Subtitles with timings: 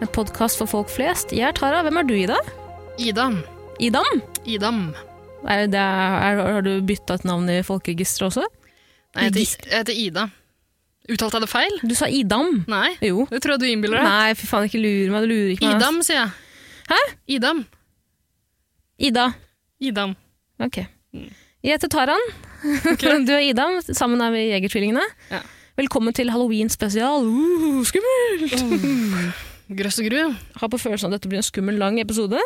[0.00, 1.32] En podkast for folk flest.
[1.34, 1.82] Jeg er Tara.
[1.86, 2.36] Hvem er du, Ida?
[3.02, 3.28] Ida.
[3.82, 4.20] Idam?
[4.46, 4.80] Idam.
[5.48, 8.44] Er det, er, har du bytta et navn i folkeregisteret også?
[9.16, 10.24] Nei, jeg heter, jeg heter Ida.
[11.08, 11.76] Uttalte jeg det feil?
[11.88, 12.62] Du sa Idam.
[12.68, 13.24] Nei, Jo.
[13.30, 14.08] det tror jeg du innbiller deg.
[14.10, 15.24] Nei, fy faen, ikke lur meg.
[15.26, 15.78] Du lurer ikke meg.
[15.80, 16.30] Idam, sier jeg.
[16.90, 17.00] Hæ?
[17.38, 17.62] Idam.
[19.08, 19.26] Ida.
[19.80, 20.14] Idam.
[20.62, 20.80] Ok.
[21.14, 22.28] Jeg heter Taran.
[23.26, 23.78] Du er Idam.
[23.94, 25.04] Sammen er vi Jegertvillingene.
[25.30, 25.42] Ja.
[25.78, 27.22] Velkommen til halloween spesial.
[27.22, 29.46] Uh, skummelt!
[29.68, 30.20] Grøss og gru.
[30.62, 32.40] Har på følelsen at dette blir en skummel, lang episode.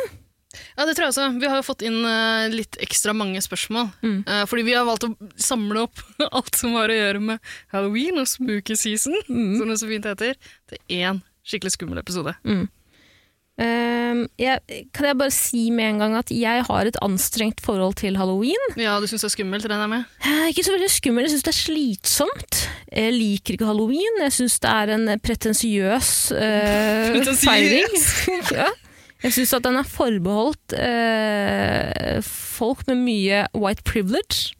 [0.77, 1.27] Ja, det tror jeg også.
[1.41, 3.87] Vi har jo fått inn eh, litt ekstra mange spørsmål.
[4.03, 4.19] Mm.
[4.27, 8.19] Eh, fordi vi har valgt å samle opp alt som har å gjøre med halloween
[8.21, 9.57] og spooky season, Mm.
[9.57, 10.35] som det så fint heter,
[10.69, 12.35] til én skikkelig skummel episode.
[13.61, 14.57] Ehm, jeg,
[14.97, 18.63] kan jeg bare si med en gang at jeg har et anstrengt forhold til halloween.
[18.81, 20.07] Ja, du syns det er skummelt, regner jeg med?
[20.25, 22.61] Eh, Ikke så veldig skummelt, jeg syns det er slitsomt.
[22.89, 24.17] Jeg liker ikke halloween.
[24.25, 27.93] Jeg syns det er en pretensiøs eh, feiring.
[28.57, 28.71] ja.
[29.23, 34.55] Jeg syns at den er forbeholdt eh, folk med mye white privilege.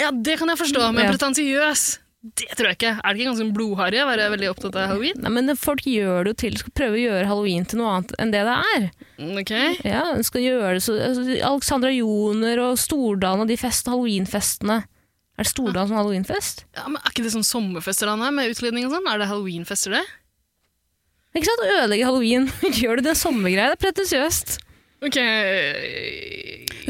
[0.00, 1.10] Ja, det kan jeg forstå, men Ja.
[1.12, 2.90] pretensiøs, det tror jeg ikke.
[3.02, 5.16] Er det ikke ganske blodharry å være veldig opptatt av halloween?
[5.24, 8.12] Nei, men folk gjør det jo til, skal prøve å gjøre halloween til noe annet
[8.22, 8.86] enn det det er.
[9.18, 9.52] Mm, Ok.
[9.88, 14.78] Ja, skal gjøre det så, altså, Alexandra Joner og Stordalen og de fest, halloweenfestene.
[15.34, 16.64] Er det Stordalen som har halloweenfest?
[16.78, 19.08] Ja, men Er ikke det sånn sommerfester han er, med utglidning og sånn?
[19.10, 20.04] Er det halloweenfester, det?
[21.34, 21.66] Ikke sant?
[21.74, 22.46] Ødelegge halloween.
[22.82, 23.72] Gjør du det sommergreia?
[23.72, 24.58] Det er pretensiøst.
[25.02, 25.16] Ok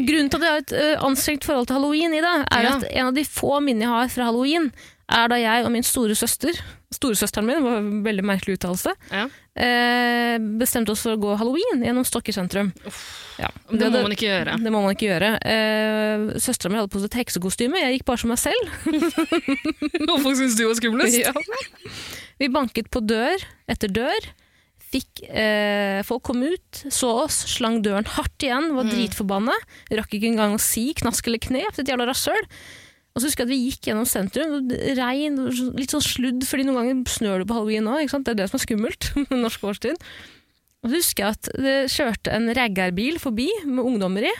[0.03, 2.75] Grunnen til at jeg har et ø, anstrengt forhold til halloween, Ida, er Ja.
[2.77, 4.71] at en av de få minnene jeg har fra halloween,
[5.09, 6.55] er da jeg og min store søster,
[6.93, 9.25] storesøsteren min, det var en veldig merkelig uttalelse, Ja.
[9.59, 12.71] eh, bestemte oss for å gå halloween gjennom Stokke sentrum.
[13.39, 14.57] Ja, Det, det må man ikke gjøre.
[14.63, 15.31] Det må man ikke gjøre.
[15.43, 18.69] Eh, Søstera mi hadde på seg et heksekostyme, jeg gikk bare som meg selv.
[20.13, 21.19] Og folk syns du var skumlest?
[21.19, 21.33] Ja.
[22.39, 24.31] Vi banket på dør etter dør.
[24.93, 28.91] Fikk, eh, folk kom ut, så oss, slang døren hardt igjen, var Mm.
[28.93, 29.55] dritforbanna.
[29.89, 32.45] Rakk ikke engang å si knask eller knep, et jævla rasshøl.
[33.13, 35.35] Og så husker jeg at vi gikk gjennom sentrum, og regn,
[35.77, 38.57] litt sånn sludd, fordi noen ganger snør det på halloween òg, det er det som
[38.57, 40.01] er skummelt med norsk årstid.
[40.83, 44.33] Og så husker jeg at det kjørte en raggarbil forbi med ungdommer i.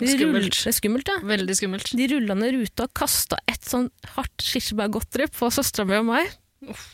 [0.00, 0.48] De Skummelt.
[0.48, 1.20] rull- Det skummelt, ja.
[1.24, 1.92] Veldig skummelt.
[1.96, 6.32] De rulla ned ruta og kasta et sånn hardt kirsebærgodteri på søstera mi og meg.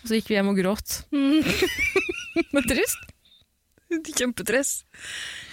[0.05, 0.99] Så gikk vi hjem og gråt.
[2.53, 3.09] Men trist.
[3.93, 4.83] Kjempetress.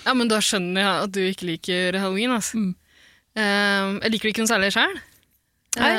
[0.05, 2.31] Ja, men da skjønner jeg at du ikke liker halloween.
[2.37, 2.59] Altså.
[2.61, 2.69] Mm.
[3.35, 4.93] Uh, jeg liker det ikke noe særlig sjøl.
[5.77, 5.91] Nei.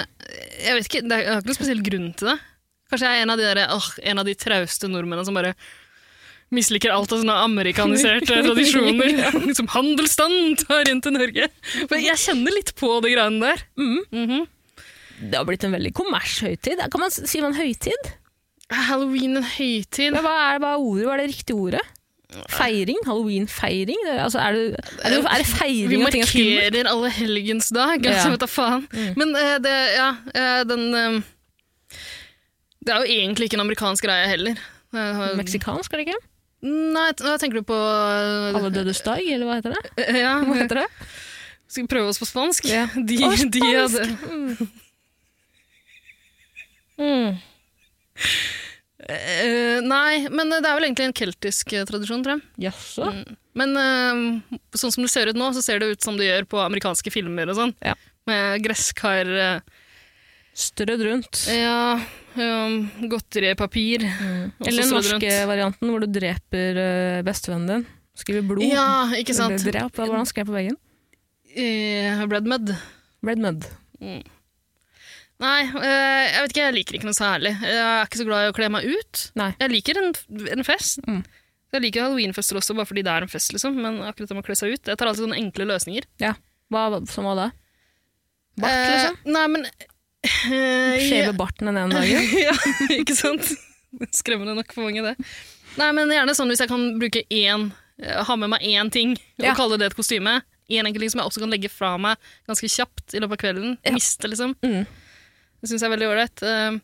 [0.65, 2.39] jeg vet ikke, det er, ikke noen spesiell grunn til det.
[2.91, 5.53] Kanskje jeg er en av de, der, åh, en av de trauste nordmennene som bare
[6.51, 9.21] misliker alt av sånne amerikaniserte tradisjoner.
[9.59, 11.47] Som handelsstand tar inn til Norge.
[11.93, 13.63] Men jeg kjenner litt på de greiene der.
[13.79, 14.01] Mm.
[14.11, 14.49] Mhm.
[15.21, 16.81] Det har blitt en veldig kommershøytid.
[16.89, 18.07] Kan man si man høytid?
[18.73, 20.15] Halloween en høytid?
[20.15, 21.05] Men hva er, hva er ordet?
[21.05, 21.83] Hva er det riktige ordet?
[22.51, 22.99] Feiring?
[23.07, 24.01] Halloween-feiring?
[24.23, 26.17] Altså, er, er, er det Vi feiring skummelt?
[26.21, 28.13] markerer alle helgens dag, Ja.
[28.15, 28.85] altså, vet da faen.
[28.93, 29.13] Mm.
[29.19, 31.17] Men uh, det, ja, uh, den eh,
[32.87, 34.55] Det er jo egentlig ikke en amerikansk greie heller.
[34.95, 36.21] Uh, Meksikansk, er det ikke?
[36.71, 40.07] Nei, hva tenker du på Alle dødes dag, eller hva heter det?
[40.23, 40.89] Ja, Hva heter det?
[41.71, 42.67] Skal vi prøve oss på spansk?
[42.71, 42.87] Ja.
[43.11, 44.79] De, Å, de hadde spansk!
[47.01, 47.39] Mm.
[49.09, 52.69] Eh, Nei, men det er vel egentlig en keltisk uh, tradisjon, tror jeg.
[52.69, 53.11] Jaså?
[53.11, 53.37] Mm.
[53.61, 56.49] Men uh, sånn som det ser ut nå, så ser det ut som det gjør
[56.51, 57.77] på amerikanske filmer og sånn.
[57.85, 57.97] Ja.
[58.29, 59.31] Med gresskar
[60.61, 61.45] Strødd rundt.
[61.49, 62.01] Ja,
[62.35, 64.03] um, godteripapir.
[64.05, 64.51] Mm.
[64.67, 67.87] Eller den norske varianten hvor du dreper uh, bestevennen din.
[68.19, 68.67] Skriver blod.
[68.67, 69.63] Ja, ikke sant?
[69.65, 69.95] Drep.
[69.97, 70.77] hvordan skrev jeg på veggen?
[71.55, 72.75] Uh, Red Mud.
[73.27, 73.71] Red Mud.
[75.41, 77.53] Nei, eh, jeg vet ikke, jeg liker ikke noe særlig.
[77.65, 79.23] Jeg er ikke så glad i å kle meg ut.
[79.41, 79.51] Nei.
[79.63, 80.11] Jeg liker en,
[80.57, 81.01] en fest.
[81.09, 81.23] Mm.
[81.73, 83.79] Jeg liker halloweenfester også, bare fordi det er en fest, liksom.
[83.81, 86.09] Men akkurat det med å kle seg ut Jeg tar alltid sånne enkle løsninger.
[86.21, 86.35] Ja,
[86.71, 87.49] Hva, som var det?
[88.61, 89.19] Bart, Eh, liksom?
[89.33, 89.65] Nei, men
[90.27, 92.27] eh, Shave barten den ene dagen?
[92.47, 92.55] ja,
[92.99, 93.47] ikke sant?
[94.15, 95.15] Skremmende nok for mange, det.
[95.81, 97.69] Nei, men gjerne sånn hvis jeg kan bruke én
[98.03, 99.53] eh, Ha med meg én ting Ja.
[99.55, 100.41] og kalle det et kostyme.
[100.71, 102.19] En enkelt ting som jeg også kan legge fra meg
[102.51, 103.79] ganske kjapt i løpet av kvelden.
[103.87, 103.95] Ja.
[103.97, 104.53] Miste, liksom.
[104.67, 104.85] Mm.
[105.61, 106.43] Det syns jeg er veldig ålreit.
[106.47, 106.79] Eh,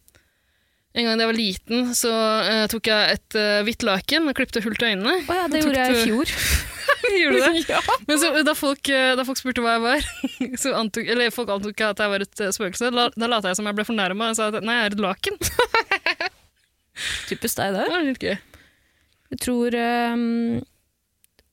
[0.96, 2.10] En gang da jeg var liten, så
[2.46, 5.18] uh, tok jeg et uh, hvitt laken og klipte hull til øynene.
[5.28, 6.32] Å ja, det gjorde jeg i fjor.
[7.20, 7.64] Gjorde du det?
[7.74, 7.80] ja.
[8.08, 10.06] Men så, da, folk, da folk spurte hva jeg var,
[10.62, 13.68] så antok, eller folk antok at jeg var et spøkelse, da, da lata jeg som
[13.68, 15.38] jeg ble fornærma og sa at nei, jeg er et laken.
[17.28, 18.36] Typisk deg, Det er litt gøy.
[19.36, 20.60] Jeg tror um,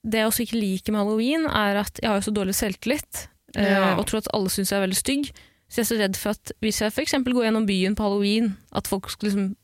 [0.05, 3.25] Det jeg også ikke liker med halloween, er at jeg har jo så dårlig selvtillit.
[3.57, 3.91] ja.
[3.91, 5.33] uh, og tror at alle syns jeg er veldig stygg.
[5.73, 7.15] Så jeg er så redd for at hvis jeg f.eks.
[7.25, 9.55] går gjennom byen på halloween, at folk liksom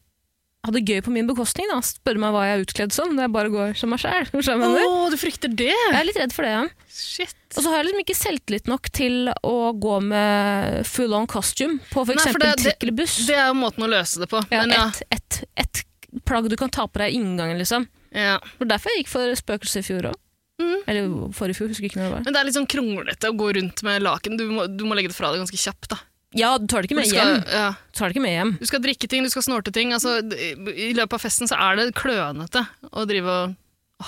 [0.65, 1.69] ha det gøy på min bekostning.
[1.71, 4.25] da, Spørre meg hva jeg er utkledd som, når jeg bare går som meg sjæl.
[4.33, 5.69] Å, du frykter det?
[5.71, 6.55] Jeg er litt redd for det.
[6.57, 6.65] ja.
[6.89, 7.35] Shit.
[7.55, 11.77] Og så har jeg liksom ikke selvtillit nok til å gå med full on costume
[11.93, 12.25] på f.eks.
[12.65, 13.15] trikk eller buss.
[13.29, 14.41] Det er jo måten å løse det på.
[14.51, 15.79] ja, Men ja, et, et,
[16.09, 17.87] et plagg du kan ta på deg i inngangen, liksom.
[18.11, 18.35] ja.
[18.43, 20.19] Det var derfor jeg gikk for spøkelse i fjor òg.
[20.59, 20.77] Mm.
[20.91, 22.23] Eller forrige fjor, husker ikke når det var.
[22.27, 24.35] Men det er litt sånn kronglete å gå rundt med laken.
[24.39, 25.87] Du må, du må legge det fra deg ganske kjapt.
[25.93, 25.99] da.
[26.37, 27.45] Ja, du tar det ikke med skal, hjem.
[27.49, 27.69] ja.
[27.89, 28.51] Du tar det ikke med hjem.
[28.59, 29.95] du skal drikke ting, du skal snorte ting.
[29.95, 33.55] Altså, I løpet av festen så er det klønete å drive og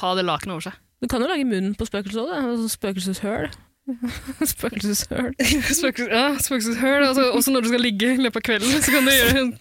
[0.04, 0.76] ha det lakenet over seg.
[1.02, 2.36] Du kan jo lage munnen på spøkelset òg.
[2.36, 3.48] Altså spøkelseshøl.
[4.54, 5.32] spøkelseshøl.
[5.80, 7.08] Spøkelses, ja, spøkelseshøl.
[7.08, 9.52] Altså, også når du skal ligge i løpet av kvelden, så kan du gjøre en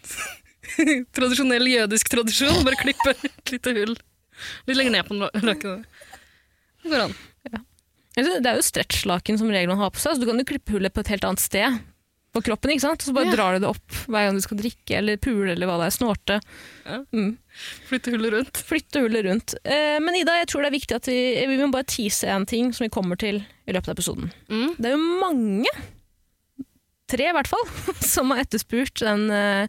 [1.16, 2.60] tradisjonell jødisk tradisjon.
[2.66, 3.96] Bare klippe et lite hull.
[4.68, 5.88] Litt lenger ned på la- lakenet.
[6.82, 7.14] Det går an.
[7.50, 7.60] Ja.
[8.20, 10.74] Det er jo stretchlaken som regel man har på seg, så du kan jo klippe
[10.74, 11.78] hullet på et helt annet sted
[12.34, 12.70] på kroppen.
[12.70, 13.02] ikke sant?
[13.02, 13.34] Så bare Ja.
[13.34, 15.94] drar du det opp hver gang du skal drikke eller pule eller hva det er.
[15.96, 16.36] Snorte.
[16.86, 16.98] Ja.
[17.12, 17.38] Mm.
[17.88, 18.60] Flytte hullet rundt.
[18.68, 19.54] Flytte hullet rundt.
[19.64, 22.46] Eh, men Ida, jeg tror det er viktig at vi, vi må bare tease en
[22.46, 24.30] ting som vi kommer til i løpet av episoden.
[24.48, 24.76] Mm.
[24.78, 25.66] Det er jo mange,
[27.10, 27.66] tre i hvert fall,
[28.14, 29.66] som har etterspurt den uh,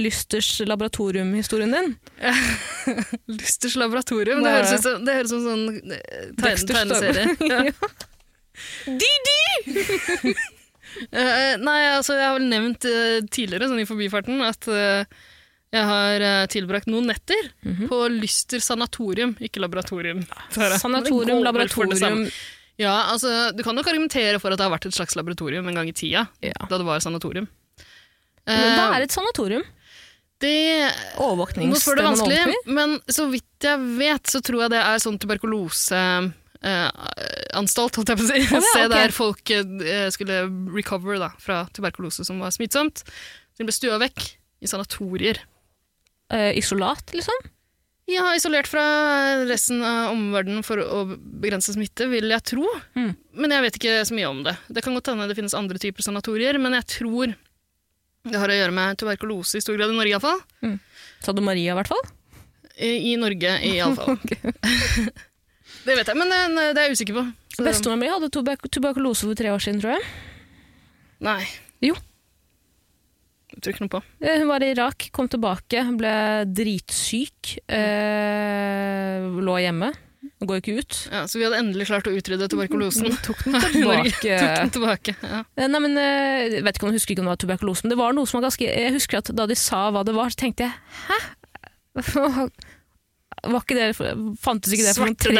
[0.00, 1.94] Lysters laboratorium-historien din.
[3.32, 4.42] Lysters laboratorium.
[4.44, 7.26] Det høres ut som, det høres ut som sånn eh, tegne, tegneserie.
[7.52, 7.60] Ja.
[11.08, 15.04] uh, nei, altså jeg har vel nevnt uh, tidligere sånn i forbifarten at uh,
[15.72, 16.22] jeg har
[16.52, 17.86] tilbrakt noen netter Mhm.
[17.88, 20.20] på Lyster sanatorium, ikke laboratorium.
[20.52, 20.76] Tara.
[20.78, 22.26] Sanatorium, laboratorium.
[22.80, 25.74] Ja, altså, Du kan nok argumentere for at det har vært et slags laboratorium en
[25.76, 26.52] gang i tida, ja.
[26.68, 27.46] da det var sanatorium.
[28.46, 29.64] Men Hva Eh, er et sanatorium?
[30.42, 30.90] det
[31.70, 35.14] Nå spør man vanskelig, men så vidt jeg vet, så tror jeg det er sånn
[35.22, 38.40] tuberkuloseanstalt, holdt jeg på å si.
[38.42, 40.40] ja, Se der folk eh, skulle
[40.74, 43.04] recover da, fra tuberkulose som var smittsomt.
[43.58, 44.18] De ble stua vekk
[44.62, 45.36] i sanatorier.
[46.32, 47.38] Eh, isolat, liksom?
[48.12, 48.82] Ja, isolert fra
[49.48, 52.66] resten av omverdenen for å begrense smitte, vil jeg tro.
[52.98, 53.12] Mm.
[53.40, 54.56] Men jeg vet ikke så mye om det.
[54.68, 57.34] Det kan godt hende det finnes andre typer sanatorier, men jeg tror
[58.28, 60.42] det har å gjøre med tuberkulose i stor grad i Norge iallfall.
[61.24, 62.02] Sa du Maria, i hvert fall?
[62.76, 64.18] I, I Norge iallfall.
[65.86, 66.42] det vet jeg, men det,
[66.76, 67.26] det er jeg usikker på.
[67.58, 70.06] Så- mi hadde tuberkulose for tre år siden, tror jeg.
[71.22, 71.42] Nei.
[71.84, 71.96] Jo.
[73.62, 74.00] Tror ikke noe på.
[74.20, 76.14] Eh, Hun var i Irak, kom tilbake, ble
[76.50, 79.92] dritsyk, Øh, lå hjemme,
[80.42, 80.96] går ikke ut.
[81.12, 83.14] Ja, så vi hadde endelig klart å utrydde tuberkulosen.
[83.26, 84.34] Tok den tilbake.
[84.42, 85.14] Tok den tilbake.
[85.22, 85.42] Ja.
[85.56, 87.94] Eh, Nei, men Jeg vet ikke om jeg husker ikke om det var tuberkulose, men
[87.94, 90.32] det var noe som var ganske Jeg husker at da de sa hva det var,
[90.34, 90.74] så tenkte jeg
[91.06, 91.20] hæ?
[93.42, 93.86] Var ikke det,
[94.38, 95.32] fantes ikke det for noen tre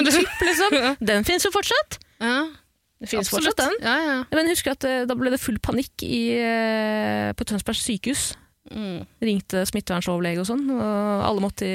[0.00, 0.24] liksom.
[0.46, 0.76] liksom?
[1.04, 1.98] Den finnes jo fortsatt!
[2.22, 2.38] Ja,
[3.00, 3.54] Det finnes absolutt.
[3.56, 3.76] fortsatt, den.
[3.88, 4.16] Ja, ja.
[4.30, 8.34] Men jeg husker at eh, da ble det full panikk i, eh, på Tønsberg sykehus.
[8.70, 9.06] Mm.
[9.24, 11.70] Ringte smittevernsoverlege og sånn, og alle måtte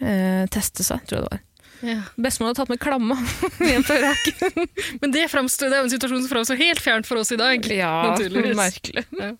[0.00, 1.42] eh, teste seg, tror jeg det var.
[1.84, 1.98] ja.
[2.16, 3.16] Bestemor hadde tatt med klamma
[3.70, 4.24] hjem fra Irak.
[5.04, 7.60] Men det, fremstod, det er en situasjon som framstår helt fjernt for oss i dag.
[7.70, 8.56] Ja, Naturligvis.
[8.58, 9.04] merkelig.
[9.20, 9.34] Ja.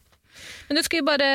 [0.68, 1.26] Men du, skal vi bare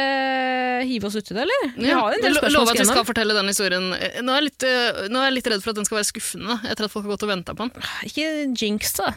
[0.89, 1.67] hive oss uti det, eller?
[1.75, 3.87] Vi har en del spørsmål lover at vi skal fortelle den historien.
[3.93, 5.99] Eh, Nå er, jeg litt, eh, nå er jeg litt redd for at den skal
[5.99, 7.85] være skuffende, etter at folk har gått og venta på den.
[8.09, 8.25] Ikke
[8.57, 9.11] jinx, da.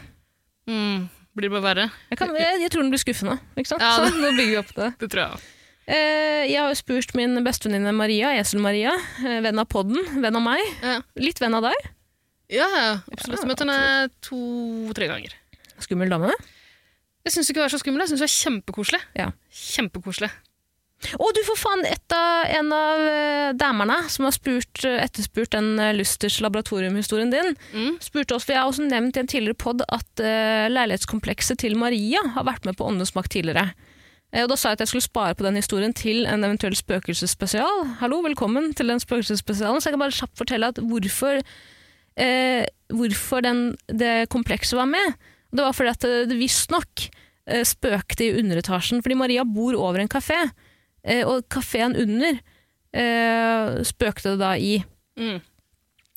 [0.69, 1.09] Mm.
[1.33, 1.87] Blir det bare verre?
[2.13, 3.39] Jeg, kan, jeg, jeg tror den blir skuffende.
[3.57, 3.81] Ikke sant?
[3.81, 4.89] Ja, Så, nå bygger vi opp det.
[5.01, 5.49] Det tror jeg.
[5.83, 8.93] Eh, jeg har jo spurt min bestevenninne Maria, Esel-Maria,
[9.43, 11.89] venn av podden, venn av meg, Ja, litt venn av deg.
[12.53, 13.41] ja, ja absolutt.
[13.41, 13.79] Ja, Møtt henne
[14.23, 15.33] to-tre ganger.
[15.83, 16.31] Skummel dame.
[17.23, 18.03] Jeg syns ikke det er så skummel.
[18.03, 18.99] Jeg syns det er kjempekoselig.
[19.15, 19.29] Ja.
[19.53, 20.31] Kjempekoselig.
[21.19, 25.51] Og du får faen et av, en av eh, damerne som har spurt, eh, etterspurt
[25.55, 27.55] den eh, Lysters laboratoriumhistorien din.
[27.73, 27.97] Mm.
[28.03, 31.75] spurte oss, for Jeg har også nevnt i en tidligere pod at uh, leilighetskomplekset til
[31.79, 33.73] Maria har vært med på Åndenes makt tidligere.
[34.33, 37.83] Og Da sa jeg at jeg skulle spare på den historien til en eventuell spøkelsesspesial.
[37.99, 39.77] Hallo, velkommen til den spøkelsesspesialen.
[39.77, 41.43] Så jeg kan bare kjapt fortelle at hvorfor,
[42.17, 45.13] eh, hvorfor den, det komplekset var med.
[45.53, 47.07] Det var fordi at det, det visstnok
[47.45, 50.39] eh, spøkte i underetasjen, fordi Maria bor over en kafé.
[51.03, 52.39] Eh, og kafeen under
[52.95, 54.77] eh, spøkte det da i.
[55.19, 55.41] Mm.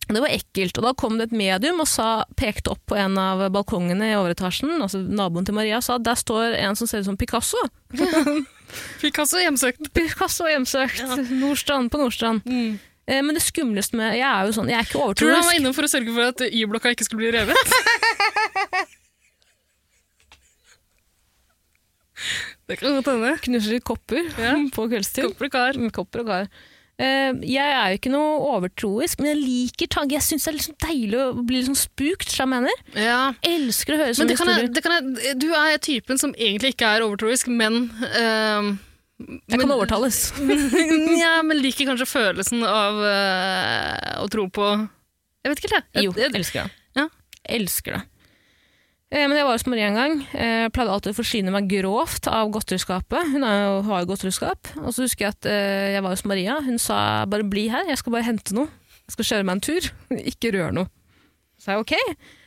[0.07, 3.17] Det var ekkelt, og da kom det et medium og sa, pekte opp på en
[3.19, 7.03] av balkongene i overetasjen, altså naboen til Maria, sa at der står en som ser
[7.03, 7.59] ut som Picasso.
[9.03, 9.91] Picasso hjemsøkt.
[9.95, 11.03] Picasso hjemsøkt.
[11.41, 12.47] Nordstrand på Nordstrand.
[12.47, 12.79] Mm.
[13.07, 15.45] Eh, men det skumleste med Jeg er jo sånn, jeg er ikke Tror du han
[15.47, 17.77] var inne for å sørge for at Y-blokka ikke skulle bli revet?
[22.69, 23.35] det kan godt hende.
[23.45, 24.55] Knuser kopper Ja.
[24.75, 25.29] på kveldstid.
[25.31, 25.79] Kopper og kar.
[25.79, 26.49] Mm, Kopper og kar.
[26.97, 30.15] Uh, jeg er jo ikke noe overtroisk, men jeg liker tanke.
[30.17, 32.81] Jeg syns det er liksom deilig å bli liksom spukt, som jeg mener.
[32.97, 33.19] Ja.
[33.45, 34.73] Elsker å høre Men sånne det historier.
[34.73, 38.73] det jeg, du er typen som egentlig ikke er overtroisk, men uh,
[39.21, 40.23] Jeg kan men- overtales.
[41.23, 44.67] ja, men liker kanskje følelsen av uh, å tro på
[45.45, 46.09] Jeg vet ikke, jeg.
[46.09, 46.85] Jo, jeg elsker det.
[46.97, 47.07] Ja.
[47.61, 48.03] Elsker det.
[49.13, 50.17] Eh, Men jeg var hos Marie en gang.
[50.35, 53.29] Jeg pleide alltid å forsyne meg grovt av godteriskapet.
[53.35, 54.73] Hun er jo, har godteriskap.
[54.83, 56.57] Og så husker jeg at eh, jeg var hos Maria.
[56.67, 56.99] Hun sa
[57.31, 58.67] bare bli her, jeg skal bare hente noe.
[59.07, 59.87] Jeg skal kjøre meg en tur.
[60.33, 60.91] ikke rør noe.
[61.57, 61.95] Så sa jeg ok.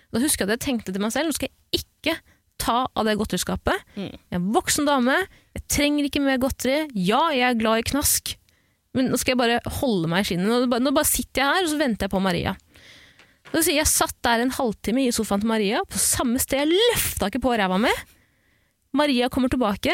[0.09, 2.17] Da husker jeg at jeg tenkte til meg selv, nå skal jeg ikke
[2.59, 3.85] ta av det godteriskapet.
[3.95, 4.09] Mm.
[4.11, 5.15] Jeg er en voksen dame,
[5.55, 6.81] jeg trenger ikke mer godteri.
[6.97, 8.33] Ja, jeg er glad i knask,
[8.97, 10.67] men nå skal jeg bare holde meg i skinnet.
[10.67, 12.55] Nå bare sitter jeg her, og så venter jeg på Maria.
[13.53, 17.41] Jeg satt der en halvtime i sofaen til Maria, på samme sted, jeg løfta ikke
[17.43, 17.91] på ræva mi.
[18.95, 19.93] Maria kommer tilbake.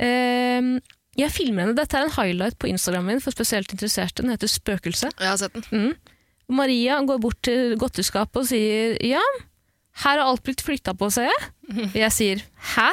[0.00, 0.76] Ehm,
[1.18, 1.76] jeg filmer henne.
[1.76, 4.22] Dette er en highlight på Instagramen min for spesielt interesserte.
[4.22, 5.10] Den heter Spøkelse.
[5.18, 5.64] jeg har sett den.
[5.70, 5.94] Mm.
[6.52, 9.22] Maria går bort til godteskapet og sier ja,
[10.02, 11.90] her har alt blitt flytta på, ser jeg.
[11.94, 12.42] Jeg sier
[12.74, 12.90] hæ?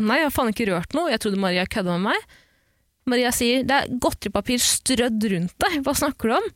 [0.00, 1.10] Nei, jeg har faen ikke rørt noe.
[1.12, 2.34] Jeg trodde Maria kødda med meg.
[3.10, 5.80] Maria sier det er godteripapir strødd rundt deg.
[5.84, 6.50] Hva snakker du om?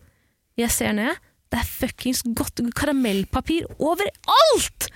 [0.61, 1.19] Jeg ser ned.
[1.55, 4.89] Det er fuckings godt karamellpapir overalt!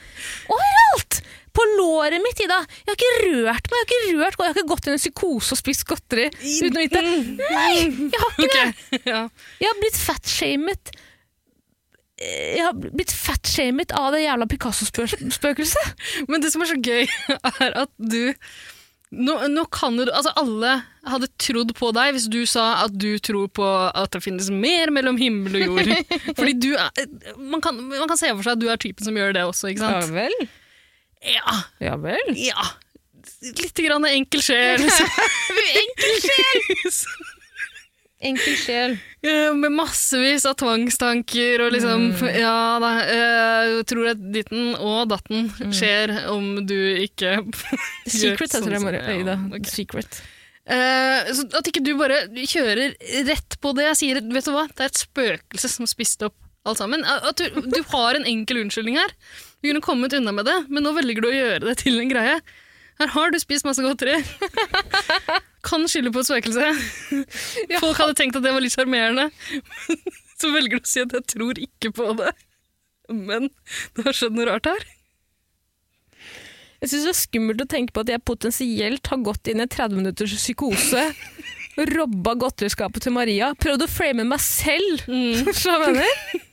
[0.50, 1.20] Overalt!
[1.54, 2.56] På låret mitt, Ida.
[2.82, 3.78] Jeg har ikke rørt meg.
[3.78, 6.78] Jeg har ikke rørt, jeg har ikke gått i en psykose og spist godteri uten
[6.78, 7.02] å vite.
[7.04, 7.74] Nei,
[8.10, 8.66] jeg har ikke det.
[9.12, 9.20] Ja.
[9.62, 10.90] Jeg har blitt fatshamet
[12.18, 15.94] Jeg har blitt fatshamet av det jævla Picasso-spøkelset.
[16.26, 17.06] Men det som er så gøy,
[17.62, 18.34] er at du
[19.10, 20.74] nå, nå kan du Altså, alle
[21.08, 24.92] hadde trodd på deg hvis du sa at du tror på at det finnes mer
[24.92, 25.92] mellom himmel og jord.
[26.38, 29.16] Fordi du er man kan, man kan se for seg at du er typen som
[29.16, 30.12] gjør det også, ikke sant?
[30.12, 30.36] vel.
[31.24, 31.56] Ja.
[31.82, 32.36] Ja vel.
[32.36, 32.68] ja.
[33.42, 34.84] Litt grann enkel sjel.
[35.82, 37.34] enkel sjel!
[38.18, 38.96] Enkel sjel.
[39.54, 46.16] Med massevis av tvangstanker og liksom Ja da, jeg tror at ditten og datten skjer
[46.32, 47.36] om du ikke
[48.08, 49.04] The Secret heter det, bare.
[49.06, 49.36] Øyda.
[49.38, 49.70] Ja, Ida.
[49.70, 50.20] Secret.
[50.68, 52.98] Eh, så at ikke du bare kjører
[53.30, 54.20] rett på det jeg sier.
[54.34, 54.66] Vet du hva?
[54.68, 56.36] Det er et spøkelse som spiste opp
[56.68, 57.06] alt sammen.
[57.06, 59.14] At du, du har en enkel unnskyldning her.
[59.62, 62.10] Du kunne kommet unna med det, men nå velger du å gjøre det til en
[62.12, 62.40] greie.
[62.98, 64.16] Her har du spist masse godteri.
[65.66, 66.68] Kan skylde på et spøkelse.
[67.78, 69.28] Folk hadde tenkt at det var litt sjarmerende.
[70.38, 72.32] Så velger du å si at jeg tror ikke på det.
[73.10, 73.48] Men
[73.96, 74.86] det har skjedd noe rart her.
[76.78, 79.66] Jeg syns det er skummelt å tenke på at jeg potensielt har gått inn i
[79.66, 81.08] 30 minutters psykose.
[81.94, 83.50] Robba godteriskapet til Maria.
[83.58, 85.02] Prøvd å frame meg selv.
[85.58, 86.46] Så jeg mener.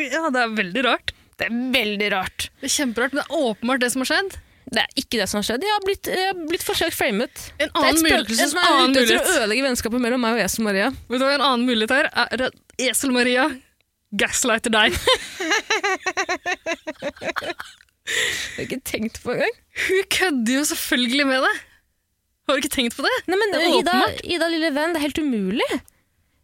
[0.00, 1.14] Ja, det er veldig rart.
[1.40, 2.48] Det er veldig rart.
[2.60, 4.36] Det er kjemperart, men det er åpenbart det som har skjedd.
[4.70, 5.64] Det er ikke det som har skjedd.
[5.66, 7.40] Jeg har blitt, jeg har blitt forsøkt framet.
[7.58, 10.62] En Det annen mulighet, en annen mulighet til å ødelegge vennskapet mellom meg og Esel
[10.66, 10.92] Maria.
[11.10, 13.48] Vet du hva, En annen mulighet her er at Esel-Maria
[14.20, 14.94] gaslighter deg.
[17.30, 17.54] Jeg
[18.56, 19.56] har ikke tenkt på engang.
[19.86, 21.60] Hun kødder jo selvfølgelig med deg.
[22.46, 23.14] Har du ikke tenkt på det?
[23.30, 23.96] Nei, men Det Ida.
[24.26, 25.70] Ida, lille venn, det er helt umulig.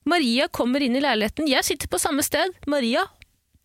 [0.06, 1.49] Maria kommer inn i leiligheten.
[1.50, 2.54] Jeg sitter på samme sted.
[2.71, 3.02] Maria,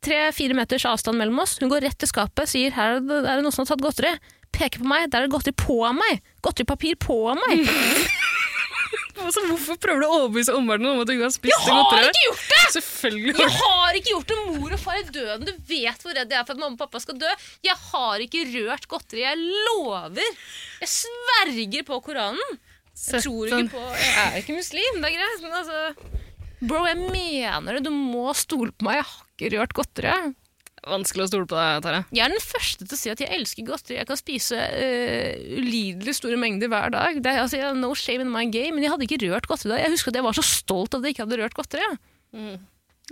[0.02, 1.60] tre-fire meters avstand mellom oss.
[1.62, 3.86] Hun går rett til skapet, sier her er det, er det noen som har tatt
[3.86, 4.16] godteri.
[4.56, 6.22] Peker på meg, der er det godteri på meg.
[6.46, 7.66] Godteripapir på meg.
[9.22, 11.84] Altså, hvorfor prøver du å overbevise omverdenen om at du ikke har spist Jeg har
[11.84, 12.16] godteriet?
[12.16, 12.62] ikke gjort det!
[12.74, 13.34] Selvfølgelig.
[13.38, 14.38] Jeg har ikke gjort det!
[14.48, 15.44] Mor og far er døden.
[15.46, 17.30] Du vet hvor redd jeg er for at mamma og pappa skal dø.
[17.68, 19.22] Jeg har ikke rørt godteri.
[19.22, 19.38] Jeg
[19.70, 20.42] lover.
[20.82, 22.58] Jeg sverger på Koranen.
[22.98, 25.80] Jeg tror ikke på Jeg er ikke muslim, det er greit, men altså
[26.62, 27.86] Bro, jeg mener det.
[27.88, 29.00] Du må stole på meg.
[29.04, 30.18] Jeg har ikke rørt godteri.
[30.82, 32.00] Vanskelig å stole på deg, Tara.
[32.10, 34.00] Jeg er den første til å si at jeg elsker godteri.
[34.00, 37.20] Jeg kan spise uh, ulidelig store mengder hver dag.
[37.22, 39.82] Det er, altså, no shame in my game, men jeg hadde ikke rørt godteri da.
[39.84, 41.92] Jeg husker at jeg var så stolt at jeg ikke hadde rørt godteri.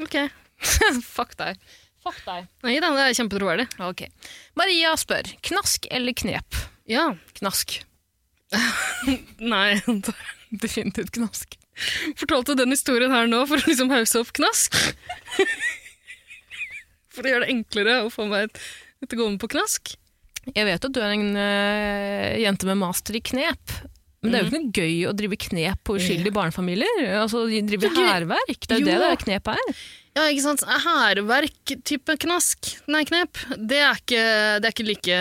[0.02, 0.18] Ok.
[1.18, 1.62] Fuck deg.
[2.02, 2.50] Fuck deg.
[2.66, 3.68] Nei da, det er kjempetroverdig.
[3.86, 4.08] Ok.
[4.58, 6.60] Maria spør knask eller knep?
[6.90, 7.12] Ja.
[7.38, 7.82] Knask.
[9.54, 9.78] Nei.
[10.66, 11.60] Definitivt knask.
[12.20, 14.76] Fortalte den historien her nå for å liksom hause opp knask?
[17.20, 18.54] For å gjøre det enklere å få meg
[19.04, 19.94] til å gå med på knask?
[20.56, 23.76] Jeg vet at du er en uh, jente med master i knep.
[24.20, 27.06] Men det er jo ikke noe gøy å drive knep på uskyldige barnefamilier.
[27.22, 28.66] Altså, de driver hærverk.
[28.66, 28.98] Det er jo Jo.
[29.04, 29.70] det det knep er.
[30.18, 30.64] Ja, ikke sant?
[30.68, 34.24] Hærverk-type knask, nei, knep, det er, ikke,
[34.60, 35.20] det er ikke like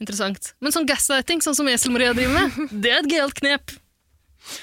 [0.00, 0.50] interessant.
[0.64, 3.76] Men sånn gaslighting, sånn som Esel-Maria driver med, det er et gøyalt knep.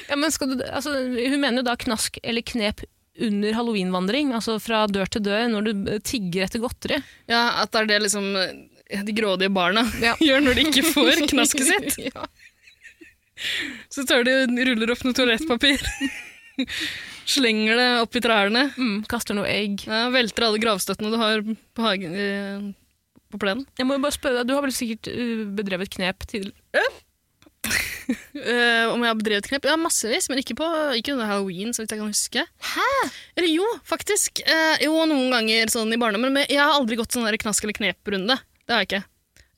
[0.09, 2.83] Ja, men du, altså, hun mener jo da knask eller knep
[3.27, 6.99] under halloweenvandring, altså fra dør til dør, når du eh, tigger etter godteri.
[7.31, 10.15] Ja, At det er det liksom eh, de grådige barna Ja.
[10.19, 11.99] gjør når de ikke får knasket sitt.
[12.09, 12.25] ja.
[13.89, 14.33] Så tar de
[14.67, 15.79] ruller opp noe toalettpapir,
[17.29, 19.85] slenger det opp i trærne, mm, kaster noe egg.
[19.87, 22.65] ja, velter alle gravstøttene du har på, hagen, eh,
[23.31, 23.63] på plenen.
[23.79, 26.49] Jeg må jo bare spørre deg, Du har vel sikkert uh, bedrevet knep til
[28.09, 29.65] Eh, om jeg har bedrevet knep?
[29.69, 30.65] Ja, massevis, men ikke, på,
[30.97, 32.45] ikke under halloween, så vidt jeg kan huske.
[32.71, 32.87] Hæ?
[33.37, 34.41] Eller jo, faktisk.
[34.47, 37.77] Uh, jo, noen ganger sånn i barndommen, men jeg har aldri gått sånn knask- eller
[37.77, 38.39] knep-runde.
[38.63, 39.03] Det har jeg ikke.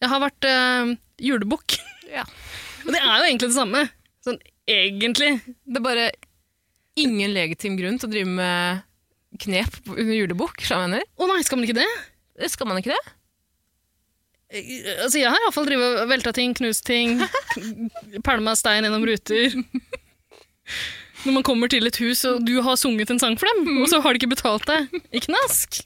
[0.04, 0.92] Jeg har vært uh,
[1.22, 1.78] julebukk.
[2.12, 2.26] Ja.
[2.86, 3.86] Og det er jo egentlig det samme.
[4.26, 5.32] Sånn egentlig.
[5.64, 6.10] Det er bare
[7.00, 8.84] ingen legitim grunn til å drive med
[9.46, 10.60] knep under julebukk.
[10.60, 11.10] skjønner jeg mener.
[11.16, 12.52] Å nei, skal man ikke det?
[12.52, 13.16] Skal man ikke det?
[14.52, 15.70] Altså, jeg har iallfall
[16.12, 17.22] velta ting, knust ting,
[18.28, 19.56] pælma stein gjennom ruter.
[21.22, 23.88] Når man kommer til et hus, og du har sunget en sang for dem, og
[23.92, 25.82] så har de ikke betalt deg i knask.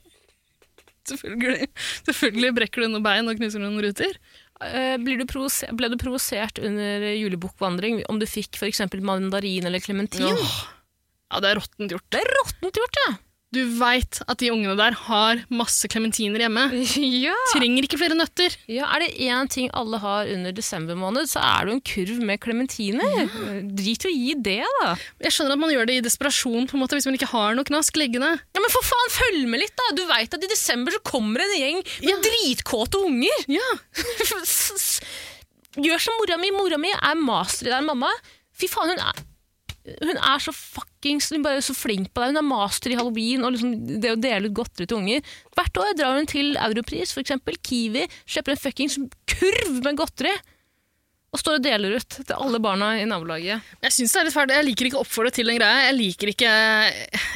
[1.06, 1.68] Selvfølgelig,
[2.08, 4.16] selvfølgelig brekker du noen bein og knuser noen ruter.
[4.64, 5.26] Eh, Blir du
[5.76, 8.82] ble du provosert under julebukkvandring om du fikk f.eks.
[9.04, 10.26] mandarin eller klementin?
[10.26, 10.48] Ja.
[11.30, 12.06] Ja, det er råttent gjort.
[12.10, 13.12] Det er råttent gjort, ja!
[13.54, 16.64] Du veit at de ungene der har masse klementiner hjemme.
[17.24, 17.34] ja.
[17.54, 18.52] Trenger ikke flere nøtter.
[18.68, 18.88] ja!
[18.96, 22.24] Er det én ting alle har under desember måned, så er det jo en kurv
[22.26, 23.30] med klementiner.
[23.78, 24.90] Drit i å gi det, da.
[25.22, 27.54] Jeg skjønner at man gjør det i desperasjon på en måte, hvis man ikke har
[27.56, 28.32] noe knask liggende.
[28.34, 29.88] Ja, Men for faen, følg med litt, da!
[29.96, 32.18] Du veit at i desember så kommer en gjeng med Ja.
[32.26, 33.46] dritkåte unger!
[33.56, 33.70] Ja,
[35.86, 36.48] Gjør som mora mi.
[36.56, 38.08] Mora mi er master i det mamma.
[38.56, 39.18] Fy faen, hun er
[39.86, 42.32] hun er så fuckings hun bare er så flink på det.
[42.32, 45.32] Hun er master i halloween og liksom det å dele ut godteri til unger.
[45.56, 48.98] Hvert år drar hun til Europris, for eksempel, Kiwi, kjøper en fuckings
[49.30, 50.34] kurv med godteri
[51.34, 53.64] og står og deler ut til alle barna i nabolaget.
[53.84, 54.54] Jeg synes det er litt fælt.
[54.56, 55.82] Jeg liker ikke å oppfordre til en greie.
[55.84, 56.52] Jeg liker ikke,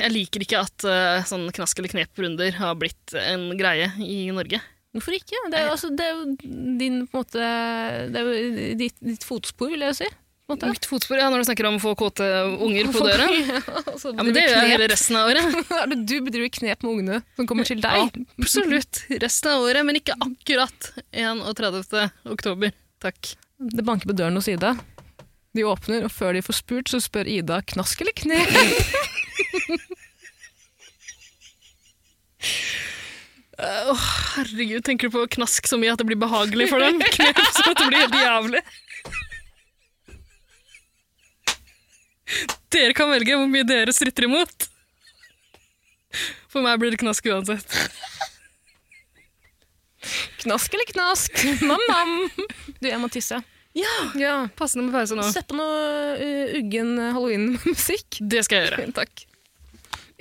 [0.07, 4.63] jeg liker ikke at uh, sånn knask- eller knep-runder har blitt en greie i Norge.
[4.97, 5.39] Hvorfor ikke?
[5.53, 7.39] Det er jo, altså, det er jo din måte
[8.11, 10.09] Det er jo ditt, ditt fotspor, vil jeg si.
[10.51, 12.27] Mitt fotspor, ja, når du snakker om å få kåte
[12.59, 13.27] unger på døra.
[13.31, 15.59] ja, altså, Ja, men det gjør jeg hele resten av året.
[15.93, 18.21] Det du bedriver knep med ungene som kommer til deg?
[18.41, 19.05] Absolutt.
[19.23, 22.11] Resten av året, men ikke akkurat 31.
[22.35, 22.75] oktober.
[23.03, 23.35] Takk.
[23.61, 24.75] Det banker på døren hos Ida.
[25.57, 28.55] De åpner, og før de får spurt, så spør Ida knask eller knep.
[33.61, 34.05] Eh, oh,
[34.37, 37.01] herregud, tenker du på knask så mye at det blir behagelig for dem?
[37.17, 38.63] Knep så at det blir helt jævlig.
[42.71, 44.69] Dere kan velge hvor mye dere stritter imot.
[46.51, 47.77] For meg blir det knask uansett.
[50.41, 51.43] Knask eller knask?
[51.63, 52.15] Nam-nam.
[52.81, 53.41] Du, jeg må tisse.
[53.77, 54.35] Ja, Ja.
[54.59, 55.27] Passende med pause nå.
[55.31, 58.19] Sett på noe uh, uggen halloween-musikk.
[58.33, 58.89] Det skal jeg gjøre.
[59.03, 59.27] Takk.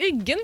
[0.10, 0.43] Uggen?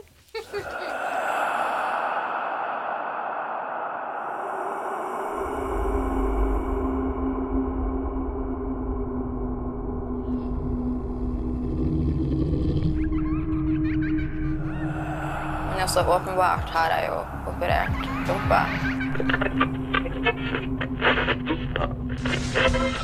[15.95, 17.15] Men åpenbart har jeg jo
[17.51, 17.89] operert
[18.29, 18.62] rumpa.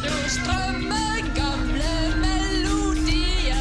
[0.03, 3.55] Du strømmer gamle melodier.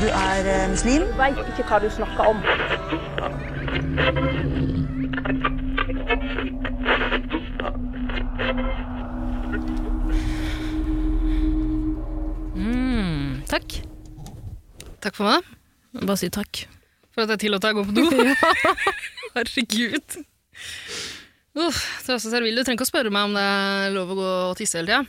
[0.00, 1.02] Du er eh, muslim?
[1.18, 2.36] veit ikke hva du snakker om.
[15.18, 15.54] For meg.
[16.04, 16.64] Bare si takk.
[17.14, 18.34] For at jeg tillot deg å gå på do.
[19.36, 20.18] Herregud.
[21.58, 24.28] Uh, så Servil, du trenger ikke å spørre meg om det er lov å gå
[24.52, 25.02] og tisse hele tida.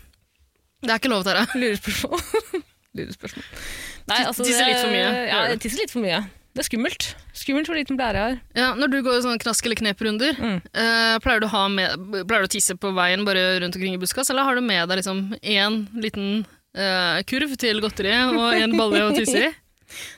[0.79, 1.43] Det er ikke lov, Tara.
[1.59, 2.63] Lurespørsmål.
[2.97, 3.47] Lurespørsmål.
[4.09, 6.21] Nei, altså, Tisse litt for mye, Ja, jeg tisser litt for mye.
[6.55, 7.05] Det er skummelt.
[7.37, 8.39] Skummelt hvor liten blære jeg har.
[8.57, 10.55] Ja, når du går sånne knask- eller knep-runder, Mm.
[10.73, 14.57] eh, pleier, pleier du å tisse på veien bare rundt omkring i buskas, eller har
[14.57, 16.41] du med deg liksom én liten
[16.73, 19.51] eh, kurv til godteri og en balle å tisse i?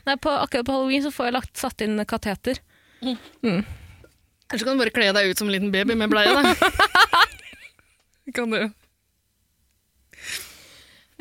[0.07, 2.59] Nei, på, akkurat på halloween så får jeg lagt, satt inn kateter.
[4.51, 6.71] Eller så kan du bare kle deg ut som en liten baby med bleie, da.
[8.35, 8.61] kan du.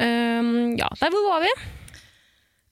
[0.00, 1.52] Um, ja, der hvor var vi?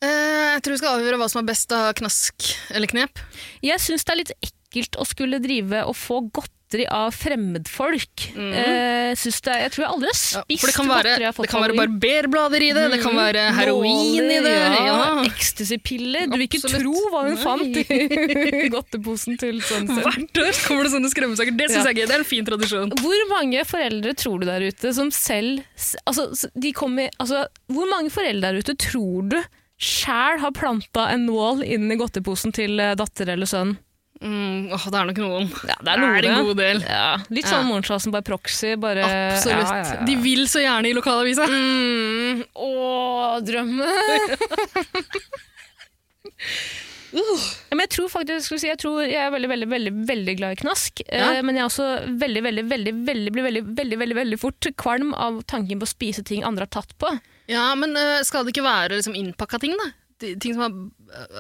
[0.03, 3.23] Uh, jeg tror vi skal avgjøre hva som er best av knask eller knep.
[3.65, 8.25] Jeg syns det er litt ekkelt å skulle drive og få godt godteri av fremmedfolk.
[8.37, 11.29] Eh, synes det, jeg tror jeg aldri har spist ja, det kan være, godteri jeg
[11.31, 14.53] har fått det kan være barberblader i det, det kan være heroin i det.
[14.53, 15.23] Ja, Ja.
[15.25, 16.27] Ecstasy-piller.
[16.29, 17.43] Du vil ikke tro hva hun Nei.
[17.43, 20.05] fant i godteposen til sønnen sin.
[20.05, 21.57] Hvert år kommer det sånne skremmesaker.
[21.57, 21.89] Det synes Ja.
[21.89, 22.07] jeg er gøy.
[22.11, 22.93] Det er en fin tradisjon.
[23.01, 25.65] Hvor mange foreldre tror du der ute som selv
[26.05, 29.41] altså, de kommer, altså, Hvor mange foreldre der ute tror du
[29.79, 33.77] sjæl har planta en nål inn i godteposen til eh, datter eller sønn?
[34.19, 35.45] Mm, åh, det er nok noen.
[35.69, 36.81] Ja, det er, er Det er en god del.
[36.83, 37.53] Ja, litt Ja.
[37.53, 38.75] sånn Morgenslasen by proxy.
[38.81, 39.69] Bare, Absolutt.
[39.69, 40.05] Ja, ja, ja.
[40.09, 41.47] De vil så gjerne i lokalavisa.
[41.47, 42.73] Mm, å,
[43.47, 43.87] drømme!
[47.09, 47.23] Ja,
[47.73, 50.57] men jeg tror faktisk, skal si, jeg, tror jeg er veldig veldig, veldig, veldig glad
[50.57, 51.01] i knask.
[51.09, 51.31] Ja.
[51.41, 51.87] Men jeg er også
[52.21, 55.93] veldig veldig, veldig, veldig, blir veldig, veldig, veldig, veldig fort kvalm av tanken på å
[55.95, 57.15] spise ting andre har tatt på.
[57.49, 59.89] Ja, men uh, skal det ikke være liksom, innpakka ting, da?
[60.43, 60.77] Ting som er,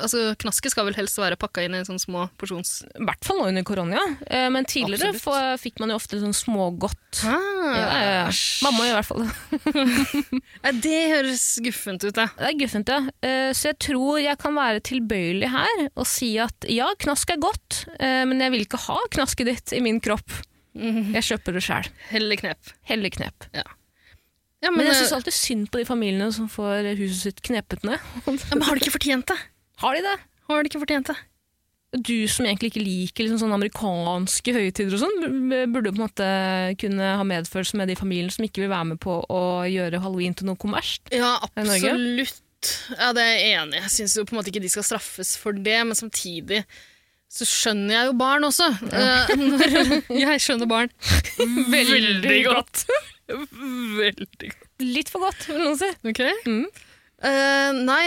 [0.02, 2.72] altså, knasket skal vel helst være pakka inn i sånne små porsjons...
[2.98, 4.00] I hvert fall nå under korona.
[4.26, 5.60] eh, Men tidligere Absolutt.
[5.62, 7.22] fikk man jo ofte sånn smågodt.
[7.28, 7.36] Ah,
[7.68, 8.26] Ja, ja, ja.
[8.64, 10.42] Mamma i hvert fall det.
[10.88, 12.26] Det høres guffent ut, det.
[12.38, 13.00] Det er guffent, ja.
[13.24, 17.40] Eh, Så jeg tror jeg kan være tilbøyelig her og si at ja, knask er
[17.42, 20.40] godt, eh, men jeg vil ikke ha knasket ditt i min kropp.
[20.78, 21.88] Jeg kjøper det sjæl.
[22.12, 22.68] Hellig knep.
[22.86, 23.48] Hellig knep.
[23.56, 23.64] Ja,
[24.70, 27.82] Men men, jeg øh, syns alltid synd på de familiene som får huset sitt knepet
[27.86, 27.98] ned.
[28.26, 29.36] ja, men har de ikke fortjent det?
[29.82, 30.14] Har de det?
[30.48, 31.18] Har de ikke fortjent det?
[32.04, 36.26] Du som egentlig ikke liker liksom sånne amerikanske høytider og sånn, burde på en måte
[36.82, 40.36] kunne ha medfølelse med de familiene som ikke vil være med på å gjøre halloween
[40.36, 41.08] til noe kommersielt.
[41.16, 42.42] Ja, absolutt.
[42.92, 43.82] Ja, det er jeg enig i.
[43.86, 46.64] Jeg syns jo på en måte ikke de skal straffes for det, men samtidig
[47.28, 48.68] så skjønner jeg jo barn også.
[48.92, 49.24] Ja.
[50.24, 50.92] jeg skjønner barn
[51.76, 52.84] veldig godt.
[54.02, 54.68] veldig godt.
[54.84, 55.88] Litt for godt, vil noen si.
[56.08, 56.22] Ok?
[56.48, 56.66] Mm.
[57.18, 58.04] Eh, nei,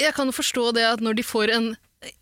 [0.00, 1.70] jeg kan forstå det at når de får en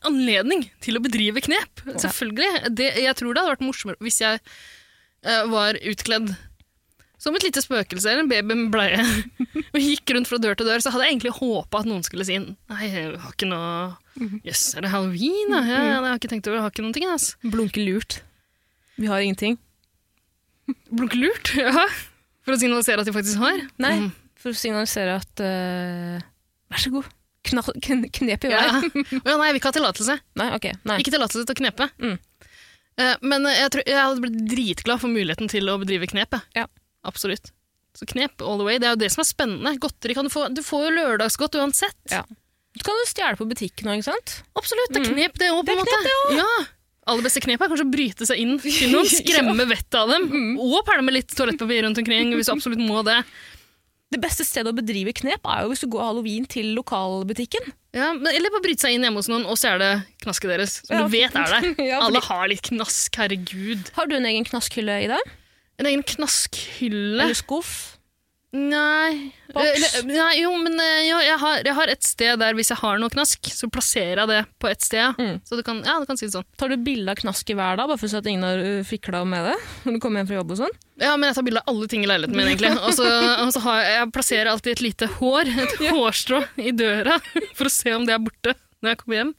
[0.09, 2.73] anledning til å bedrive knep, selvfølgelig.
[2.75, 6.33] Det, jeg tror det hadde vært morsommere hvis jeg uh, var utkledd
[7.19, 8.99] som et lite spøkelse eller en baby med bleie
[9.75, 12.27] og gikk rundt fra dør til dør, så hadde jeg egentlig håpa at noen skulle
[12.27, 15.55] si Nei, jeg har ikke noe Jøss, er det halloween?
[15.55, 15.63] da?
[15.67, 17.07] Ja, jeg har ikke tenkt over, jeg har ikke noen ting.
[17.07, 17.39] Altså.
[17.47, 18.17] Blunke lurt.
[18.99, 19.61] Vi har ingenting.
[20.91, 21.55] Blunke lurt?
[21.63, 21.87] Ja.
[22.43, 23.63] For å signalisere at de faktisk har?
[23.79, 24.11] Nei, Mm.
[24.39, 26.19] For å signalisere at uh,
[26.69, 27.09] Vær så god.
[27.49, 28.57] Kna kn knep i vei.
[28.59, 28.79] Ja.
[29.23, 30.19] Oh, ja, nei, jeg vil ikke ha tillatelse.
[30.39, 30.67] Nei, ok.
[30.91, 30.99] Nei.
[31.03, 31.87] Ikke tillatelse til å knepe.
[32.03, 32.17] Mm.
[32.99, 36.37] Uh, men jeg, tror, jeg hadde blitt dritglad for muligheten til å bedrive knep.
[36.59, 36.67] Ja.
[37.09, 37.53] Absolutt.
[37.97, 38.79] Så knep all the way.
[38.79, 39.73] Det er jo det som er spennende.
[39.81, 40.45] Godteri kan du få.
[40.55, 41.99] Du får jo lørdagsgodt uansett.
[42.13, 42.23] Ja.
[42.79, 44.35] Du kan jo stjele på butikken òg, ikke sant?
[44.59, 44.93] Absolutt.
[44.95, 45.97] Det er knep, det òg, på Det en måte.
[46.03, 46.37] også.
[46.39, 46.67] Ja.
[47.09, 50.29] Aller beste knepet er kanskje å bryte seg inn til noen, skremme vettet av dem,
[50.61, 53.17] og pælme litt toalettpapir rundt omkring hvis du absolutt må det.
[54.09, 57.67] Det beste stedet å bedrive knep er jo hvis du går halloween til lokalbutikken.
[57.93, 59.91] Ja, eller bare bryte seg inn hjemme hos noen og stjele
[60.25, 61.03] knasket deres, som Ja.
[61.05, 61.69] du vet er der.
[61.91, 63.91] Ja, Alle har litt knask, herregud.
[63.99, 65.35] Har du en egen knaskhylle i deg?
[65.79, 67.21] En egen knaskhylle.
[67.27, 67.98] Eller skuff?
[68.57, 69.29] Nei.
[69.53, 70.05] Boks?
[70.09, 73.01] Nei Jo, men eh, jo, jeg, har, jeg har et sted der hvis jeg har
[73.01, 75.19] noe knask, så plasserer jeg det på et sted.
[75.21, 75.41] Mm.
[75.45, 76.47] Så du kan, ja, du kan si det sånn.
[76.61, 78.63] Tar du bilde av knask i hver dag, bare for å si at ingen har
[78.63, 79.57] uh, fikla med det?
[79.85, 80.79] Når du kommer hjem fra jobb og sånn?
[81.03, 82.73] Ja, men jeg tar bilde av alle ting i leiligheten min, egentlig.
[82.89, 83.09] Og så,
[83.45, 87.19] og så har jeg, jeg plasserer alltid et lite hår, et hårstrå, i døra
[87.59, 89.35] for å se om det er borte når jeg kommer hjem.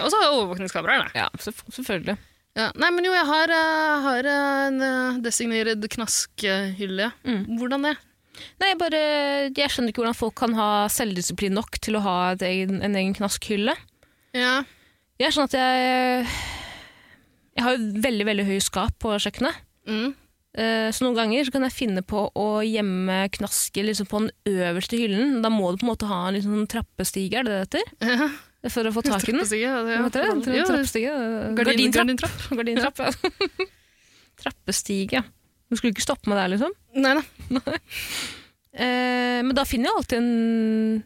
[0.00, 1.26] Og så har jeg overvåkningskameraer, da.
[1.28, 2.18] Ja, selvfølgelig.
[2.60, 2.68] Ja.
[2.82, 7.10] Nei, men jo, jeg har, eh, har en eh, designert knaskhylle.
[7.24, 7.42] Mm.
[7.60, 7.96] Hvordan det?
[8.60, 9.00] Nei, jeg bare
[9.52, 13.12] Jeg skjønner ikke hvordan folk kan ha selvdisiplin nok til å ha egen, en egen
[13.18, 13.74] knaskhylle.
[14.36, 14.60] Ja.
[15.20, 16.26] Jeg er sånn at jeg
[17.58, 19.58] Jeg har jo veldig, veldig høy skap på kjøkkenet.
[19.90, 20.12] Mm.
[20.56, 24.30] Eh, Så noen ganger så kan jeg finne på å gjemme knasker liksom på den
[24.60, 25.40] øverste hyllen.
[25.44, 27.92] Da må du på en måte ha en liksom trappestiger, er det det heter?
[28.14, 28.30] ja.
[28.68, 29.40] For å få tak i den.
[29.40, 30.64] Trappestige, ja?
[30.68, 31.12] Trappestige?
[31.56, 32.42] Gardintrapp.
[32.58, 33.68] Gardintrapp, ja.
[34.42, 35.22] Trappestige.
[35.70, 36.74] Du skulle ikke stoppe meg der, liksom.
[37.00, 37.24] Nei da.
[38.70, 41.00] Eh, men da finner jeg alltid en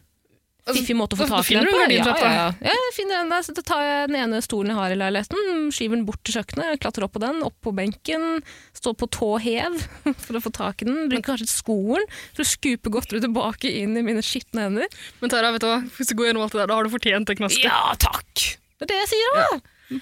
[0.73, 1.81] fiffig måte å få tak i den på.
[1.93, 2.45] ja, ja, ja.
[2.65, 5.99] Jeg finner den der, så tar jeg den ene stolen jeg har i leiligheten, skyver
[5.99, 8.41] den bort til kjøkkenet, klatrer opp på den, opp på benken,
[8.77, 9.77] står på tå hev
[10.25, 13.99] for å få tak i den, bruker kanskje skoen for å skupe godteri tilbake inn
[14.01, 15.01] i mine skitne hender.
[15.21, 15.83] Men Tara, vet du hva?
[15.99, 17.69] hvis du går gjennom alt det der, da har du fortjent det knaske.
[17.69, 18.49] Ja, takk!
[18.81, 20.01] Det er det jeg sier, da!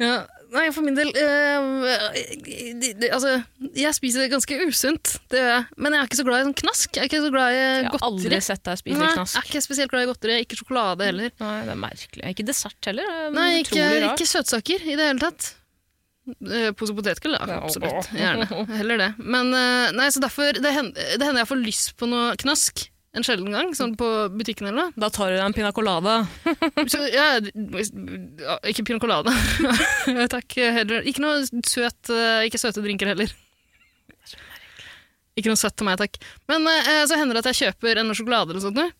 [0.00, 0.14] Ja,
[0.54, 3.32] nei, for min del øh, Altså,
[3.76, 5.64] jeg spiser ganske usunt, det gjør jeg.
[5.76, 6.90] Men jeg er ikke så glad i sånn knask.
[6.96, 8.08] Jeg er ikke så glad i Jeg har godteri.
[8.10, 9.36] aldri sett deg spise Nei, knask.
[9.36, 10.36] jeg er ikke spesielt glad i godteri.
[10.44, 11.32] Ikke sjokolade heller.
[11.42, 12.34] Nei, det er merkelig.
[12.34, 13.08] Ikke dessert heller.
[13.16, 15.50] er Nei, ikke, ikke søtsaker i det hele tatt.
[16.30, 17.58] Eh, Pose potetgull, ja.
[17.64, 18.10] Absolutt.
[18.14, 18.46] Gjerne.
[18.76, 19.10] Heller det.
[19.18, 22.84] Men eh, nei, så derfor Det hender, det hender jeg får lyst på noe knask.
[23.16, 24.06] En sjelden gang, sånn på
[24.38, 24.94] butikken eller noe.
[25.00, 26.20] Da tar du deg en pina colada.
[26.92, 27.40] Så, ja,
[28.70, 29.34] ikke pina colada.
[30.36, 30.54] Takk.
[30.78, 31.02] Heller.
[31.10, 33.32] Ikke noe søt, eh, ikke søte drinker heller.
[35.38, 36.18] Ikke noe søtt til meg, takk.
[36.50, 38.76] Men eh, så hender det at jeg kjøper en sjokolade eller sånt.
[38.76, 38.92] noe.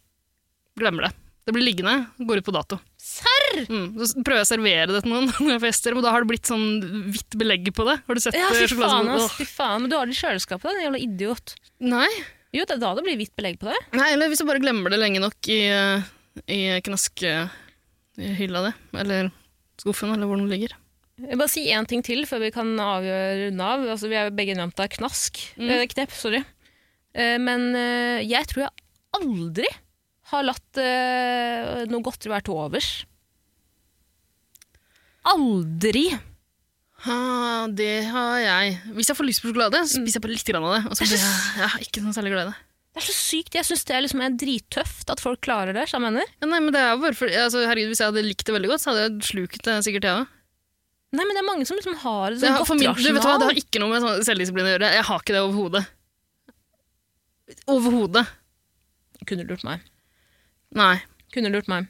[0.78, 1.12] Glemmer det.
[1.46, 1.94] Det blir liggende,
[2.28, 2.78] går ut på dato.
[3.00, 3.62] Serr!
[3.66, 3.86] Mm.
[3.98, 6.30] Så prøver jeg å servere det til noen når jeg fester, og da har det
[6.30, 6.66] blitt sånn
[7.10, 7.96] hvitt belegg på det.
[8.06, 9.30] Har du sett Ja, eh, fy faen, ass.
[9.38, 9.84] Fy faen.
[9.84, 11.56] Men du har det i kjøleskapet, din jævla idiot.
[11.94, 12.10] Nei.
[12.50, 13.78] Jo, det er da det blir hvitt belegg på det.
[13.94, 15.60] Nei, eller hvis du bare glemmer det lenge nok i,
[16.50, 19.30] i knaskehylla di, eller
[19.80, 20.74] skuffen, eller hvor den ligger.
[21.20, 23.84] Jeg bare si én ting til før vi kan avgjøre Nav.
[23.92, 25.38] Altså, vi er jo begge nevnt av knask.
[25.60, 26.40] Eh, knep, sorry.
[27.12, 28.86] Eh, men eh, jeg tror jeg
[29.20, 29.68] aldri
[30.30, 32.90] har latt eh, noe godteri være til overs.
[35.28, 36.06] Aldri!
[37.06, 38.74] Ha, det har jeg.
[38.96, 40.80] Hvis jeg får lyst på sjokolade, så spiser jeg bare litt grann av det.
[40.90, 42.58] Og så blir jeg ja, ikke noe særlig glad i det.
[42.98, 43.54] Er så sykt.
[43.56, 45.86] Jeg syns det er, liksom, er drittøft at folk klarer det.
[45.88, 46.26] Jeg.
[46.42, 48.70] Ja, nei, men det er bare for, altså, herregud, Hvis jeg hadde likt det veldig
[48.72, 50.36] godt, så hadde jeg slukt det sikkert, jeg òg.
[51.16, 53.12] Nei, men det er mange som liksom har det Det, som har- for min- du
[53.14, 54.90] vet hva, det har ikke noe med sånn selvdisiplin å gjøre.
[54.94, 55.86] Jeg har ikke det overhodet.
[57.66, 58.26] Overhodet.
[59.26, 59.80] Kunne lurt meg.
[60.74, 61.00] Nei.
[61.34, 61.88] Kunne lurt meg.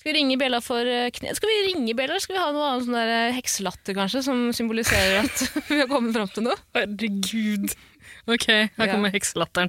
[0.00, 1.34] Skal vi ringe Bella for eh, kne...
[1.36, 4.22] Skal vi ringe Bella, eller skal vi ha noe annet sånn der eh, hekselatter, kanskje,
[4.24, 6.56] som symboliserer at vi har kommet fram til noe?
[6.76, 7.74] Herregud.
[8.30, 8.94] Ok, her Ja.
[8.94, 9.68] kommer hekselatteren.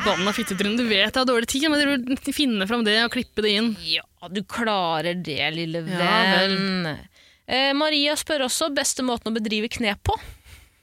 [0.00, 0.76] Forbanna fittetryne.
[0.78, 3.52] Du vet jeg har dårlig tid, men du vil finne fram det og klippe det
[3.58, 3.70] inn.
[3.86, 4.02] Ja,
[4.32, 6.56] du klarer det, lille Ja, vel.
[7.50, 10.16] eh, Maria spør også beste måten å bedrive knep på.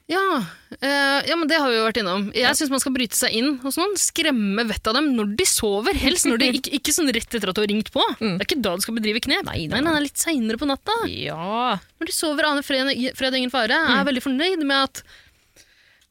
[0.07, 0.45] Ja,
[0.79, 2.29] eh, ja, men det har vi jo vært innom.
[2.31, 3.97] Jeg syns man skal bryte seg inn hos noen.
[3.99, 5.97] Skremme vettet av dem når de sover.
[5.99, 8.03] Helst når de, ikke, ikke sånn rett etter at du har ringt på.
[8.21, 9.43] Det er ikke da du skal bedrive knep.
[9.49, 9.95] Nei, nei, nei.
[10.05, 10.95] litt seinere på natta.
[11.11, 11.75] Ja.
[11.99, 13.75] Når de sover aner fred, fred ingen fare.
[13.75, 15.03] Jeg er veldig fornøyd med at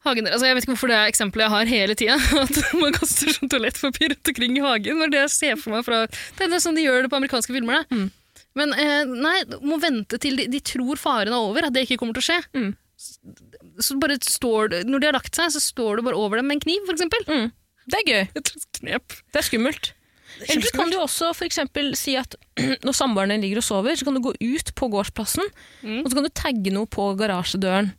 [0.07, 2.21] hagen, altså Jeg vet ikke hvorfor det er eksempelet jeg har hele tida.
[2.45, 5.01] At man kaster sånn toalettpapir rundt omkring i hagen.
[5.01, 7.17] Det er det jeg ser for meg fra Det er sånn de gjør det på
[7.17, 7.81] amerikanske filmer.
[7.81, 8.05] Da.
[8.57, 11.99] Men eh, nei, må vente til de, de tror faren er over, at det ikke
[12.01, 12.39] kommer til å skje.
[12.57, 12.75] Mm.
[13.79, 16.47] Så bare står det, Når de har lagt seg, så står du bare over dem
[16.49, 17.23] med en kniv, eksempel.
[17.27, 17.51] Mm.
[17.87, 18.27] Det er gøy.
[18.35, 19.13] Et knep.
[19.31, 19.93] Det er skummelt.
[20.43, 22.35] Eller så kan du også for si at
[22.85, 25.45] når samboerne ligger og sover, så kan du gå ut på gårdsplassen,
[25.81, 26.01] Mm.
[26.03, 27.93] og så kan du tagge noe på garasjedøren.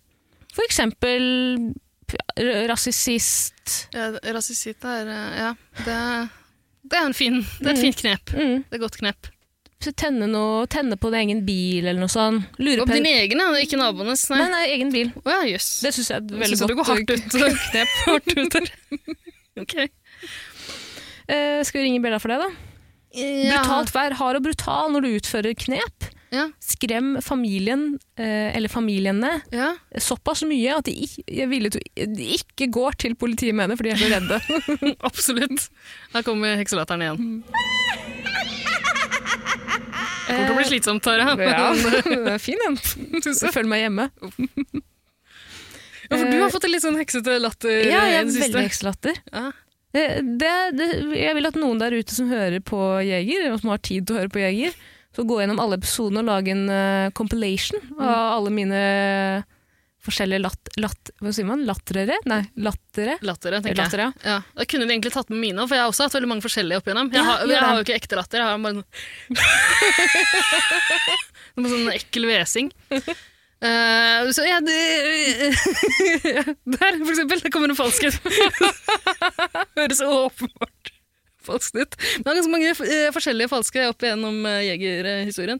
[0.54, 1.72] For eksempel
[2.68, 3.88] rasist.
[3.94, 5.50] Ja, rasist er eh, Ja,
[5.84, 5.96] det,
[6.88, 8.32] det er en fin, det er et fint knep.
[8.34, 8.62] Mm.
[8.64, 9.28] Det er et godt knep.
[9.78, 12.48] Tenne, noe, tenne på din egen bil eller noe sånt.
[12.58, 13.46] Lure Og på din egen, ja.
[13.62, 14.24] Ikke naboenes.
[14.32, 14.40] Nei.
[14.42, 15.12] Nei, nei, egen bil.
[15.22, 15.68] Oh, ja, yes.
[15.84, 17.22] Det syns jeg er et veldig synes du godt går hardt ut.
[17.70, 17.94] knep.
[18.08, 18.66] hardt ut der.
[19.62, 19.76] ok.
[21.30, 22.50] uh, skal vi ringe Bella for det, da?
[23.14, 24.18] Brutalt vær.
[24.18, 26.10] Hard og brutal når du utfører knep.
[26.34, 26.42] Ja.
[26.60, 29.70] Skrem familien, eh, eller familiene, Ja.
[29.96, 31.24] såpass mye at de ikke,
[32.04, 34.92] de ikke går til politiet med det, for de er så redde.
[35.08, 35.70] Absolutt.
[36.12, 37.30] Her kommer hekselatteren igjen.
[37.48, 38.17] Det
[40.28, 41.30] kommer til å bli slitsomt, Tara.
[41.40, 42.76] Ja, Men- det er fin den.
[43.54, 44.08] Følg meg hjemme.
[46.08, 48.44] Ja, for du har fått en litt sånn heksete latter Ja, jeg er siste.
[48.46, 49.18] veldig hekselatter.
[49.32, 49.48] Ja.
[49.92, 50.04] Det,
[50.40, 50.86] det, det,
[51.16, 54.16] jeg vil at noen der ute som hører på Jeger, og som har tid til
[54.16, 54.76] å høre på Jeger,
[55.16, 58.80] så gå gjennom alle episodene og lage en uh, compilation av alle mine
[60.06, 61.64] forskjellige lat, lat, hva sier man?
[61.68, 62.16] Lattrere?
[62.30, 63.14] Nei, lattere.
[63.26, 64.04] Lattere, tenker lattere.
[64.12, 64.20] jeg.
[64.30, 64.38] Ja.
[64.60, 66.78] Da kunne vi egentlig tatt med mine, for jeg har også hatt veldig mange forskjellige
[66.80, 67.08] opp igjennom.
[67.14, 68.76] Jeg, har, jeg har jo ikke ekte latter, jeg har bare
[71.58, 72.68] noe sånn ekkel hvesing.
[73.58, 74.78] Uh, så ja, det,
[76.78, 77.40] Der, for eksempel.
[77.42, 78.14] Det kommer en falskhet.
[79.78, 80.92] Høres åpenbart
[81.48, 81.92] falskt ut.
[81.98, 85.58] Men det er ganske mange uh, forskjellige falske opp igjennom uh, jegerhistorien.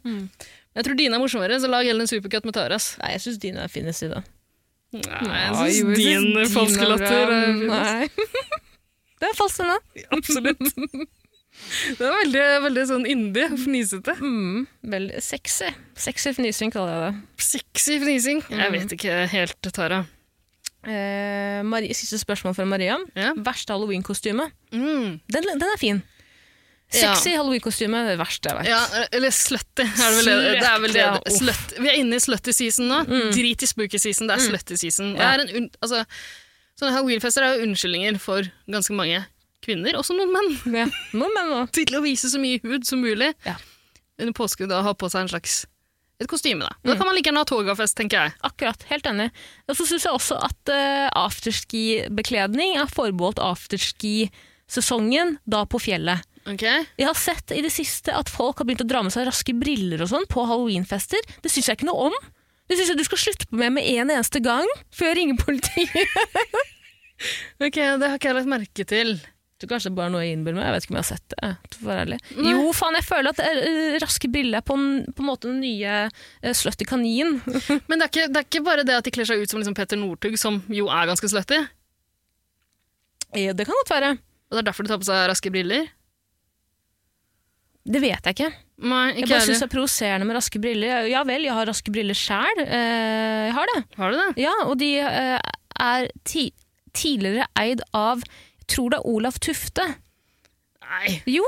[0.79, 2.93] Jeg tror dine er morsommere, så lag heller en supercut med Taras.
[3.03, 4.21] Nei, jeg syns dine er finest i det.
[4.95, 7.73] Nei, jeg synes din falske latter er finest.
[7.75, 8.59] Nei.
[9.19, 9.75] Det er falsk ennå.
[9.75, 10.03] da.
[10.15, 10.61] Absolutt.
[11.99, 14.15] Det er veldig, veldig sånn yndig og fnisete.
[14.23, 14.61] Mm,
[14.93, 15.73] veldig sexy.
[15.99, 17.43] Sexy fnising kaller jeg det.
[17.49, 18.45] Sexy fnising.
[18.55, 20.05] Jeg vet ikke helt, Tara.
[20.87, 23.01] Eh, Marie, siste spørsmål fra Maria.
[23.19, 23.33] Ja.
[23.35, 24.47] Verste halloweenkostyme?
[24.71, 25.19] Mm.
[25.27, 25.99] Den, den er fin.
[26.97, 27.13] Ja.
[27.13, 28.69] halloween-kostyme er det verste jeg vet.
[28.71, 29.85] Ja, eller slutty.
[29.85, 31.03] Er det, vel det, det er vel det.
[31.03, 31.17] Ja.
[31.21, 31.65] Uff.
[31.77, 33.03] Vi er inne i slutty season nå.
[33.35, 35.13] Drit i spooky season, det er slutty season.
[35.19, 35.33] Det Ja.
[35.37, 36.05] er en, altså,
[36.81, 39.25] sånne halloweenfester er jo unnskyldninger for ganske mange
[39.65, 40.87] kvinner, også noen menn, Ja.
[41.13, 41.73] Noen menn også.
[41.85, 43.35] til å vise så mye hud som mulig.
[43.45, 43.57] Ja.
[44.19, 45.67] Under påske og ha på seg en slags
[46.19, 46.67] et kostyme.
[46.67, 48.33] Da, da kan man like gjerne ha togafest, tenker jeg.
[48.43, 49.29] Akkurat, helt enig.
[49.69, 56.25] Og så syns jeg også at uh, afterski-bekledning er forbeholdt afterski-sesongen, da på fjellet.
[56.49, 56.65] Ok?
[56.65, 59.55] Jeg har sett i det siste at folk har begynt å dra med seg raske
[59.57, 61.21] briller og sånn på halloweenfester.
[61.45, 62.19] Det syns jeg ikke noe om.
[62.69, 66.19] Det syns jeg du skal slutte med med en eneste gang før jeg ringer politiet.
[67.59, 69.17] Ok, det har ikke jeg lagt merke til.
[69.59, 70.69] Du kanskje bare noe jeg innbiller meg.
[70.69, 71.79] Jeg vet ikke om jeg har sett det.
[71.81, 72.19] For ærlig.
[72.47, 75.59] Jo, faen, jeg føler at eh, Raske briller er på, en, på en måte den
[75.65, 77.41] nye uh, Slutty kanin.
[77.91, 79.59] Men det er, ikke, det er ikke bare det at de kler seg ut som
[79.59, 81.59] liksom Petter Northug, som jo er ganske slutty.
[83.35, 84.15] Ja, det kan godt være.
[84.49, 85.91] Og det er derfor de tar på seg raske briller.
[87.89, 88.51] Det vet jeg ikke.
[88.85, 91.07] Nei, Jeg bare syns det er provoserende med raske briller.
[91.11, 92.61] Ja vel, jeg har raske briller sjæl.
[92.63, 93.79] jeg har det.
[93.97, 94.29] Har du det?
[94.45, 95.39] Ja, og de eh,
[95.81, 96.51] er ti
[96.99, 99.85] tidligere eid av Jeg tror det er Olav Tufte.
[100.85, 101.19] Nei.
[101.33, 101.45] Jo!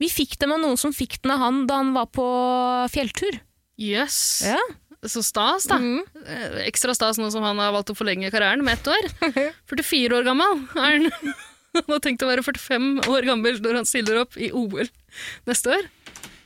[0.00, 2.24] Vi fikk dem av noen som fikk den av han da han var på
[2.92, 3.36] fjelltur.
[3.80, 4.18] Jøss.
[4.48, 4.58] Ja.
[5.04, 5.76] Så stas, da.
[5.78, 6.00] Mhm.
[6.24, 9.10] Eh, Ekstra stas nå som han har valgt å forlenge karrieren med ett år.
[9.70, 11.34] 44 år gammel er han.
[11.80, 14.86] Han har tenkt å være 45 år gammel når han stiller opp i OL
[15.48, 15.88] neste år.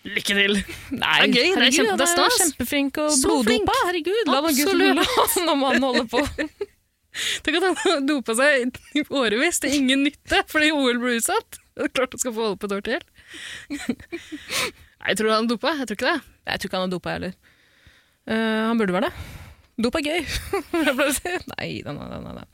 [0.09, 0.55] Lykke til!
[0.95, 2.37] Nei, Det er gøy, det er herregud, kjempe- han det er stas.
[2.41, 3.75] kjempeflink og Så bloddopa.
[3.89, 5.03] Herregud, la nå Absolutt.
[5.19, 6.23] gutten når man holder på.
[7.45, 11.59] Tenk at han har dopa seg i årevis til ingen nytte fordi OL ble utsatt.
[11.79, 13.03] Det er klart han skal få holde på et år til.
[15.03, 15.75] Nei, tror han dopa.
[15.81, 16.21] Jeg tror ikke det.
[16.49, 17.35] Jeg tror ikke han har dopa, jeg heller.
[18.29, 19.27] Uh, han burde være det.
[19.79, 20.23] Dop er gøy.
[20.25, 21.35] Jeg pleier si.
[21.55, 22.47] nei, da, nei, nei, nei.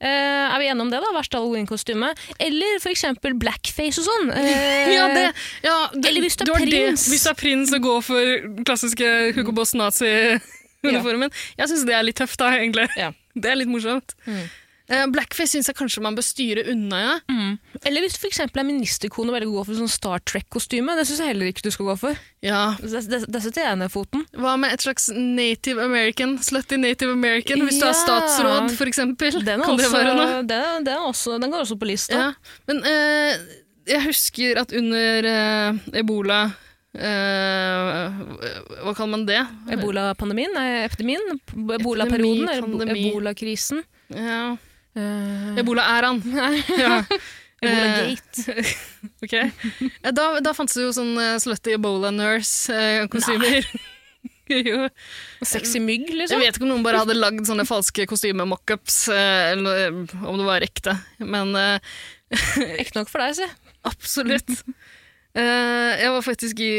[0.00, 0.08] Eh,
[0.54, 1.10] er vi enige om det, da?
[1.12, 2.08] Verste halloweenkostyme?
[2.40, 4.30] Eller eksempel blackface og sånn.
[4.40, 5.24] Eh, Ja, det,
[5.62, 7.04] ja, det, Eller hvis du er prins.
[7.04, 7.12] det.
[7.12, 8.32] Hvis du er prins og går for
[8.64, 11.30] klassiske Hugo Boss nazi-uniformen.
[11.60, 12.88] Jeg syns det er litt tøft, da, egentlig.
[12.96, 13.12] Ja.
[13.40, 14.16] Det er litt morsomt.
[14.26, 14.40] Mm.
[14.90, 17.12] Eh, blackface syns jeg kanskje man bør styre unna, ja.
[17.30, 17.52] Mm.
[17.86, 20.96] Eller hvis du for eksempel er ministerkone og velger å gå for sånn Star Trek-kostyme.
[20.98, 22.22] Det syns jeg heller ikke du skal gå for.
[22.42, 22.62] ja.
[22.80, 24.24] Det, det, det setter jeg ned foten.
[24.34, 26.34] Hva med et slags native American?
[26.42, 29.38] Slutty native American, hvis du er statsråd, eksempel.
[29.46, 30.40] Den, kan også, være noe?
[30.50, 32.18] den, den, også, den går også på lista.
[32.18, 32.56] Ja.
[32.70, 33.44] Men eh,
[33.90, 36.48] jeg husker at under eh, ebola
[36.90, 38.08] Uh,
[38.82, 39.38] Hva kaller man det?
[40.88, 41.38] Epidemien?
[41.76, 42.82] Ebola-perioden?
[42.82, 43.84] Ebola-krisen?
[44.10, 44.56] Ja.
[44.96, 46.18] Uh, Ebola-æraen.
[46.82, 47.00] ja.
[47.62, 48.56] Ebola-gate.
[49.24, 49.32] Ok.
[49.36, 53.66] Eh, Da, da fantes det jo sånn uh, slutty ebola nurse-kostymer.
[54.50, 54.86] jo.
[55.46, 56.40] Sexy mygg, liksom?
[56.40, 60.40] Jeg vet ikke om noen bare hadde lagd sånne falske kostyme-mockups, uh, eller eh, om
[60.40, 60.96] det var ekte.
[61.22, 61.92] Men eh,
[62.80, 63.46] Ekte nok for deg, si.
[63.88, 64.50] absolutt.
[65.30, 66.70] Uh, jeg var faktisk i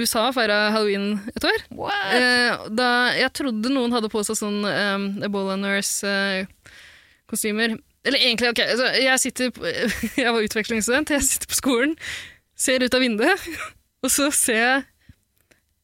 [0.00, 1.60] USA og feira halloween et år.
[2.16, 5.54] Eh, da jeg trodde noen hadde på seg sånn um, Ebola
[7.30, 7.78] Nurse-kostymer.
[8.04, 9.66] Eller egentlig, ok, altså, jeg sitter på,
[10.22, 11.96] Jeg var utvekslingsstudent, jeg sitter på skolen,
[12.56, 13.48] ser ut av vinduet,
[14.04, 14.86] og så ser jeg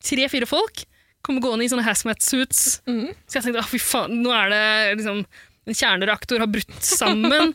[0.07, 0.85] tre-fire folk
[1.27, 2.83] komme gående i sånne hazmat-suits.
[2.87, 3.11] Mm.
[3.27, 4.65] Så jeg tenkte «Å, fy faen, nå er det
[5.01, 5.25] liksom
[5.67, 7.51] En kjernereaktor har brutt sammen.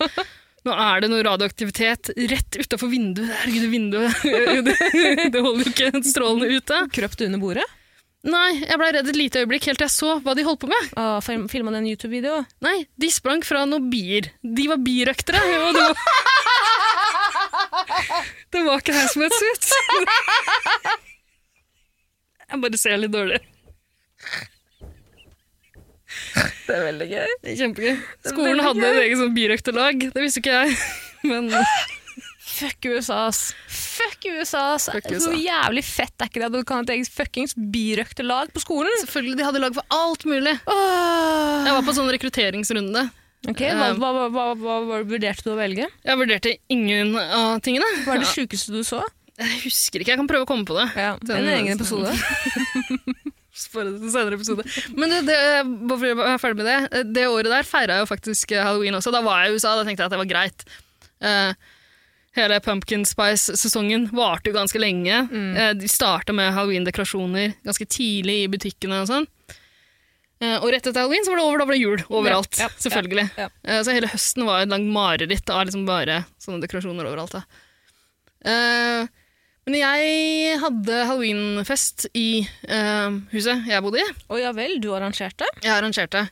[0.67, 3.31] Nå er det noe radioaktivitet rett utafor vinduet.
[3.45, 4.75] Herregud, vinduet det,
[5.31, 6.81] det holder jo ikke strålene ute.
[6.91, 7.63] Krøpt under bordet?
[8.21, 10.69] Nei, jeg ble redd et lite øyeblikk helt til jeg så hva de holdt på
[10.69, 10.91] med.
[10.93, 12.43] Å, film, Filma en YouTube-video?
[12.61, 14.29] Nei, de sprang fra noen bier.
[14.45, 15.41] De var birøktere.
[15.65, 15.95] Og det var,
[18.53, 19.71] det var ikke hazmat ut.
[22.51, 23.39] Jeg bare ser litt dårlig.
[26.67, 27.31] Det er veldig gøy.
[27.41, 27.95] Det er Kjempegøy.
[28.27, 30.03] Skolen hadde et eget sånn birøkterlag.
[30.11, 30.75] Det visste ikke jeg.
[31.31, 31.47] Men
[32.61, 33.55] Fuck USA, ass.
[33.67, 34.85] Fuck USA, ass.
[34.93, 38.51] Fuck Så jævlig fett er ikke det at du kan ha et eget fuckings birøkterlag
[38.53, 38.91] på skolen?
[39.01, 40.53] selvfølgelig, de hadde lag for alt mulig.
[40.69, 41.65] Åh.
[41.65, 43.07] Jeg var på sånn rekrutteringsrunde.
[43.49, 45.87] Ok, hva, hva, hva, hva, hva, vurderte du å velge?
[46.05, 47.87] Jeg vurderte ingen av tingene.
[48.05, 49.01] Hva er det sjukeste du så?
[49.41, 50.85] Jeg husker ikke, jeg kan prøve å komme på det.
[50.93, 52.13] Ja, er En egen episode.
[53.63, 54.67] Spare det til senere episode.
[54.93, 55.39] Men det, det,
[55.89, 59.01] bare for å være ferdig med det, det året der feira jeg jo faktisk halloween
[59.01, 59.13] også.
[59.17, 60.65] Da var jeg i USA, da tenkte jeg at det var greit.
[61.25, 61.71] Eh,
[62.37, 65.17] hele Pumpkin Spice-sesongen varte jo ganske lenge.
[65.31, 69.27] Eh, de starta med halloween-dekorasjoner ganske tidlig i butikkene og sånn.
[70.41, 72.57] Eh, og rett etter halloween så var det over, da var det jul overalt.
[72.57, 73.27] Ja, ja, selvfølgelig.
[73.37, 73.49] ja.
[73.63, 77.35] Eh, så hele høsten var et langt mareritt av liksom bare sånne dekorasjoner overalt.
[77.37, 77.43] Da.
[78.49, 79.11] Eh,
[79.69, 84.07] men jeg hadde halloweenfest i eh, huset jeg bodde i.
[84.33, 85.45] Å ja vel, du arrangerte?
[85.61, 86.25] Jeg arrangerte.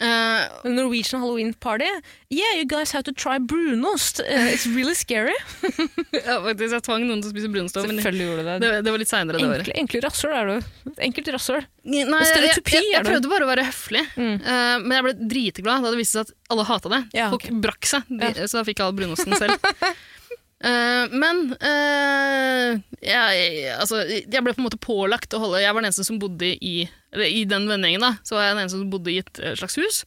[0.00, 1.84] A Norwegian Halloween party?
[2.30, 4.20] Yeah, you guys have to try brunost.
[4.20, 5.34] Uh, it's really scary.
[6.16, 7.76] ja, faktisk, jeg tvang noen til å spise brunost.
[7.76, 8.56] Men Selvfølgelig gjorde du det.
[8.64, 9.64] det, det var litt seinere det året.
[9.66, 10.70] Enkle, enkle rasshøl er du.
[11.10, 11.66] Enkelt rasshøl.
[11.84, 14.36] Nei, jeg, jeg, stereotypi jeg, er prøvde bare å være høflig, Mm.
[14.44, 17.02] uh, men jeg ble dritglad da det viste seg at alle hata det.
[17.16, 19.60] Ja, Folk brakk seg, de, så da fikk jeg all brunosten selv.
[20.60, 23.44] Eh, men uh, jeg,
[23.80, 26.50] altså, jeg ble på en måte pålagt å holde Jeg var den eneste som bodde
[26.52, 26.82] i
[27.14, 29.54] Eller i den vennegjengen, da, så var jeg den eneste som bodde i et eh,
[29.56, 30.02] slags hus.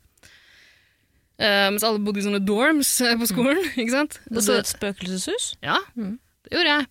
[1.42, 3.64] Uh, mens alle bodde i sånne dorms på skolen.
[3.82, 4.20] ikke sant?
[4.30, 5.48] Så- så et spøkelseshus?
[5.66, 6.20] ja, Mm.
[6.46, 6.90] det gjorde jeg.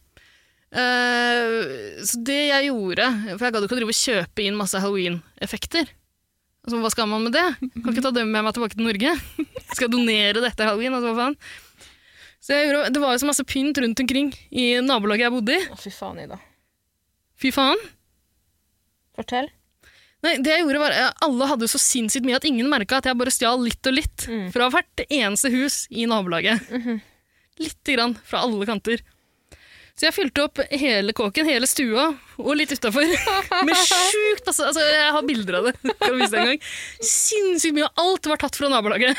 [2.03, 3.05] Så det jeg gjorde
[3.37, 5.91] For jeg gadd ikke å drive og kjøpe inn masse halloween-effekter.
[6.65, 7.45] Altså, hva skal man med det?
[7.83, 9.13] Kan ikke ta det med meg tilbake til Norge.
[9.75, 10.95] Skal jeg donere dette halloween?
[10.95, 11.37] Altså, hva faen?
[12.43, 15.55] Så jeg gjorde, det var jo så masse pynt rundt omkring i nabolaget jeg bodde
[15.55, 15.67] i.
[15.71, 16.39] Å, fy faen, Ida.
[17.39, 17.79] Fy faen.
[19.15, 19.51] Fortell.
[20.23, 22.99] Nei, det jeg gjorde var, eh, Alle hadde jo så sinnssykt mye at ingen merka
[23.01, 26.63] at jeg bare stjal litt og litt fra hvert eneste hus i nabolaget.
[27.63, 29.03] Lite grann fra alle kanter.
[30.03, 33.07] Så jeg fylte opp hele kåken, hele stua og litt utafor.
[33.69, 35.75] Med sjukt masse altså, Jeg har bilder av det.
[36.01, 36.65] Kan vise deg en gang.
[37.07, 37.87] Sinnssykt mye.
[38.03, 39.15] Alt var tatt fra nabolaget.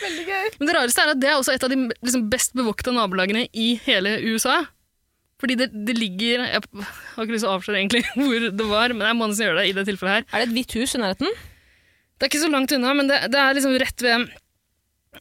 [0.00, 0.50] Veldig gøy.
[0.58, 3.46] Men det rareste er at det er også et av de liksom, best bevokta nabolagene
[3.54, 4.64] i hele USA.
[5.38, 8.98] Fordi det, det ligger Jeg har ikke lyst til å avsløre egentlig hvor det var,
[8.98, 10.26] men jeg må nesten gjøre det i det tilfellet her.
[10.32, 11.42] Er det et hvitt hus i nærheten?
[12.18, 14.26] Det er ikke så langt unna, men det, det er liksom rett ved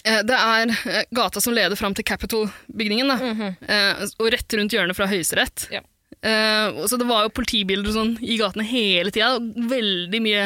[0.04, 4.14] Det er eh, gata som leder fram til Capitol-bygningen, mm -hmm.
[4.20, 5.68] og rett rundt hjørnet fra Høyesterett.
[5.72, 5.82] Ja.
[6.24, 9.36] Eh, så det var jo politibiler og sånn i gatene hele tida.
[9.42, 10.44] Veldig mye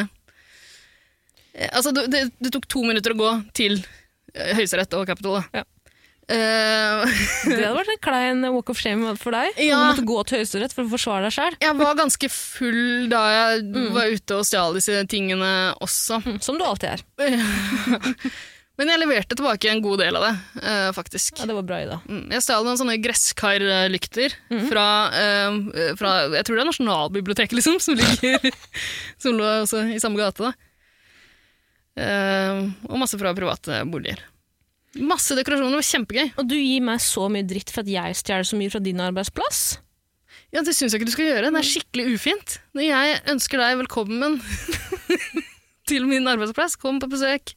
[1.54, 3.78] eh, Altså, det, det, det tok to minutter å gå til
[4.34, 5.42] eh, Høyesterett og Capitol.
[5.42, 5.62] Da.
[5.62, 5.68] Ja.
[6.28, 7.08] Uh,
[7.48, 9.62] Det hadde vært en klein walk of shame for deg.
[9.64, 9.78] Ja.
[9.78, 11.56] Du måtte gå til Høyesterett for å forsvare deg sjøl.
[11.64, 16.20] jeg var ganske full da jeg var ute og stjal disse tingene også.
[16.44, 17.06] Som du alltid er.
[18.78, 21.40] Men jeg leverte tilbake en god del av det, uh, faktisk.
[21.42, 21.96] Ja, det var bra, Ida.
[22.06, 24.36] Mm, Jeg stjal noen sånne gresskarlykter
[24.70, 25.58] fra, uh,
[25.98, 28.38] fra Jeg tror det er Nasjonalbiblioteket, liksom, som ligger
[29.24, 30.46] Som lå også i samme gate.
[30.46, 30.54] da.
[31.98, 34.22] Uh, og masse fra private boliger.
[35.02, 36.30] Masse dekorasjoner, det var kjempegøy.
[36.38, 39.02] Og du gir meg så mye dritt for at jeg stjeler så mye fra din
[39.02, 39.64] arbeidsplass.
[40.54, 41.50] Ja, Det syns jeg ikke du skal gjøre.
[41.52, 42.60] Det er skikkelig ufint.
[42.78, 44.38] Når jeg ønsker deg velkommen
[45.90, 47.56] til min arbeidsplass, kom på besøk.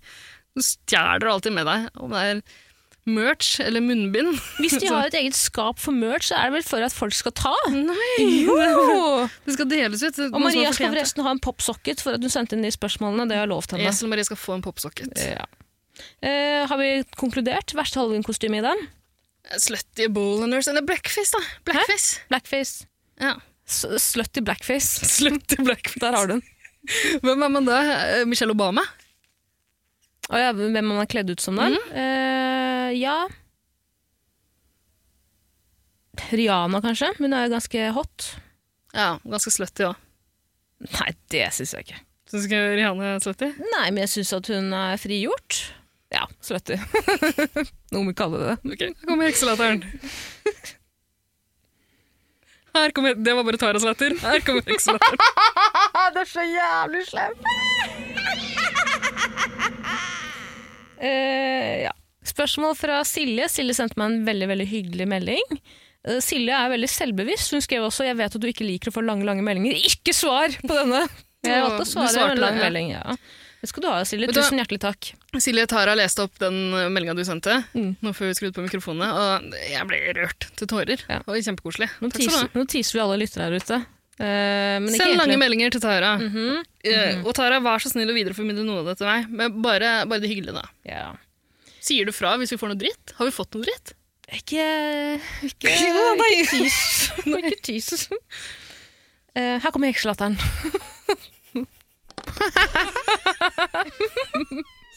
[0.57, 2.43] Du stjeler alltid med deg, om det er
[3.11, 4.35] merch eller munnbind.
[4.61, 7.17] Hvis de har et eget skap for merch, så er det vel for at folk
[7.17, 7.55] skal ta?
[7.73, 8.27] Nei!
[8.45, 9.27] Jo!
[9.47, 10.21] Det skal deles ut.
[10.31, 13.29] Og Maria skal forresten ha en popsocket for at hun sendte inn de spørsmålene.
[13.31, 13.89] Det har jeg lovt henne.
[13.91, 15.11] Esel Maria skal få en popsocket.
[15.23, 15.47] Ja.
[16.25, 16.91] Eh, har vi
[17.21, 17.75] konkludert?
[17.77, 18.87] Verste halloweenkostyme i den?
[19.59, 21.41] Slutty bowlers Eller blackface, da.
[21.67, 22.21] Blackface.
[22.29, 22.87] Blackface.
[23.21, 23.35] Ja.
[23.67, 25.07] Slutty blackface.
[25.17, 26.01] Slutty blackface.
[26.03, 26.43] Der har du den.
[27.25, 27.81] Hvem er man da?
[28.21, 28.85] Eh, Michelle Obama?
[30.31, 31.75] Og ja, hvem man er kledd ut som den?
[31.91, 33.25] Uh, ja
[36.31, 37.09] Rihanna, kanskje.
[37.19, 38.27] Hun er jo ganske hot.
[38.95, 39.99] Ja, ganske slutty òg.
[40.91, 42.01] Nei, det syns jeg ikke.
[42.31, 43.49] Syns ikke Rihanna er slutty?
[43.75, 45.61] Nei, men jeg syns at hun er frigjort.
[46.15, 46.77] Ja, slutty.
[47.95, 48.57] Noe vi kaller det.
[48.75, 49.81] Ok, her kommer hekselatteren.
[52.75, 54.15] Her kommer, det var bare Taras latter.
[54.23, 55.19] Her kommer hekselatteren.
[56.15, 57.43] det er så jævlig slemt!
[61.01, 61.93] Eh, ja.
[62.31, 63.49] Spørsmål fra Silje.
[63.49, 65.61] Silje sendte meg en veldig veldig hyggelig melding.
[66.07, 67.53] Uh, Silje er veldig selvbevisst.
[67.57, 69.81] Hun skrev også 'Jeg vet at du ikke liker å få lange lange meldinger'.
[69.89, 71.07] Ikke svar på denne!
[71.45, 72.65] Jeg valgte å svare en lang ja.
[72.69, 72.91] melding.
[72.93, 73.17] Ja.
[73.61, 74.29] Det skal du ha, Silje.
[74.33, 75.09] Tusen hjertelig takk.
[75.41, 77.97] Silje Tara leste opp den meldinga du sendte, Mm.
[78.01, 81.01] nå før vi skrudde på mikrofonene, og jeg ble rørt til tårer.
[81.09, 81.21] Ja.
[81.21, 81.89] Det var kjempekoselig.
[82.01, 83.81] Nå teaser, nå teaser vi alle lyttere her ute.
[84.21, 86.19] Uh, Send lange meldinger til Tara.
[86.85, 89.27] Eh, Og Tara, vær så snill å videreformidle noe av det til meg.
[89.29, 90.65] Men bare, bare det hyggelige, da.
[90.89, 91.17] Yeah.
[91.85, 93.13] Sier du fra hvis vi får noe dritt?
[93.19, 93.93] Har vi fått noe dritt?
[94.31, 94.65] Ikke
[95.49, 96.31] Ikke, Jo, nei.
[96.39, 96.79] ikke tis.
[97.27, 97.89] ikke tis.
[99.35, 100.37] Uh, her kommer hekselatteren.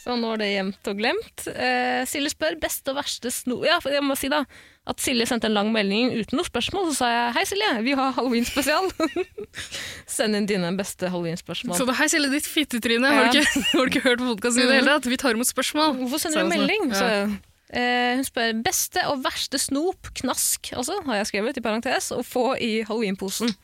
[0.03, 1.43] Så nå er det gjemt og glemt.
[1.47, 3.61] Eh, Silje spør beste og verste sno...
[3.63, 4.41] Ja, for jeg må si da
[4.83, 6.89] at Silje sendte en lang melding uten noe spørsmål.
[6.91, 8.89] Så sa jeg hei, Silje, vi har halloween-spesial.
[10.17, 11.77] Send inn dine beste halloween-spørsmål.
[11.79, 13.07] Så da, Hei, Silje, ditt fittetryne.
[13.15, 13.31] Har, Ja.
[13.31, 15.07] du ikke, har du ikke hørt på podkasten i det hele tatt?
[15.13, 15.95] Vi tar imot spørsmål.
[16.01, 16.91] Hvorfor sender du hun melding?
[16.91, 16.99] sånn.
[16.99, 17.79] Så, Ja.
[17.79, 22.19] eh, hun spør beste og verste snop, knask, altså, har jeg skrevet i parentes, å
[22.27, 23.55] få i halloweenposen.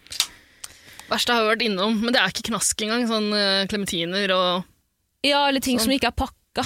[1.11, 3.07] Verste har vi vært innom, men det er ikke knask engang.
[3.11, 4.63] Sånn eh, klementiner og
[5.25, 5.89] Ja, eller ting Sånn.
[5.89, 6.65] som ikke er pakka.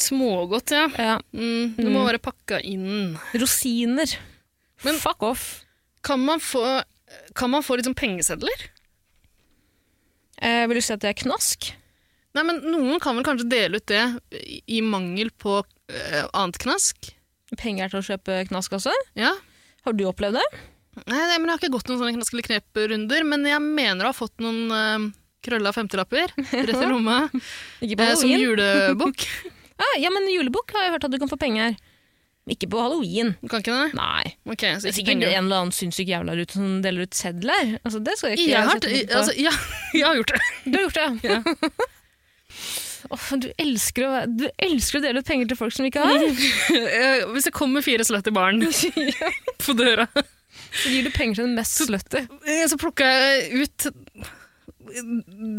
[0.00, 0.86] smågodt, ja.
[0.96, 1.16] Ja.
[1.34, 3.18] Mm, det må være pakka inn.
[3.34, 4.14] Rosiner.
[4.84, 5.64] Men- Fuck off.
[6.02, 6.82] Kan man få,
[7.34, 8.68] kan man få sånn pengesedler?
[10.40, 11.72] Eh, vil du si at det er knask?
[12.34, 14.20] Nei, men Noen kan vel kanskje dele ut det
[14.68, 17.12] i- mangel på eh, annet knask?
[17.58, 18.92] Penger til å kjøpe knask også?
[19.16, 19.34] Ja.
[19.84, 20.60] Har du opplevd det?
[21.06, 24.04] Nei, nei, men Jeg har ikke gått noen sånne knask eller knep-runder, men jeg mener
[24.04, 25.10] å ha fått noen uh,
[25.44, 28.44] krølla femtilapper rett i lomma eh, som halloween?
[28.48, 29.26] julebukk.
[29.80, 31.72] Ah, ja, men julebukk har jeg hørt at du kan få penger.
[32.52, 33.30] Ikke på halloween.
[33.40, 33.94] Du kan ikke det?
[33.96, 34.32] Nei.
[34.52, 37.78] Okay, så Det ikke en eller annen sinnssyk jævla rute som deler ut sedler.
[37.80, 38.84] Altså, det skal jeg ikke Jeg har,
[39.20, 39.52] altså, ja,
[39.96, 40.42] jeg har gjort det.
[40.66, 41.40] Du har gjort det, ja.
[43.08, 46.26] Oh, du, elsker å, du elsker å dele ut penger til folk som ikke har.
[46.76, 48.60] Eh, Hvis det kommer fire slutty barn
[49.64, 50.04] på døra,
[50.82, 52.26] Så gir du penger til den mest slutty.
[52.44, 53.88] Så, så plukker jeg ut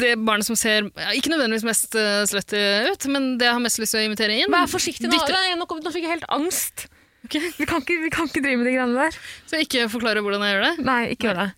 [0.00, 2.60] det barnet som ser ikke nødvendigvis mest uh, slutty
[2.90, 4.52] ut, men det jeg har mest lyst til å invitere inn.
[4.52, 5.20] Vær forsiktig nå.
[5.32, 6.86] Nei, nå, nå fikk jeg helt angst.
[7.26, 7.52] Okay.
[7.56, 9.18] Vi, kan ikke, vi kan ikke drive med de greiene der.
[9.46, 10.72] Så jeg ikke forklare hvordan jeg gjør det.
[10.88, 11.50] Nei, ikke gjør det.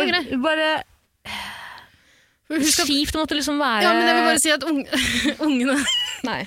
[0.00, 0.68] Er Bare
[2.50, 5.00] Husk at, Skift måtte liksom være ja, men jeg vil bare si at unge,
[5.46, 5.76] ungene,
[6.26, 6.40] Nei.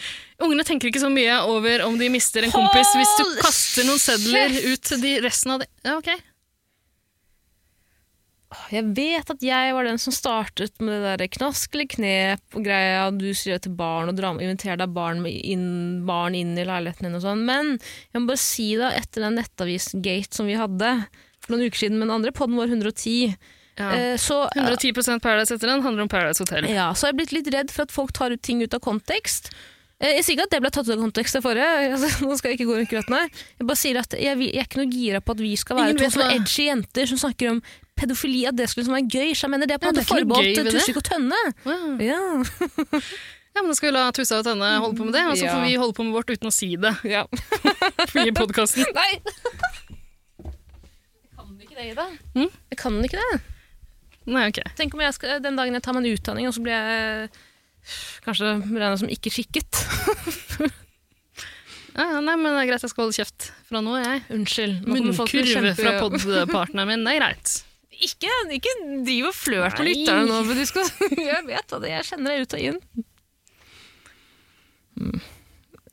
[0.43, 4.01] ungene tenker ikke så mye over om de mister en kompis hvis du kaster noen
[4.03, 5.69] sedler ut til de resten av det.
[5.85, 6.11] Ja, ok.
[8.73, 12.63] Jeg vet at jeg var den som startet med det der knask eller knep og
[12.65, 17.17] greia, du sier til barn og inviterer deg barn, inn, barn inn i leiligheten din
[17.19, 20.93] og sånn, men jeg må bare si da, etter den nettavis-gate som vi hadde
[21.43, 23.35] for noen uker siden med den andre podden vår 110,
[23.79, 23.87] Ja.
[23.97, 26.67] eh, så, 110% Paradise etter den handler om Paradise Hotel.
[26.69, 29.49] ja, så jeg blitt litt redd for at folk tar ut ting ut av kontekst.
[29.99, 32.37] Eh, Jeg sier ikke at det ble tatt ut av kontekst det forrige, altså, nå
[32.37, 33.29] skal jeg ikke gå rundt grøten her.
[33.57, 35.93] Jeg bare sier at jeg, jeg er ikke noe gira på at vi skal være
[35.95, 37.61] Ingen to sånne edgy jenter som snakker om
[37.99, 39.35] pedofili, at det skulle liksom være gøy.
[39.37, 40.73] Så jeg mener det er på en måte forbeholdt.
[40.73, 41.39] Tusvik og Tønne.
[41.67, 41.95] Wow.
[42.03, 42.19] Ja.
[43.53, 45.45] Ja, men Da skal vi la Tussa og Tønne holde på med det, og så
[45.45, 47.21] får vi holde på med vårt uten å si det ja.
[48.25, 48.87] i podkasten.
[48.97, 49.11] Nei!
[50.41, 52.07] Jeg kan ikke det, Ida.
[52.33, 52.49] Mm?
[52.73, 53.41] Jeg kan ikke det.
[54.33, 54.61] Nei, ok.
[54.79, 57.29] Tenk om jeg skal, den dagen jeg tar meg en utdanning, og så blir jeg
[58.25, 59.83] kanskje regna som ikke skikket.
[61.93, 64.23] Ja, nei, men det er greit, jeg skal holde kjeft fra nå, jeg.
[64.33, 64.87] Unnskyld.
[64.89, 67.51] Munnkurv fra podpartneren min, det er greit.
[68.03, 68.73] Ikke, ikke
[69.05, 70.89] driv og flørt med lytterne nå, Men du skal,
[71.29, 72.79] jeg vet det, jeg kjenner deg ut og inn.
[74.99, 75.21] Mm.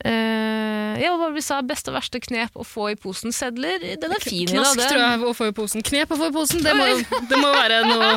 [0.00, 4.14] Eh, ja, hva vi sa, beste og verste knep å få i posen sedler, den
[4.16, 4.46] er fin.
[4.48, 4.54] da.
[4.62, 5.84] Knask det- tror jeg å få i posen.
[5.84, 6.86] Knep å få i posen, det må,
[7.28, 8.12] det må være noe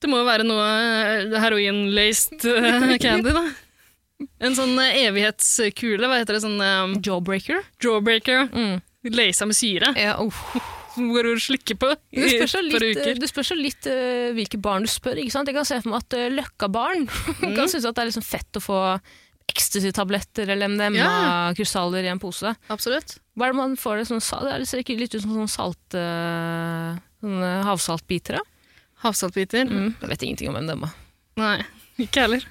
[0.00, 0.68] Det må være noe
[1.26, 3.42] eh, heroin-laced eh, candy, da.
[4.40, 7.60] En sånn evighetskule, hva heter det, sånn um, Jawbreaker.
[7.82, 8.46] jawbreaker.
[8.52, 8.78] Mm.
[9.16, 9.92] Laca med syre.
[9.96, 10.40] Ja, oh.
[10.94, 13.18] Som går og slikker på i et par uker.
[13.22, 15.20] det spørs jo litt uh, hvilke barn du spør.
[15.22, 15.46] Ikke sant?
[15.50, 17.04] Jeg kan se for meg at uh, Løkka-barn
[17.40, 17.54] Mm.
[17.56, 18.78] kan synes at det er liksom fett å få
[19.50, 22.52] ecstasy-tabletter eller MDMA-krystaller i en pose.
[22.70, 23.16] Absolutt.
[23.34, 24.04] Hva er det man får det?
[24.10, 28.38] Sånn, det ser ikke litt ut som sånn salt, uh, sånne havsaltbiter.
[28.38, 28.44] da.
[29.06, 29.64] Havsaltbiter.
[29.70, 29.94] Mm.
[30.02, 30.90] Jeg vet ingenting om MDMA.
[31.40, 31.56] Nei,
[32.04, 32.42] ikke heller.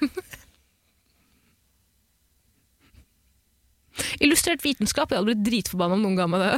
[4.24, 6.54] Illustrert vitenskap, jeg hadde blitt dritforbanna om noen ga meg det.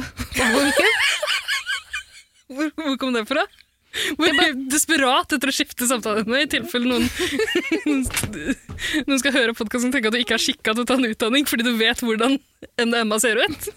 [2.51, 3.45] Hvor, hvor kom det fra?
[4.17, 4.39] Hvor
[4.73, 7.05] desperat etter å skifte samtaleemne i tilfelle noen,
[9.07, 11.05] noen skal høre podkasten og tenke at du ikke er skikka til å ta en
[11.11, 12.39] utdanning fordi du vet hvordan
[12.81, 13.67] MDMA ser ut.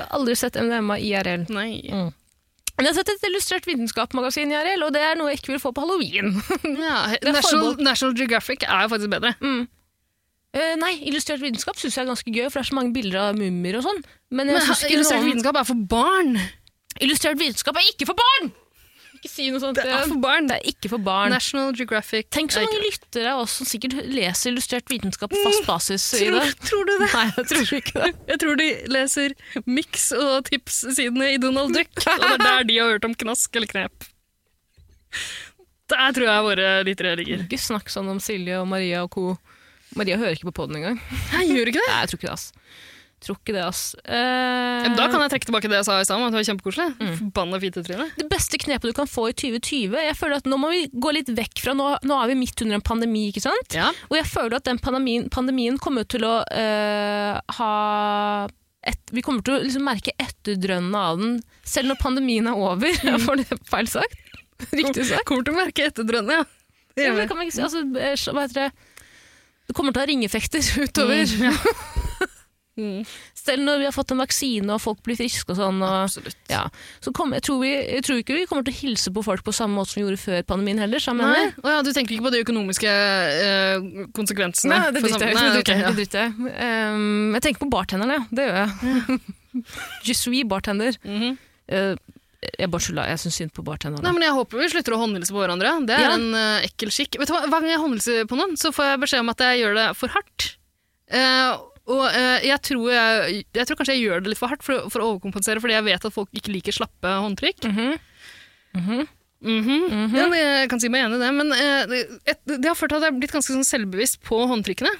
[0.00, 1.44] Jeg har aldri sett MDMA IRL.
[1.52, 1.82] Nei.
[1.92, 5.60] Men jeg har sett et illustrert vitenskapsmagasin IRL, og det er noe jeg ikke vil
[5.60, 6.32] få på halloween.
[6.64, 7.76] Ja, National.
[7.76, 9.34] National Geographic er jo faktisk bedre.
[10.50, 13.20] Eh, nei, illustrert vitenskap syns jeg er ganske gøy, for det er så mange bilder
[13.28, 14.00] av mummier og sånn.
[14.34, 14.64] Men jeg Men
[14.96, 15.28] illustrert noen...
[15.30, 16.32] vitenskap er for barn!
[17.00, 18.50] Illustrert vitenskap er ikke for barn!
[19.20, 19.76] Ikke si noe sånt.
[19.76, 20.46] Det er for barn.
[20.48, 21.28] Det er ikke for barn.
[21.34, 25.42] National Geographic Tenk så mange ikke- lyttere av oss som sikkert leser illustrert vitenskap på
[25.44, 27.08] fast basis Mm, Tror, tror du det?
[27.12, 28.10] Nei, jeg tror ikke det.
[28.32, 29.34] Jeg tror de leser
[29.68, 33.54] Mix og Tips-sidene i Donald Duck, og det er der de har hørt om knask
[33.60, 34.08] eller knep.
[35.90, 37.44] Der tror jeg våre lyttere ligger.
[37.44, 39.24] Ikke snakk sånn om Silje og Maria og co.
[39.98, 41.00] Maria hører ikke på poden engang.
[41.34, 41.90] Jeg gjør ikke det.
[41.90, 42.52] Nei, jeg tror ikke det, ass.
[43.20, 43.80] Tror ikke det, ass.
[44.08, 46.86] Eh, Da kan jeg trekke tilbake det jeg sa i stad det var kjempekoselig.
[46.96, 47.10] Mm.
[47.18, 48.06] Forbanna fitetryne.
[48.16, 51.12] det beste knepet du kan få i 2020 Jeg føler at Nå må vi gå
[51.12, 53.76] litt vekk fra Nå, nå er vi midt under en pandemi, ikke sant?
[53.76, 53.90] Ja.
[54.08, 57.74] Og jeg føler at den pandemien, pandemien kommer til å eh, ha
[58.88, 61.36] et, Vi kommer til å liksom merke etterdrønnene av den
[61.68, 62.96] selv når pandemien er over.
[63.26, 64.16] Var det feil sagt?
[64.80, 65.26] Riktig sagt?
[65.28, 66.48] Kommer til å merke etterdrønnene, ja.
[66.96, 68.88] Det Ja, kan man ikke si, altså, eh, hva heter det?
[69.70, 71.30] Det kommer til å ha ringeffekter utover.
[72.80, 73.02] Mm.
[73.36, 75.82] Selv når vi har fått en vaksine og folk blir friske og sånn.
[75.84, 76.14] Og,
[76.48, 76.62] ja.
[77.04, 79.44] Så kom, jeg, tror vi, jeg tror ikke vi kommer til å hilse på folk
[79.44, 81.02] på samme måte som vi gjorde før pandemien heller.
[81.02, 81.50] Så Nei.
[81.60, 84.78] Å ja, du tenker ikke på de økonomiske eh, konsekvensene?
[84.78, 85.92] Nei, det driter jeg?
[85.98, 86.54] Det jeg i.
[86.54, 88.24] Um, jeg tenker på bartenderne, ja.
[88.30, 89.20] Det gjør jeg.
[90.08, 90.96] Just we bartender.
[91.04, 91.38] Mm -hmm.
[91.70, 91.96] Uh,
[92.40, 93.02] jeg bare tulla.
[93.10, 94.02] Jeg syns synd på bartenderne.
[94.06, 95.72] Nei, men Jeg håper vi slutter å håndhilse på hverandre.
[95.88, 96.12] Det er Ja.
[96.16, 97.18] en uh, ekkel skikk.
[97.20, 97.42] Vet du hva?
[97.44, 99.88] Hver gang jeg håndhilser på noen, så får jeg beskjed om at jeg gjør det
[100.00, 100.46] for hardt.
[101.12, 101.52] Uh,
[101.90, 104.88] og uh, jeg, tror jeg, jeg tror kanskje jeg gjør det litt for hardt for,
[104.92, 107.66] for å overkompensere, fordi jeg vet at folk ikke liker slappe håndtrykk.
[107.68, 107.98] Mhm.
[108.80, 109.06] Mhm.
[109.40, 110.16] Mhm.
[110.16, 111.48] Ja, det, jeg kan si meg enig i det, men
[111.88, 114.92] det, et, det har ført til at jeg har blitt ganske sånn selvbevisst på håndtrykkene.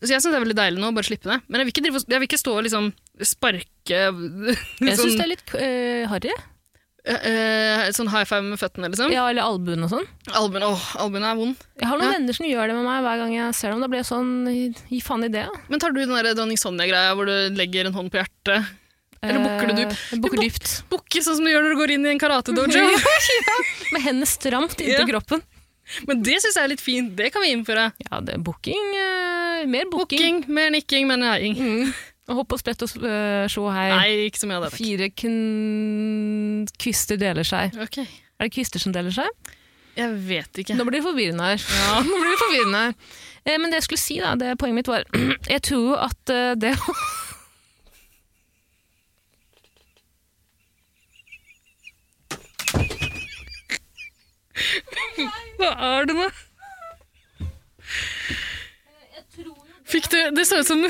[0.00, 1.38] Så jeg syns det er veldig deilig nå å bare slippe det.
[1.48, 2.88] Men jeg vil ikke, drive, jeg vil ikke stå og liksom
[3.24, 4.00] sparke
[4.88, 6.32] Jeg syns det er litt uh, harry.
[7.06, 9.12] Eh, sånn high five med føttene, liksom.
[9.14, 10.06] Ja, eller albuen og sånn.
[10.34, 11.56] Albuen, åh, albuen er vond.
[11.78, 12.18] Jeg har noen Ja.
[12.18, 13.80] venner som gjør det med meg hver gang jeg ser dem.
[13.80, 14.32] Da blir jeg sånn
[14.90, 15.46] Gi faen i det.
[15.68, 18.66] Men tar du den der dronning Sonja-greia hvor du legger en hånd på hjertet?
[19.22, 19.98] Eller bukker du dypt?
[20.12, 20.72] Eh, bukker dypt.
[20.90, 22.82] Bukker sånn som du gjør når du går inn i en karate-dojo.
[23.92, 25.06] Med hendene stramt inntil Ja.
[25.06, 25.42] kroppen.
[26.06, 27.14] Men det syns jeg er litt fint.
[27.16, 27.92] Det kan vi innføre.
[28.10, 28.86] Ja, det er booking.
[28.92, 30.18] Uh, mer booking.
[30.42, 31.54] Booking, mer nikking, mer nei.
[31.54, 31.94] Mm.
[32.26, 33.90] Hopp og sprett og uh, sjå hei.
[33.92, 34.72] Nei, ikke så mye av det.
[34.74, 34.80] takk.
[34.82, 35.06] Fire
[36.82, 37.76] kvister deler seg.
[37.86, 38.06] Okay.
[38.36, 39.30] Er det kvister som deler seg?
[39.96, 40.74] Jeg vet ikke.
[40.76, 41.62] Nå blir det forvirrende her.
[42.08, 42.92] Nå blir det forvirrende her.
[43.46, 45.06] Eh, men det jeg skulle si, da, det poenget mitt var
[45.54, 46.96] Jeg tror jo at uh, det å
[55.56, 56.26] Hva er det nå?
[59.86, 60.82] Fikk du Det så ut som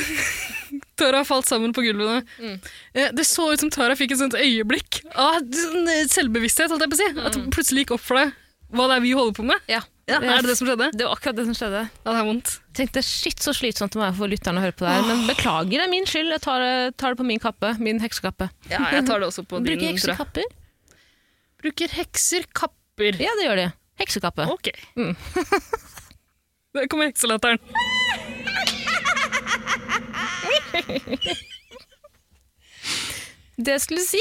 [0.97, 2.53] Tara falt sammen på gulvet nå.
[2.95, 6.87] Eh, Det så ut som Tara fikk et sånt øyeblikk av sånn, eh, selvbevissthet, holdt
[6.87, 7.11] jeg på å si.
[7.21, 8.33] At det plutselig gikk opp for deg
[8.75, 9.61] hva det er vi holder på med.
[9.71, 10.91] Ja, Ja, er det det som skjedde?
[10.95, 11.81] det var akkurat det som skjedde.
[12.05, 12.51] Ja, det er vondt.
[12.71, 15.03] Jeg tenkte shit, så slitsomt det må være for lytterne å høre på det her.
[15.07, 16.31] Men beklager, det er min skyld.
[16.35, 17.73] Jeg tar det, tar det på min kappe.
[17.83, 18.49] Min heksekappe.
[18.71, 20.45] Ja, jeg tar det også på din, Bruker hekser kapper?
[21.63, 23.19] Bruker hekser kapper.
[23.23, 23.69] Ja, det gjør de.
[23.99, 24.47] Heksekappe.
[24.53, 24.71] Ok.
[24.97, 25.15] Mm.
[26.77, 27.59] Der kommer hekselatteren.
[33.57, 34.21] Det jeg skulle si,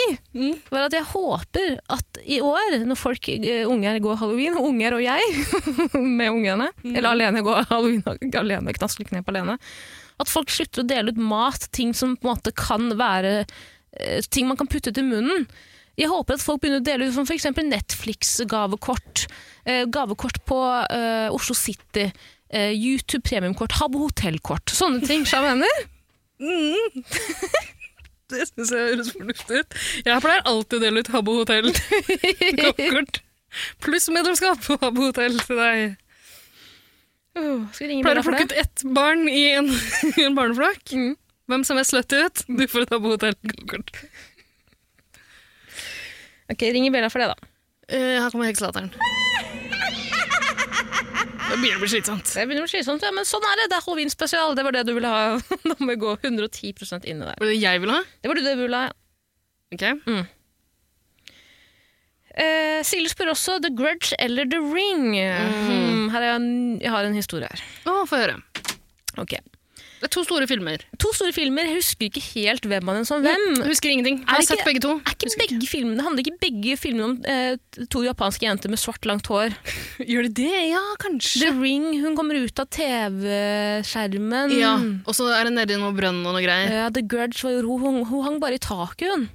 [0.71, 5.03] var at jeg håper at i år, når folk, eh, unger går halloween, unger og
[5.03, 5.33] jeg,
[6.19, 8.03] med ungene, eller alene går halloween
[8.41, 9.57] alene, knaskeknep alene,
[10.23, 14.21] at folk slutter å dele ut mat, ting som på en måte kan være eh,
[14.31, 15.49] ting man kan putte til munnen.
[15.99, 17.49] Jeg håper at folk begynner å dele ut som f.eks.
[17.59, 19.25] Netflix-gavekort,
[19.67, 20.61] eh, gavekort på
[21.35, 22.07] Oslo City,
[22.55, 25.27] eh, YouTube premiumkort, Habbo hotellkort, sånne ting.
[25.27, 25.94] Skjønner du
[26.39, 27.71] mener?
[28.31, 29.75] Det syns jeg høres fornuftig ut.
[30.07, 31.69] Jeg pleier alltid å dele ut Habbo hotell.
[32.59, 33.19] Gavekort.
[33.85, 35.99] Pluss medlemskap på Habbo hotell til deg.
[37.35, 39.69] Uh, Pleier å plukke ut ett barn i en,
[40.17, 40.95] i en barneflokk.
[40.95, 41.13] Mm.
[41.51, 43.93] Hvem som er slutty ut, du får et Habbo hotell-gavekort.
[46.49, 47.51] Ok, ringer Bella for det, da.
[47.91, 48.89] Uh, her kommer hekselatteren.
[51.45, 52.29] Det begynner å bli slitsomt.
[52.33, 53.67] Det begynner å bli slitsomt, ja, men sånn er det.
[53.71, 54.55] Det er halloween-spesial.
[54.57, 55.35] Det var det du ville ha.
[55.69, 56.71] Nå må vi gå 110
[57.05, 57.35] inn i det.
[57.37, 58.07] Var det jeg ville ha?
[58.21, 58.95] Det var det du ville ha.
[59.75, 59.85] Ok.
[62.35, 65.05] Eh, Silje spør også The Grudge eller The Ring.
[65.15, 66.49] Hmm, her er jeg, en,
[66.83, 67.63] jeg har en historie her.
[67.87, 68.39] Å, få høre.
[69.21, 69.37] Ok.
[70.05, 70.81] Det er to store filmer.
[71.01, 71.65] To store filmer.
[71.65, 73.45] Jeg husker ikke helt hvem av dem som hvem.
[73.57, 74.19] Jeg husker ingenting.
[74.21, 74.91] Jeg har ikke, sett begge to.
[75.01, 78.77] Er ikke Husker begge filmene, handler ikke begge filmene om eh, to japanske jenter med
[78.77, 79.55] svart, langt hår?
[80.11, 80.51] Gjør det det?
[80.69, 81.41] Ja, kanskje.
[81.41, 84.53] The Ring, hun kommer ut av TV-skjermen.
[84.59, 84.75] Ja,
[85.09, 86.77] Og så er det nedi noe brønn og noe greier.
[86.83, 89.25] Ja, The Grudge var jo ro, hun, hun hang bare i taket, hun.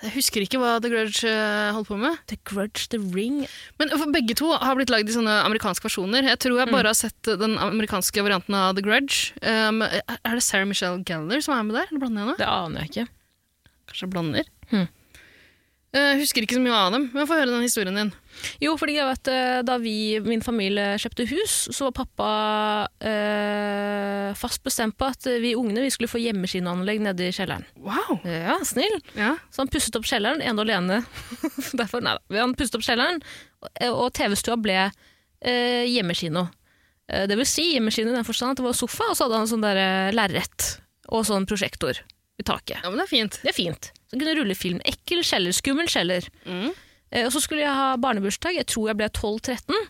[0.00, 2.16] Jeg husker ikke hva The Grudge eh, holdt på med.
[2.30, 3.42] The Grudge, The Ring
[3.80, 6.24] Men for begge to har blitt lagd i sånne amerikanske versjoner.
[6.24, 9.34] Jeg tror jeg bare har sett den amerikanske varianten av The Grudge.
[9.44, 11.92] Um, er det Sarah Michelle Gellar som er med der?
[11.92, 12.38] Eller blander jeg nå?
[12.40, 13.06] Det aner jeg ikke.
[13.90, 14.50] Kanskje jeg blander?
[14.72, 14.88] Hmm.
[16.00, 18.14] Jeg husker ikke så mye av dem, men få høre den historien din.
[18.62, 22.28] Jo, fordi jeg vet, eh, da vi, min familie kjøpte hus, så var pappa
[23.04, 27.66] eh, fast bestemt på at vi ungene vi skulle få hjemmeskineanlegg nede i kjelleren.
[27.82, 28.20] Wow!
[28.24, 28.96] Ja, snill.
[29.18, 29.34] Ja.
[29.52, 31.00] Så han pusset opp kjelleren, ene og alene.
[31.80, 32.16] Derfor, nei.
[32.36, 33.22] Han pusset opp kjelleren,
[33.90, 36.46] og- TV-stua ble eh, hjemmekino.
[37.10, 39.42] Eh, det vil si hjemmekino i den forstand at det var sofa, og så hadde
[39.42, 40.72] han sånn der eh, lerret
[41.10, 41.98] og sånn prosjektor
[42.40, 42.78] i taket.
[42.80, 43.40] ja, men det er fint.
[43.42, 43.90] Det er fint.
[44.10, 44.78] Så kunne rulle film.
[44.88, 46.24] Ekkel kjeller, skummel kjeller.
[46.46, 46.70] Mm.
[47.10, 49.80] Eh, og så skulle jeg ha barnebursdag, jeg tror jeg ble 12-13,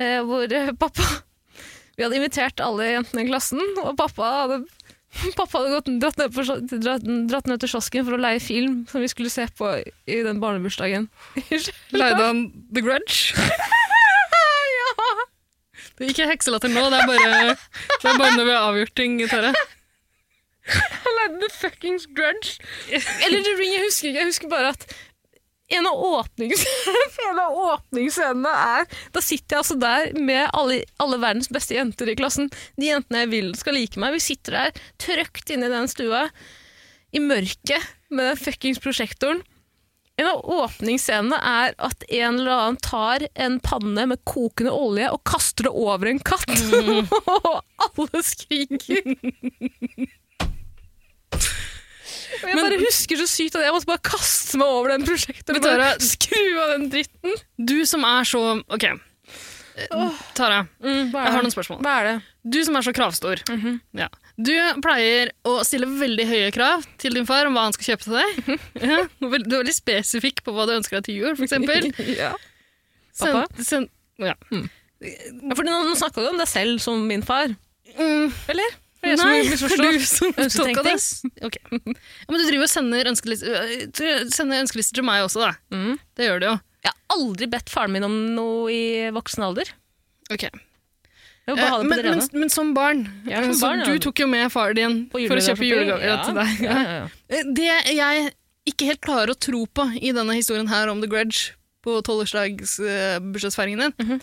[0.00, 1.08] eh, hvor eh, pappa
[1.94, 4.56] Vi hadde invitert alle jentene i klassen, og pappa hadde,
[5.38, 6.46] pappa hadde gått, dratt, ned på,
[6.82, 9.76] dratt, dratt ned til kiosken for å leie film som vi skulle se på
[10.10, 11.06] i den barnebursdagen.
[11.94, 13.36] Leide han The Grudge?
[14.74, 15.14] ja!
[15.94, 18.96] Det er ikke hekselatter nå, det er bare, det er bare når vi har avgjort
[18.98, 19.54] ting, Tare.
[20.64, 22.56] Han leide The Fuckings Grudge.
[22.88, 24.18] Eller The Ring, jeg husker ikke.
[24.18, 24.86] Jeg husker bare at
[25.72, 26.26] en av,
[27.30, 28.84] en av åpningsscenene er
[29.14, 32.50] Da sitter jeg altså der med alle, alle verdens beste jenter i klassen.
[32.76, 34.16] De jentene jeg vil skal like meg.
[34.18, 36.28] Vi sitter der trøkt inne i den stua
[37.14, 39.42] i mørket med den fuckings prosjektoren.
[40.20, 45.24] En av åpningsscenene er at en eller annen tar en panne med kokende olje og
[45.26, 46.52] kaster det over en katt.
[47.34, 49.00] og alle skriker.
[52.44, 55.56] Og jeg bare husker så sykt at jeg måtte bare kaste meg over den prosjektet.
[55.64, 57.40] Tara- Bare skru av den dritten.
[57.58, 58.86] Du som er så Ok.
[60.38, 61.80] Tara, Mm, jeg har noen spørsmål.
[61.82, 62.22] Hva er det?
[62.46, 63.40] Du som er så kravstor.
[63.98, 64.06] ja.
[64.38, 68.06] Du pleier å stille veldig høye krav til din far om hva han skal kjøpe
[68.06, 68.60] til deg.
[68.92, 69.00] Ja.
[69.18, 71.90] Du er veldig spesifikk på hva du ønsker deg til jul, eksempel.
[72.22, 72.32] ja.
[73.14, 73.62] Send, Pappa?
[73.62, 73.88] send,
[74.18, 74.34] ja.
[75.04, 77.50] Ja, for nå, nå snakka du om deg selv som min far.
[77.98, 78.78] Mm, Eller?
[79.10, 79.82] Jeg som Nei, misforstår.
[79.82, 80.94] det er du som tok tolka det.
[81.48, 81.80] Okay.
[81.94, 85.54] Ja, men du driver og sender ønskelister, øh, sender ønskelister til meg også, da.
[85.74, 85.98] Mm.
[86.16, 86.54] Det gjør du jo.
[86.84, 88.84] Jeg har aldri bedt faren min om noe i
[89.16, 89.70] voksen alder.
[90.32, 90.44] Ok.
[90.44, 93.90] Eh, men, men, men som barn, Ja, som så barn, ja.
[93.92, 96.16] du tok jo med faren din for å kjøpe julegave ja.
[96.24, 96.54] til deg.
[96.64, 97.08] Ja, ja, ja.
[97.28, 98.30] Eh, Det jeg
[98.72, 101.52] ikke helt klarer å tro på i denne historien her om The Grudge
[101.84, 104.20] på tolvårsdagsbursdagsfeiringen bursdagsfeiringen din, Mhm.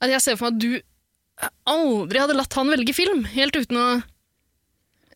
[0.00, 0.82] er at jeg ser for meg at du
[1.68, 3.88] aldri hadde latt han velge film, helt uten å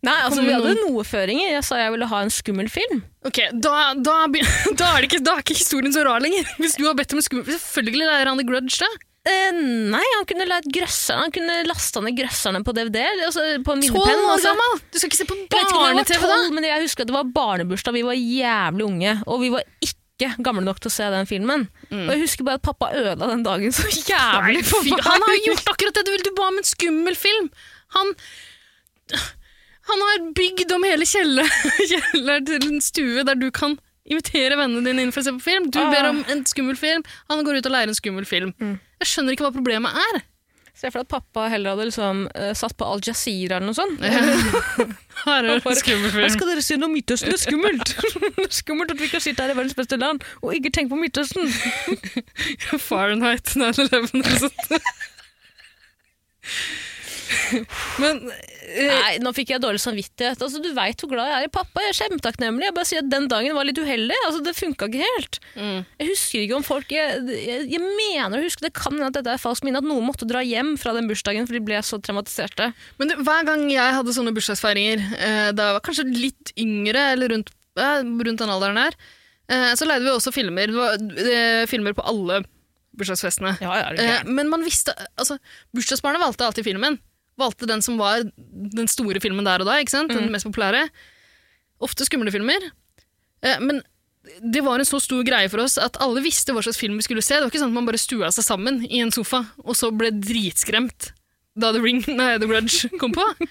[0.03, 1.53] Nei, altså Vi hadde noen- noe føringer.
[1.55, 3.05] Jeg sa jeg ville ha en skummel film.
[3.25, 4.17] Ok, da, da,
[4.81, 6.43] da, er ikke, da er ikke historien så rar lenger.
[6.63, 8.91] Hvis du har bedt om en skummel Selvfølgelig lærer han The Grudge det.
[9.31, 9.53] Eh,
[9.95, 11.29] nei, han kunne lært grøsserne.
[11.29, 12.99] Han kunne lasta ned grøsserne på DVD.
[13.29, 14.51] Altså, på en Tolv år Altså.
[14.51, 14.83] gammel!
[14.91, 16.35] Du skal ikke se på barne-TV da!
[16.35, 17.95] 12, men jeg husker at det var barnebursdag.
[17.95, 20.02] Vi var jævlig unge, og vi var ikke
[20.45, 21.69] gamle nok til å se den filmen.
[21.91, 25.03] Og jeg husker bare at pappa ødela den dagen så jævlig for meg.
[25.07, 26.25] han har gjort akkurat det du vil!
[26.27, 27.51] Du ba om en skummel film!
[27.97, 28.15] Han
[29.91, 33.75] Han har bygd om hele kjelleren kjeller til en stue der du kan
[34.07, 35.71] invitere vennene dine inn for å se på film.
[35.75, 35.91] Du Ah.
[35.93, 38.53] ber om en skummel film, han går ut og leier en skummel film.
[38.63, 40.23] Jeg skjønner ikke hva problemet er.
[40.83, 43.77] Se for deg at pappa heller hadde liksom, eh, satt på Al Jazeera eller noe
[43.77, 44.01] sånt.
[45.23, 46.33] Her er en skummel Her film.
[46.35, 47.93] skal dere se noe Midtøsten, det er skummelt!
[48.41, 50.91] det er skummelt at vi kan sitte her i verdens beste land og ikke tenke
[50.91, 51.47] på Midtøsten.
[52.89, 54.75] Fahrenheit 9-11 eller sånt.
[58.03, 60.41] Men eh, Nei, nå fikk jeg dårlig samvittighet.
[60.43, 61.83] Altså, du veit hvor glad jeg er i pappa.
[61.85, 62.67] Jeg er kjempetakknemlig.
[62.69, 64.19] Jeg bare sier at den dagen var litt uheldig.
[64.27, 65.41] Altså, det funka ikke helt.
[65.57, 65.81] Mm.
[66.01, 69.19] Jeg husker ikke om folk Jeg, jeg, jeg mener å huske det kan hende at
[69.19, 71.81] dette er falskt minne, at noen måtte dra hjem fra den bursdagen for de ble
[71.87, 72.71] så traumatiserte.
[73.01, 77.11] Men du, hver gang jeg hadde sånne bursdagsfeiringer, eh, da jeg var kanskje litt yngre,
[77.17, 78.97] eller rundt, eh, rundt den alderen her,
[79.53, 80.73] eh, så leide vi også filmer.
[80.73, 82.43] Det var eh, filmer på alle
[82.99, 83.57] bursdagsfestene.
[83.63, 85.39] Ja, ja, Eh, men man visste, altså,
[85.77, 86.99] bursdagsbarnet valgte alltid filmen.
[87.41, 90.13] Valgte den som var den store filmen der og da, ikke sant?
[90.13, 90.85] den mest populære.
[91.83, 92.69] Ofte skumle filmer.
[93.43, 93.81] Eh, men
[94.39, 97.07] det var en så stor greie for oss at alle visste hva slags film vi
[97.07, 97.35] skulle se.
[97.35, 99.91] Det var ikke sånn at man bare stua seg sammen i en sofa, og så
[99.95, 101.11] ble dritskremt
[101.59, 103.27] da The Ring, nei, The Grudge kom på.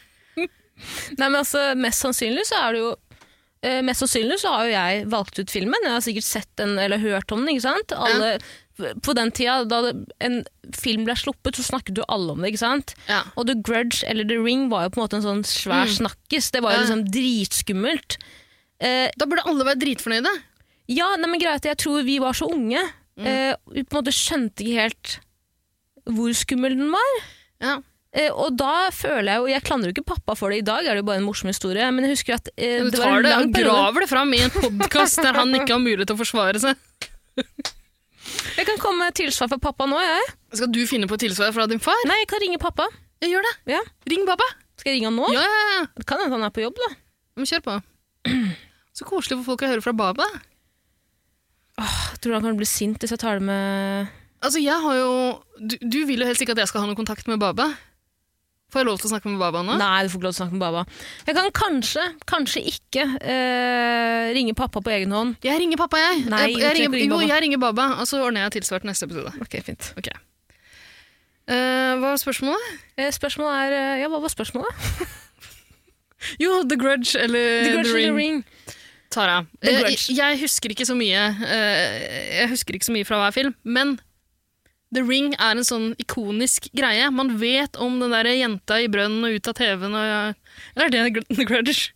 [1.20, 2.88] Nei, men altså, mest sannsynlig så er det jo
[3.62, 5.84] eh, Mest sannsynlig så har jo jeg valgt ut filmen.
[5.86, 7.52] Jeg har sikkert sett den eller hørt om den.
[7.54, 7.94] ikke sant?
[7.94, 8.32] Alle,
[9.02, 10.44] På den tida da en
[10.76, 12.52] film ble sluppet, så snakket jo alle om det.
[12.54, 12.94] ikke sant?
[13.08, 13.22] Ja.
[13.36, 15.96] Og The Grudge eller The Ring var jo på en måte en sånn svær Mm.
[16.00, 16.52] snakkis.
[16.52, 18.18] Det var jo liksom dritskummelt.
[18.80, 20.32] Eh, Da burde alle være dritfornøyde.
[20.90, 22.82] ja, nei, men greit, jeg tror vi var så unge.
[23.18, 23.26] Mm.
[23.28, 25.20] Eh, vi på en måte skjønte ikke helt
[26.10, 27.18] hvor skummel den var.
[27.62, 27.76] Ja.
[28.14, 30.84] Eh, og da føler jeg jo Jeg klandrer jo ikke pappa for det i dag,
[30.86, 31.86] er det jo bare en morsom historie.
[31.94, 34.10] Men jeg husker at eh, Du det var tar en det lang og graver det
[34.10, 36.76] fram i en podkast der han ikke har mulighet til å forsvare seg.
[38.58, 40.34] Jeg kan komme med tilsvar for pappa nå, jeg.
[40.60, 41.98] Skal du finne på tilsvar fra din far?
[42.10, 42.88] Nei, jeg kan ringe pappa.
[43.22, 43.54] Jeg gjør det.
[43.76, 43.82] Ja.
[44.12, 44.48] Ring pappa.
[44.82, 45.28] Skal jeg ringe han nå?
[45.34, 45.82] Ja, ja, ja.
[45.98, 46.90] Det kan hende han er på jobb, da.
[47.38, 47.76] Men kjør på.
[48.98, 50.28] Så koselig for folk å høre fra Baba.
[51.82, 54.10] Åh, tror han kan bli sint hvis jeg tar det med
[54.42, 55.12] Altså, jeg har jo
[55.62, 57.70] du, du vil jo helst ikke at jeg skal ha noe kontakt med Baba.
[58.72, 59.76] Får jeg lov til å snakke med Baba nå?
[59.82, 60.84] Nei, du får ikke lov til å snakke med baba.
[61.28, 65.34] Jeg kan kanskje, kanskje ikke eh, ringe pappa på egen hånd.
[65.43, 66.22] Jeg ringer pappa, jeg.
[66.32, 69.09] Nei, jeg, jeg ringer, jo, jeg ringer Baba, og så ordner jeg tilsvart til neste
[69.09, 69.34] episode.
[69.43, 69.91] Ok, fint.
[69.99, 70.15] Okay.
[71.51, 72.69] Eh, hva var spørsmålet?
[72.95, 74.88] Eh, spørsmålet er eh, Ja, hva var spørsmålet?
[76.43, 78.43] Jo, The Grudge eller The Grudge eller Ring.
[79.11, 80.13] Tara, The eh, Grudge.
[80.13, 83.55] jeg, jeg husker ikke så mye eh, Jeg husker ikke så mye fra hver film,
[83.63, 83.97] men
[84.94, 87.06] The Ring er en sånn ikonisk greie.
[87.16, 90.36] Man vet om den der jenta i brønnen og ut av TV-en og
[90.76, 91.92] Eller er det The Grudge?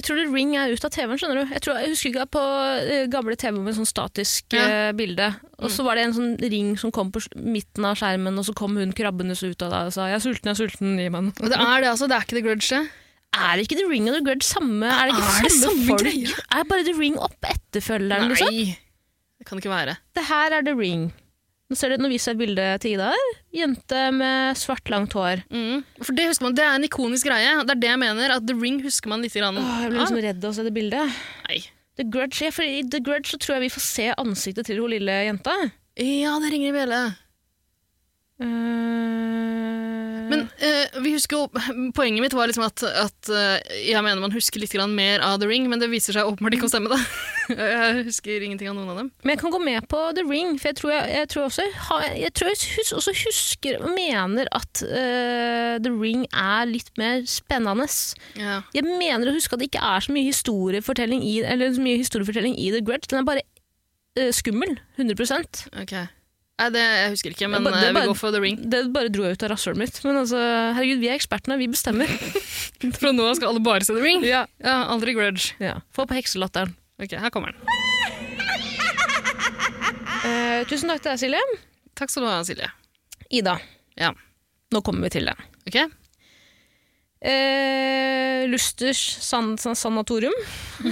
[0.00, 1.50] Jeg tror The Ring er ut av TV-en, skjønner du.
[1.52, 2.42] Jeg, tror, jeg husker ikke på
[2.88, 4.62] eh, gamle TV med sånn statisk Ja.
[4.88, 5.26] eh, bilde.
[5.60, 8.54] Og så var det en sånn ring som kom på midten av skjermen, og så
[8.56, 11.08] kom hun krabbende ut av det og sa 'jeg er sulten, jeg er sulten, gi
[11.12, 11.36] meg noe'.
[11.36, 12.08] Det er det, altså.
[12.08, 12.88] Det er ikke The Grudge, det.
[13.36, 14.86] Er ikke The Ring og The Grudge samme?
[14.88, 16.00] Er det ikke Er det samme, samme folk?
[16.00, 16.32] greia?
[16.58, 18.50] Er bare The Ring opp etterfølgeren, liksom?
[18.56, 18.78] Nei,
[19.40, 19.96] det kan ikke være.
[20.14, 21.08] Det her er The Ring.
[21.70, 23.34] Nå, ser du, nå viser jeg et bilde til Ida her.
[23.54, 25.44] Jente med svart, langt hår.
[25.54, 25.84] Mm.
[26.02, 27.52] For det husker man, det er en ikonisk greie.
[27.62, 29.60] Det er det jeg mener, at The Ring husker man litt grann.
[29.60, 31.06] Åh, jeg blir liksom redd av å se det bildet.
[31.06, 31.60] Ah, nei.
[32.00, 34.82] The Grudge, ja, for I The Grudge så tror jeg vi får se ansiktet til
[34.82, 35.54] hun lille jenta.
[36.00, 37.00] Ja, det ringer i bjelle.
[38.40, 41.48] Eh, Men eh, vi husker jo,
[41.98, 43.58] poenget mitt var liksom at, at eh,
[43.90, 46.56] jeg mener man husker litt grann mer av The Ring, men det viser seg åpenbart
[46.56, 46.92] ikke å stemme.
[46.92, 47.00] da.
[47.50, 49.10] jeg husker ingenting av noen av dem.
[49.24, 51.66] Men jeg kan gå med på The Ring, for jeg tror jeg, jeg, tror også,
[52.16, 57.26] jeg, tror jeg hus, også husker og mener at uh, The Ring er litt mer
[57.28, 57.88] spennende.
[58.38, 58.60] Ja.
[58.76, 62.00] Jeg mener å huske at det ikke er så mye historiefortelling i, eller så mye
[62.00, 63.10] historiefortelling i The Grudge.
[63.10, 63.44] Den er bare
[64.20, 64.78] uh, skummel.
[65.00, 65.98] 100 Ok.
[66.60, 68.58] Nei, det jeg husker ikke, men bare- eh, vi går for the ring.
[68.68, 70.00] Det bare dro jeg ut av rasshølet mitt.
[70.04, 70.36] Men altså,
[70.76, 72.10] herregud, vi er ekspertene, vi bestemmer.
[73.00, 74.20] Fra nå av skal alle bare se the ring.
[74.28, 74.42] ja.
[74.60, 75.54] Ja, aldri grudge.
[75.62, 75.78] ja.
[75.96, 76.74] Få på hekselatteren.
[77.00, 77.64] Ok, her kommer den.
[80.20, 81.40] Eh, tusen takk til deg, Silje.
[81.96, 82.68] Takk skal du ha, Silje.
[83.32, 83.56] Ida,
[83.96, 84.12] Ja.
[84.74, 85.36] nå kommer vi til det.
[85.70, 85.78] Ok?
[87.22, 90.32] Eh, Lusters san san sanatorium.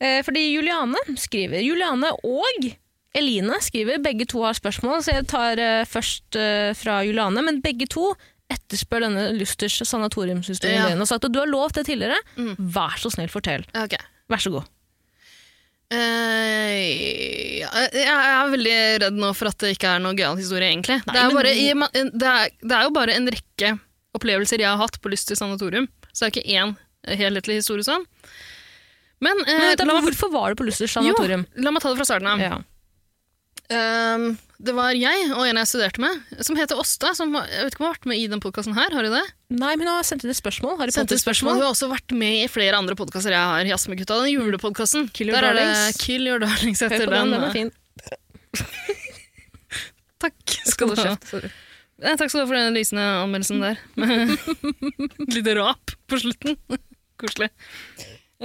[0.00, 2.68] eh, fordi Juliane skriver Juliane og
[3.16, 7.42] Eline skriver, begge to har spørsmål, så jeg tar eh, først eh, fra Juliane.
[7.46, 8.10] Men begge to
[8.52, 10.88] etterspør denne Lusters sanatoriumshistorien Ja.
[10.92, 12.18] din og sagt at du har lovt det tidligere.
[12.38, 12.54] Mm.
[12.76, 13.64] Vær så snill, fortell.
[13.74, 13.98] Okay.
[14.30, 14.68] Vær så god.
[15.86, 20.70] Uh, ja, jeg er veldig redd nå for at det ikke er noe gøyal historie,
[20.72, 20.96] egentlig.
[21.06, 23.70] Nei, det, er bare, i- ma- det, er, det er jo bare en rekke
[24.18, 26.74] opplevelser jeg har hatt på lyst sanatorium, så det er ikke én
[27.20, 28.02] helhetlig historie sånn.
[29.22, 31.46] Men, uh, Men, vent, da, la, hvorfor var du på Lusters sanatorium?
[31.54, 32.42] jo, la meg ta det fra starten av.
[32.42, 32.58] Ja.
[33.74, 37.10] Ehm, det var jeg og en jeg studerte med, som heter Åsta.
[37.18, 38.92] Som, har- jeg vet ikke om hun har vært med i den podkasten her.
[38.94, 39.24] Har du det?
[39.50, 40.76] Nei, men hun har sendt inn et spørsmål.
[40.78, 41.58] Har sendt et spørsmål.
[41.58, 43.66] Hun har også vært med i flere andre podkaster jeg har.
[43.66, 45.08] Jazz med den julepodkasten.
[45.12, 47.32] Kill Your Der er det Kill Your Darlings Hør på den, den.
[47.34, 47.70] den er fin.
[50.22, 51.16] Takk skal du ha.
[52.16, 53.80] Takk skal du ha for den lysende anmeldelsen der.
[54.00, 56.56] Med et lite rap på slutten.
[57.20, 57.50] Koselig.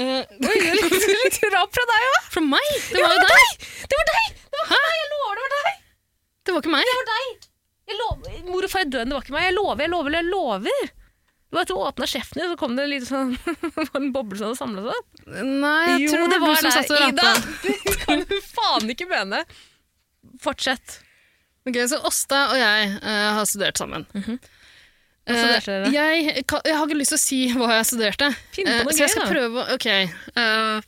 [0.02, 2.26] Oi, det er litt, litt rap fra deg òg!
[2.34, 2.72] fra meg?
[2.90, 3.68] Det var jo deg!
[3.92, 4.42] Det var deg!
[4.52, 4.98] Det var deg!
[4.98, 5.80] Jeg lover det var deg!
[6.42, 6.90] Det var ikke meg.
[6.90, 7.48] Det var deg!
[7.92, 8.42] Jeg lover.
[8.48, 9.46] Mor og far er døden, det var ikke meg.
[9.50, 10.92] Jeg lover, jeg lover, jeg lover.
[11.52, 13.34] Det var at du åpna kjeften din, så kom det litt sånn
[13.76, 15.26] var en boble som hadde samla seg.
[15.44, 17.32] Nei, jeg tror det var du som satt og Ida!
[17.66, 19.44] Det kan du faen ikke mene.
[20.42, 21.02] Fortsett.
[21.68, 24.08] Ok, så Åsta og jeg uh, har studert sammen.
[24.16, 24.40] Mm Hva
[25.30, 28.32] Eh, jeg, jeg har ikke lyst til å si hva jeg studerte.
[28.58, 28.78] Gøy da.
[28.90, 29.30] så jeg skal da.
[29.30, 29.88] prøve å- Ok.
[30.34, 30.82] Uh,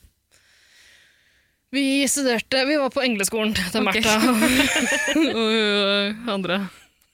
[1.74, 4.02] vi studerte Vi var på engleskolen til okay.
[4.02, 6.58] Märtha og, og andre.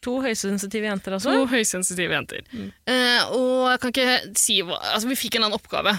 [0.04, 1.32] To høysensitive jenter, altså.
[1.36, 2.44] To høysensitive jenter.
[2.88, 5.92] Eh, og jeg kan ikke si hva Altså, vi fikk en annen oppgave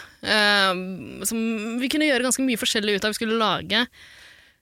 [1.30, 1.44] som
[1.82, 3.14] vi kunne gjøre ganske mye forskjellig ut av.
[3.14, 3.86] Vi skulle lage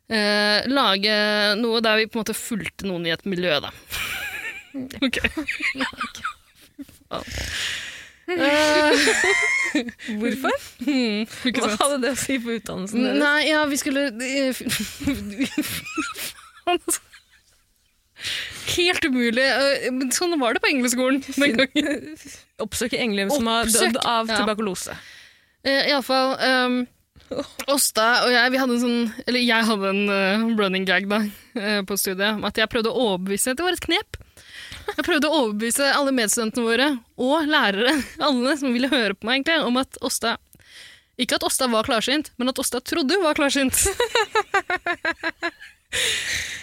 [0.10, 1.16] Lage
[1.60, 3.72] noe der vi på en måte fulgte noen i et miljø, da.
[5.06, 5.20] ok.
[7.10, 8.94] Eh,
[10.20, 10.54] Hvorfor?
[10.86, 13.22] hmm, Hva hadde det å si på utdannelsen deres?
[13.24, 14.04] Nei, ja, vi skulle
[18.76, 19.48] Helt umulig.
[19.48, 22.14] Eh, Sånn var det på engleskolen den gangen.
[22.62, 24.94] Oppsøke engler som har dødd av tuberkulose.
[25.66, 26.80] Eh, Iallfall um,
[27.70, 31.20] Åsta og jeg, vi hadde en sånn Eller jeg hadde en uh, running gag da
[31.28, 34.18] uh, på studiet om at jeg prøvde å overbevise Det var et knep.
[34.98, 37.96] Jeg prøvde å overbevise alle medstudentene våre og lærere,
[38.30, 40.38] alle som ville høre på meg, egentlig, om at Åsta
[41.20, 43.76] Ikke at Åsta var klarsynt, men at Åsta trodde hun var klarsynt.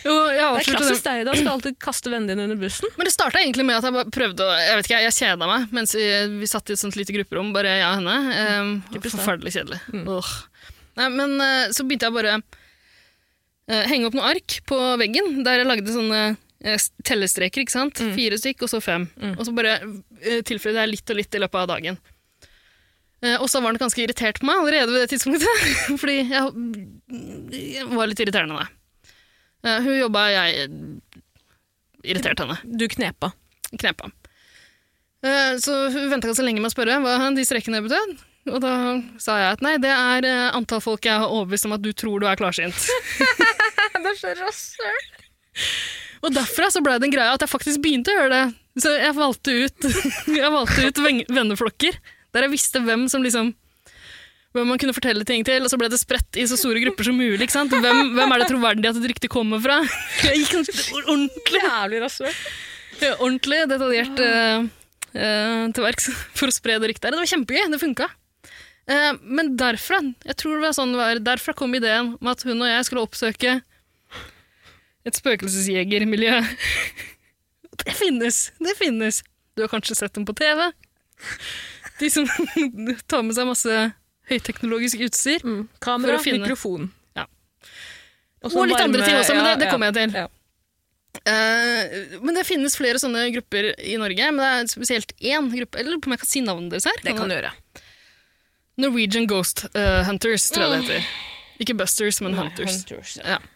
[0.07, 1.33] Det er klassisk deg, da.
[1.35, 2.91] Skal alltid kaste vennene dine under bussen.
[2.95, 5.73] Men det starta egentlig med at jeg prøvde å Jeg vet ikke, jeg kjeda meg
[5.75, 6.05] mens vi,
[6.39, 8.45] vi satt i et sånt lite grupperom, bare jeg og henne.
[8.63, 9.81] Um, forferdelig kjedelig.
[10.15, 10.31] Åh.
[10.97, 15.61] Nei, men eh, så begynte jeg bare uh, henge opp noen ark på veggen, der
[15.61, 16.23] jeg lagde sånne
[17.07, 18.01] tellestreker, ikke sant?
[18.17, 19.05] Fire stykk, og så fem.
[19.37, 21.99] Og så bare uh, tilføyde jeg litt og litt i løpet av dagen.
[23.25, 25.63] Eh, og så var han ganske irritert på meg allerede ved det tidspunktet,
[26.03, 26.51] fordi jeg,
[27.57, 28.67] jeg var litt irriterende da.
[29.65, 30.67] Eh, hun jobba, jeg
[32.07, 33.31] irriterte henne Du knepa.
[33.81, 34.11] knepa.
[35.25, 38.19] Eh, Så hun venta ganske lenge med å spørre hva de strekene betød.
[38.53, 38.75] Og da
[39.19, 41.91] sa jeg at nei, det er eh, antall folk jeg har overbevist om at du
[41.97, 42.77] tror du er klarsynt.
[43.97, 44.99] Det er så rasshøl.
[46.27, 48.45] Og derfra så ble det en greie at jeg faktisk begynte å gjøre det.
[48.83, 49.87] Så jeg valgte ut,
[50.41, 51.01] jeg valgte ut
[51.33, 52.01] venneflokker
[52.37, 53.55] der jeg visste hvem som liksom
[54.57, 57.09] hvem man kunne fortelle ting til, og så ble det spredt i så store grupper
[57.09, 57.43] som mulig.
[57.45, 57.73] ikke sant?
[57.73, 59.83] Hvem, hvem er det troverdig at et rykte kommer fra?
[60.25, 62.39] Jeg gikk ordentlig Jævlig rasshøl.
[63.03, 64.65] Ja, ordentlig detaljert uh,
[65.13, 66.09] eh, til verks
[66.39, 67.11] for å spre det ryktet.
[67.13, 68.09] Det var kjempegøy, det funka.
[68.89, 72.61] Uh, men derfra jeg tror det var sånn var, derfra kom ideen om at hun
[72.63, 73.59] og jeg skulle oppsøke
[75.07, 76.41] et spøkelsesjegermiljø.
[77.83, 78.53] Det finnes!
[78.59, 79.23] Det finnes!
[79.57, 80.71] Du har kanskje sett dem på TV?
[82.01, 82.27] De som
[83.11, 83.75] tar med seg masse
[84.31, 85.45] høyteknologisk utstyr.
[85.45, 85.67] Mm.
[85.85, 86.91] Kamera, mikrofon.
[87.17, 87.27] Ja.
[88.43, 90.19] Og, Og litt andre ting også, men det, det kommer jeg til.
[90.25, 90.27] Ja.
[91.17, 95.81] Uh, men det finnes flere sånne grupper i Norge, men det er spesielt én gruppe.
[95.81, 97.01] Eller om jeg kan si navnet deres her?
[97.05, 97.55] Det kan du gjøre.
[98.83, 101.13] Norwegian Ghost uh, Hunters, tror jeg det heter.
[101.65, 102.83] Ikke Busters, men Hunters.
[102.83, 103.17] Hunters.
[103.23, 103.39] Ja.
[103.39, 103.53] Eh,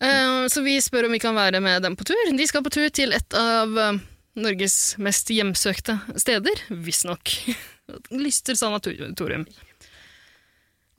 [0.00, 2.32] så vi spør om vi kan være med dem på tur.
[2.36, 3.98] De skal på tur til et av eh,
[4.40, 7.34] Norges mest hjemsøkte steder, visstnok.
[8.24, 9.44] Lyster sanatorium.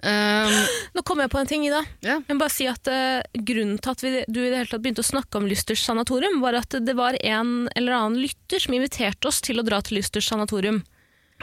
[0.01, 0.53] Um,
[0.97, 1.83] Nå kom jeg på en ting, Ida.
[2.01, 2.23] Yeah.
[2.25, 4.81] Jeg må bare si at uh, Grunnen til at vi, du i det hele tatt
[4.81, 8.75] begynte å snakke om Lysters sanatorium, var at det var en eller annen lytter som
[8.75, 10.81] inviterte oss til å dra til Lysters sanatorium.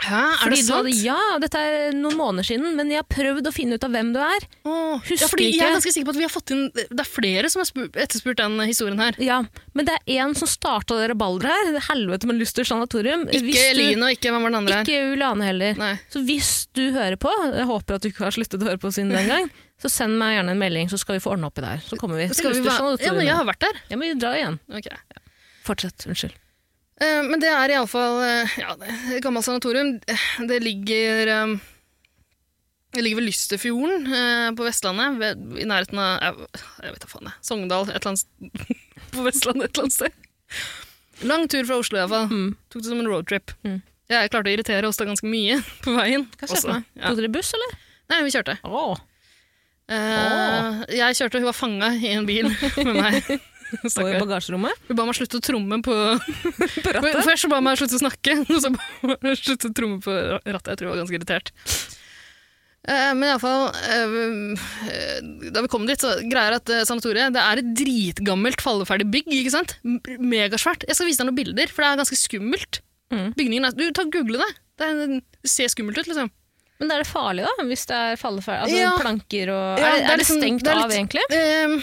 [0.03, 0.87] Hæ, er det sant?
[0.87, 3.93] hadde, ja, dette er noen måneder siden, men jeg har prøvd å finne ut av
[3.93, 4.45] hvem du er.
[4.63, 7.03] Åh, Husker ja, fordi Jeg er ganske sikker på at vi har fått inn Det
[7.03, 9.17] er flere som har etterspurt den historien her.
[9.23, 9.41] Ja,
[9.77, 11.71] Men det er en som starta det rabalderet her.
[11.73, 13.27] Det er helvete med Luster sanatorium.
[13.29, 14.87] Ikke Eline og ikke hvem var den andre her.
[14.87, 15.79] Ikke Ulane heller.
[15.79, 15.93] Nei.
[16.13, 18.91] Så hvis du hører på, jeg håper at du ikke har sluttet å høre på
[18.95, 21.59] siden den gang, så send meg gjerne en melding, så skal vi få ordne opp
[21.59, 21.85] i det her.
[21.87, 22.97] Så kommer vi Skal vi være...
[23.03, 23.81] Ja, men jeg har vært der.
[23.87, 24.59] Ja, men vi drar igjen.
[24.75, 24.89] Ok.
[25.67, 26.07] Fortsett.
[26.09, 26.35] Unnskyld.
[26.99, 28.73] Eh, men det er iallfall uh, ja,
[29.15, 29.93] et gammelt sanatorium.
[30.09, 31.53] Eh, Det ligger eh,
[32.95, 36.49] Det ligger ved Lysterfjorden eh, på Vestlandet, ved, i nærheten av jeg,
[36.83, 37.45] jeg vet da faen, jeg.
[37.51, 38.73] Sogndal, et eller annet
[39.13, 40.23] på Vestlandet et eller annet sted.
[41.29, 42.27] Lang tur fra Oslo, iallfall.
[42.31, 42.49] Mm.
[42.71, 43.53] Tok det som en roadtrip.
[43.67, 43.79] Mm.
[44.09, 46.25] Jeg klarte å irritere oss da ganske mye på veien.
[46.41, 46.79] Også.
[46.97, 47.09] Ja.
[47.11, 47.77] Tok dere buss, eller?
[48.09, 48.57] Nei, vi kjørte.
[48.65, 48.89] Å,
[49.89, 52.45] Eh, jeg kjørte, hun var fanga i en bil
[52.85, 53.31] med meg.
[53.77, 54.81] Og i bagasjerommet?
[54.89, 55.95] Hun ba meg slutte å tromme på,
[56.83, 57.23] På rattet?
[57.27, 60.15] Først så ba meg slutte å snakke, og så ba meg slutte å tromme på
[60.45, 60.71] rattet.
[60.73, 61.53] Jeg tror jeg var ganske irritert.
[62.89, 67.59] Eh, men iallfall uh, Da vi kom dit, så greier at eh, sanatoriet Det er
[67.59, 69.27] et dritgammelt falleferdig bygg.
[69.41, 69.75] ikke sant?
[69.83, 70.85] Megasvært.
[70.87, 72.79] Jeg skal vise deg noen bilder, for det er ganske skummelt.
[73.11, 73.27] Mm.
[73.35, 74.49] Bygningen er, Du, ta og Google det.
[74.79, 76.31] Det, er, det ser skummelt ut, liksom.
[76.79, 77.65] Men er det farlig, da?
[77.67, 78.69] Hvis det er falleferdig?
[78.69, 78.91] Altså Ja.
[79.01, 81.25] planker og Ja, Er, det, det er er det liksom- stengt det er av, egentlig?
[81.35, 81.79] Eh,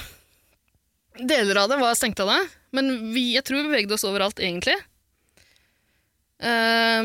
[1.21, 2.41] deler av det var stengt av det,
[2.77, 4.77] men vi, jeg tror vi bevegde oss overalt, egentlig.
[6.43, 7.03] Eh,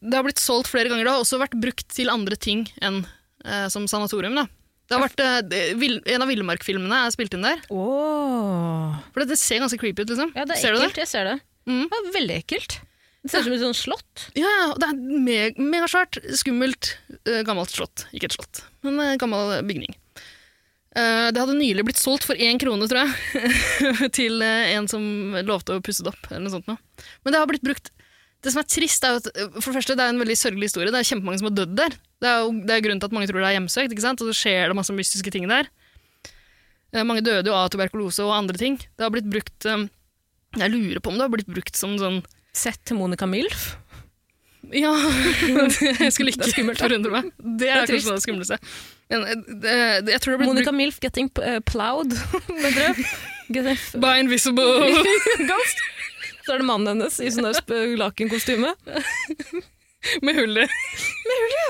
[0.00, 1.04] det har blitt solgt flere ganger.
[1.04, 3.02] Det har også vært brukt til andre ting enn
[3.44, 4.38] uh, som sanatorium.
[4.38, 4.46] Da.
[4.88, 7.60] Det har vært, uh, vill- en av Villmark-filmene er spilt inn der.
[7.68, 8.96] Oh.
[9.12, 10.14] For det, det ser ganske creepy ut.
[10.14, 10.32] liksom.
[10.32, 10.96] Ja, det er ser du ekkelt.
[10.96, 11.04] det?
[11.04, 11.36] Jeg ser det.
[11.68, 11.84] Mm.
[11.92, 12.78] Det er veldig ekkelt.
[13.20, 14.22] Det ser ut som et sånt slott.
[14.32, 14.96] Ja, ja, det er
[15.28, 16.94] meg, megasvært, skummelt,
[17.28, 18.06] eh, gammelt slott.
[18.16, 19.92] Ikke et slott, men en gammel bygning.
[20.90, 25.04] Eh, det hadde nylig blitt solgt for én krone, tror jeg, til eh, en som
[25.46, 26.24] lovte å pusse det opp.
[26.30, 26.66] eller noe sånt.
[26.66, 26.74] Nå.
[27.22, 27.92] Men det har blitt brukt
[28.40, 30.36] Det som er trist, er jo at eh, for det første, det er en veldig
[30.40, 30.90] sørgelig historie.
[30.90, 31.94] Det er kjempemange som har dødd der.
[32.24, 34.24] Det er jo det er grunnen til at mange tror det er hjemsøkt, ikke sant?
[34.24, 35.68] og så skjer det masse mystiske ting der.
[37.06, 38.80] Mange døde jo av tuberkulose og andre ting.
[38.98, 42.18] Det har blitt brukt Jeg lurer på om det har blitt brukt som sånn
[42.56, 43.76] Sett til Monica Milf.
[44.74, 44.90] ja,
[46.02, 47.28] jeg skulle ikke forundre meg.
[47.38, 48.58] Det er, Det er kanskje noe av det skumleste.
[49.10, 52.14] Eh, jeg tror det Monica Milf getting uh, plowed.
[52.62, 54.90] med brukt by invisible
[55.50, 55.82] Ghost.
[56.46, 57.50] Så er det mannen hennes i sånn
[57.98, 58.72] lakenkostyme.
[60.24, 60.66] med hull i.
[61.26, 61.66] med hull i.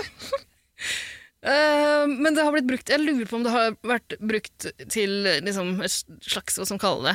[1.41, 5.22] Uh, men det har blitt brukt Jeg lurer på om det har vært brukt til
[5.41, 7.14] liksom, et slags, hva som kaller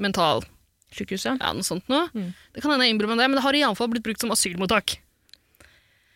[0.00, 0.46] mental
[0.96, 1.42] Sykehuset.
[1.42, 2.06] Ja, noe sånt noe.
[2.14, 2.30] Mm.
[2.54, 4.96] Det kan hende jeg innbiller meg det, men det har iallfall blitt brukt som asylmottak.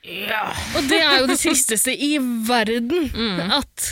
[0.01, 2.15] Og det er jo det tristeste i
[2.49, 3.11] verden.
[3.13, 3.53] Mm.
[3.61, 3.91] At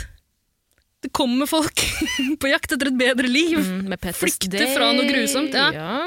[1.04, 1.84] det kommer folk
[2.40, 3.59] på jakt etter et bedre liv.
[3.61, 3.94] Mm.
[4.16, 5.70] Flykte fra noe grusomt, ja.
[5.76, 6.04] ja.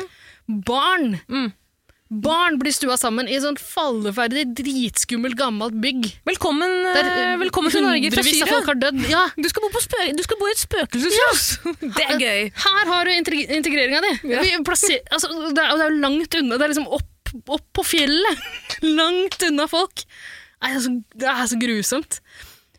[0.67, 1.19] Barn!
[1.29, 1.51] Mm.
[2.11, 6.09] Barn blir stua sammen i sånn falleferdig, dritskummelt, gammelt bygg.
[6.27, 8.49] Velkommen, Der eh, velkommen til Norge fra Syria.
[8.49, 9.05] folk har dødd.
[9.07, 11.45] Ja, Du skal bo, på spø du skal bo i et spøkelseshus!
[11.95, 12.49] Det er gøy.
[12.65, 14.11] her har du integ integreringa di.
[14.33, 14.43] Ja.
[14.43, 16.59] Altså, det, det er jo langt unna.
[16.59, 17.07] Det er liksom opp,
[17.39, 18.47] opp på fjellet.
[18.99, 20.05] langt unna folk.
[20.61, 22.19] Nei, det, er så, det er så grusomt.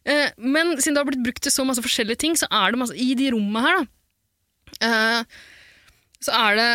[0.05, 2.81] Eh, men siden det har blitt brukt til så masse forskjellige ting, så er det
[2.81, 5.41] masse I de rommene her, da, eh,
[6.23, 6.71] så er det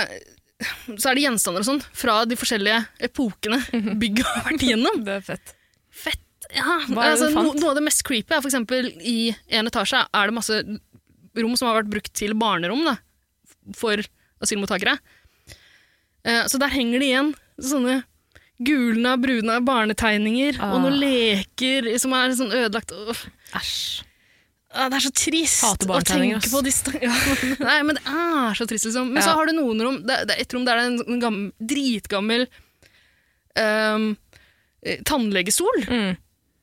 [0.98, 3.60] så er det gjenstander og sånn fra de forskjellige epokene
[4.02, 5.02] bygget har vært igjennom.
[5.06, 5.52] Det er fett.
[5.94, 6.24] Fett!
[6.56, 7.52] Ja, altså, no.
[7.52, 10.58] Noe av det mest creepy er for eksempel i en etasje er det masse
[11.38, 12.96] rom som har vært brukt til barnerom da,
[13.78, 14.02] for
[14.42, 14.96] asylmottakere.
[16.26, 18.04] Eh, så der henger det igjen sånne
[18.60, 20.74] gulna, bruna barnetegninger Ah.
[20.74, 22.92] og noen leker som er sånn ødelagt.
[23.54, 24.04] Æsj.
[24.74, 27.14] ah, det er så trist å tenke på de sta- ja.
[27.60, 29.12] Nei, men det er så trist, liksom.
[29.14, 29.28] Men Ja.
[29.30, 31.22] så har du noen rom Det, det er et rom der det er en, sånn
[31.22, 32.48] gammel, dritgammel
[33.58, 34.18] um,
[34.86, 35.84] eh, tannlegestol.
[35.88, 36.18] Mm.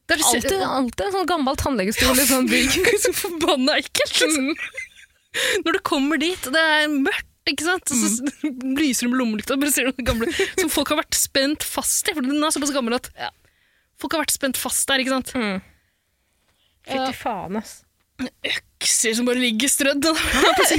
[0.06, 2.74] Der du ser- Alltid, alltid en sånn gammel tannlegestol i sånn bygg.
[3.06, 4.18] så forbanna ekkelt.
[4.20, 4.50] Liksom.
[5.64, 7.90] Når du kommer dit, og det er mørkt, ikke sant?
[7.92, 8.08] Og så
[8.44, 8.74] Mm.
[8.80, 10.28] lyser det med lommelykta, bare ser du gamle
[10.58, 12.14] som folk har vært spent fast i.
[12.16, 13.10] For den er såpass gammel at
[14.00, 15.32] folk har vært spent fast der, ikke sant?
[15.36, 15.58] Mm.
[16.84, 16.92] Ja.
[16.94, 17.74] Fytti faen, ass.
[18.20, 20.04] Økser som bare ligger strødd.
[20.10, 20.76] også?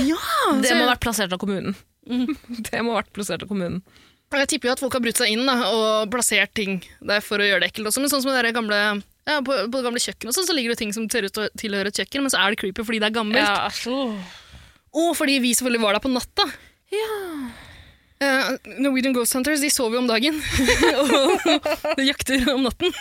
[0.08, 0.18] Ja,
[0.62, 1.74] Det må ha vært plassert av kommunen.
[2.08, 3.82] Det må ha vært plassert av kommunen.
[4.32, 7.40] Jeg tipper jo at folk har brutt seg inn da, og plassert ting der for
[7.40, 8.02] å gjøre det ekkelt også.
[8.04, 8.78] Men sånn som det gamle,
[9.28, 11.52] ja, på, på det gamle kjøkkenet så ligger det ting som ser ut til å
[11.56, 13.40] tilhøre et kjøkken, men så er det creepy fordi det er gammelt.
[14.96, 16.46] Og fordi vi selvfølgelig var der på natta.
[18.18, 18.46] Eh,
[18.82, 20.40] Norwegian Ghost Hunters de sover jo om dagen
[21.94, 22.94] og jakter om natten.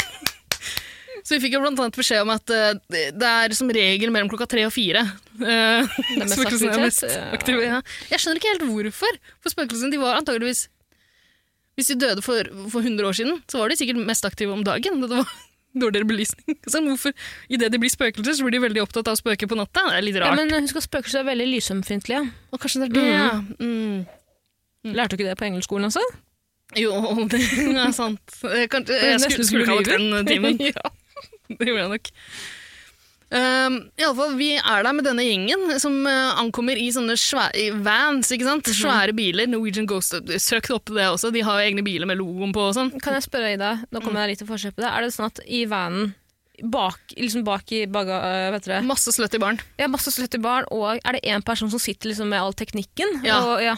[1.27, 4.29] Så vi fikk jo blant annet beskjed om at uh, det er som regel mellom
[4.31, 5.01] klokka tre og fire.
[5.41, 7.03] Uh, er mest
[7.35, 7.65] aktive.
[7.65, 7.81] Ja.
[8.13, 9.17] Jeg skjønner ikke helt hvorfor.
[9.43, 10.69] For spøkelsene de var antageligvis
[11.75, 14.63] Hvis de døde for, for 100 år siden, så var de sikkert mest aktive om
[14.63, 15.01] dagen.
[15.03, 15.35] da Det var
[15.75, 16.59] dårligere belysning.
[16.71, 17.15] Så hvorfor,
[17.49, 19.87] Idet de blir spøkelser, så blir de veldig opptatt av å spøke på natta.
[19.89, 22.23] Det er litt Ja, men husk at spøkelser er veldig lysømfintlige.
[22.51, 23.33] Og kanskje det er det, ja.
[23.59, 24.93] Mm.
[24.95, 26.03] Lærte du ikke det på engelskskolen også?
[26.75, 26.93] Jo,
[27.31, 28.39] det er sant.
[28.43, 30.61] Jeg, kan, jeg skulle, skulle ha den timen.
[30.71, 30.93] ja.
[31.47, 32.09] Det gjorde jeg nok.
[33.27, 37.17] Um, i alle fall, vi er der med denne gjengen som uh, ankommer i sånne
[37.19, 38.29] svære i vans.
[38.31, 38.69] ikke sant?
[38.71, 39.49] Svære biler.
[39.51, 40.15] Norwegian Ghost.
[40.39, 41.33] Søk opp det også.
[41.35, 42.93] De har jo egne biler med logoen på og sånn.
[43.03, 44.93] Kan jeg spørre Ida, nå kommer jeg litt til forskjell på det.
[44.93, 46.13] Er det sånn at i vanen,
[46.73, 49.59] bak, liksom bak i baga, øh, vet dere, Masse slutty barn.
[49.77, 53.19] ja, masse slutty barn, og er det én person som sitter liksom med all teknikken?
[53.27, 53.43] Ja.
[53.43, 53.75] Og, ja.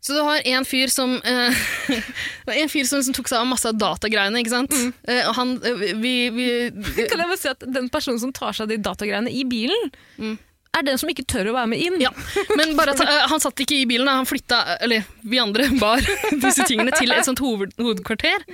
[0.00, 1.62] Så du har en fyr som eh,
[2.62, 4.40] en fyr som liksom tok seg av masse av datagreiene.
[4.40, 4.74] ikke sant?
[5.08, 6.50] Eh, og han eh, vi, vi,
[7.10, 9.90] Kan jeg bare si at den personen som tar seg av de datagreiene i bilen,
[10.76, 11.98] er den som ikke tør å være med inn?
[12.02, 12.12] Ja,
[12.58, 16.04] men bare at, eh, Han satt ikke i bilen, han flytta Eller vi andre bar
[16.30, 18.44] disse tingene til et sånt hoved, hovedkvarter.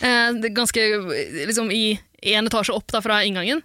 [0.00, 3.62] Eh, ganske eh, liksom i én etasje opp da, fra inngangen.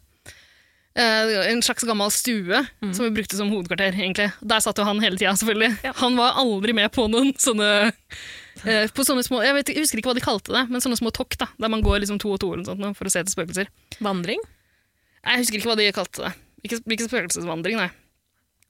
[0.94, 2.60] Eh, en slags gammel stue
[2.94, 3.96] som vi brukte som hovedkvarter.
[3.98, 4.28] egentlig.
[4.42, 5.94] Der satt jo han hele tida, selvfølgelig.
[6.04, 10.02] Han var aldri med på noen sånne eh, på sånne små, jeg, vet, jeg husker
[10.02, 12.36] ikke hva de kalte det, men sånne små tokk da, der man går liksom to
[12.36, 13.72] og to eller sånt, for å se etter spøkelser.
[14.06, 14.44] Vandring?
[15.24, 16.34] Jeg husker ikke hva de kalte det.
[16.64, 17.90] Ikke, ikke spøkelsesvandring, nei.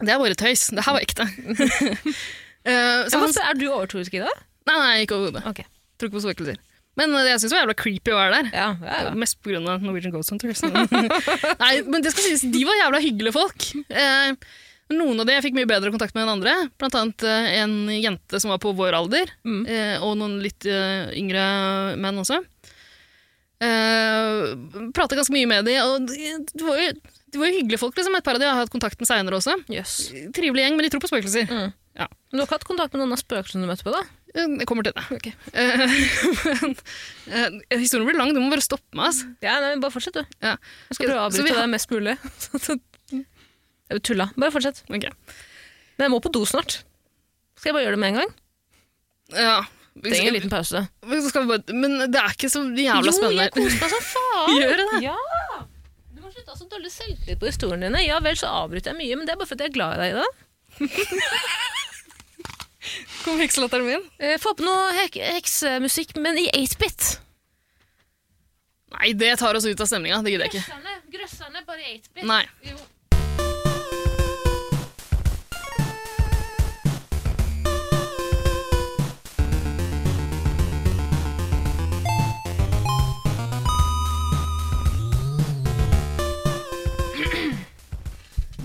[0.03, 0.69] Det er bare tøys.
[0.73, 1.27] Det her var ekte.
[1.27, 4.33] uh, så Ja, han, er du overtroisk i det?
[4.69, 5.43] nei, nei, ikke overhodet.
[5.51, 5.67] Okay.
[5.99, 6.61] Tror ikke på spøkelser.
[6.99, 8.51] Men eh, jeg syns det var jævla creepy å være der.
[8.53, 9.13] Ja, ja, ja.
[9.17, 10.61] Mest på grunn av Norwegian Ghost Hunters.
[11.63, 13.69] nei, men det skal sies, de var jævla hyggelige folk.
[13.89, 14.35] Eh,
[14.93, 16.53] noen av de jeg fikk mye bedre kontakt med enn andre.
[16.77, 19.63] Blant annet eh, en jente som var på vår alder, Mm.
[19.65, 21.45] eh, og noen litt eh, yngre
[21.97, 22.41] menn også.
[23.63, 24.53] Eh,
[24.93, 26.89] Prata ganske mye med de, og de, de, var jo,
[27.33, 27.95] de var jo hyggelige folk.
[27.97, 28.17] Liksom.
[28.19, 29.55] Et par av de har hatt kontakt med seinere også.
[29.71, 30.11] Yes.
[30.35, 31.47] Trivelig gjeng, men de tror på spøkelser.
[31.49, 31.71] Mm.
[31.97, 32.07] Ja.
[32.09, 34.03] Men du har ikke hatt kontakt med noen av spøkelsene du møtte på, da?
[34.33, 35.03] Eh, Jeg kommer til det.
[35.13, 35.33] Okay.
[35.53, 36.73] men,
[37.29, 39.11] eh, historien blir lang, du må bare stoppe meg.
[39.11, 39.27] Altså.
[39.45, 40.23] Ja, nei, Bare fortsett, du.
[40.41, 40.55] Ja.
[40.89, 42.15] Jeg skal prøve å avbryte har- deg mest mulig.
[43.93, 44.25] Jeg tulla.
[44.39, 44.79] Bare fortsett.
[44.89, 45.11] Okay.
[45.99, 46.79] Men jeg må på do snart.
[47.59, 48.31] Skal jeg bare gjøre det med en gang?
[49.37, 49.57] Ja.
[49.93, 50.79] Vi Trenger en liten pause.
[51.51, 53.43] bare, men det er ikke så jævla spennende.
[53.43, 54.55] jo, jeg koser meg som faen!
[54.63, 55.01] Gjør det det?
[55.05, 55.19] Ja!
[56.15, 58.01] Du må slutte å dårlig selvtillit på historiene dine.
[58.07, 60.01] Ja vel, så avbryter jeg mye, men det er bare fordi jeg er glad i
[60.01, 60.31] deg i det.
[63.23, 64.03] Kom hekselatteren min.
[64.19, 67.13] Eh, Få på noe hek heksemusikk, men i 8-bit.
[68.93, 70.19] Nei, det tar oss ut av stemninga.
[70.25, 70.65] Det gidder jeg ikke.
[70.67, 72.27] Grøsserne, grøsserne, bare i 8-bit.
[72.29, 72.43] Nei.
[72.69, 72.77] Jo.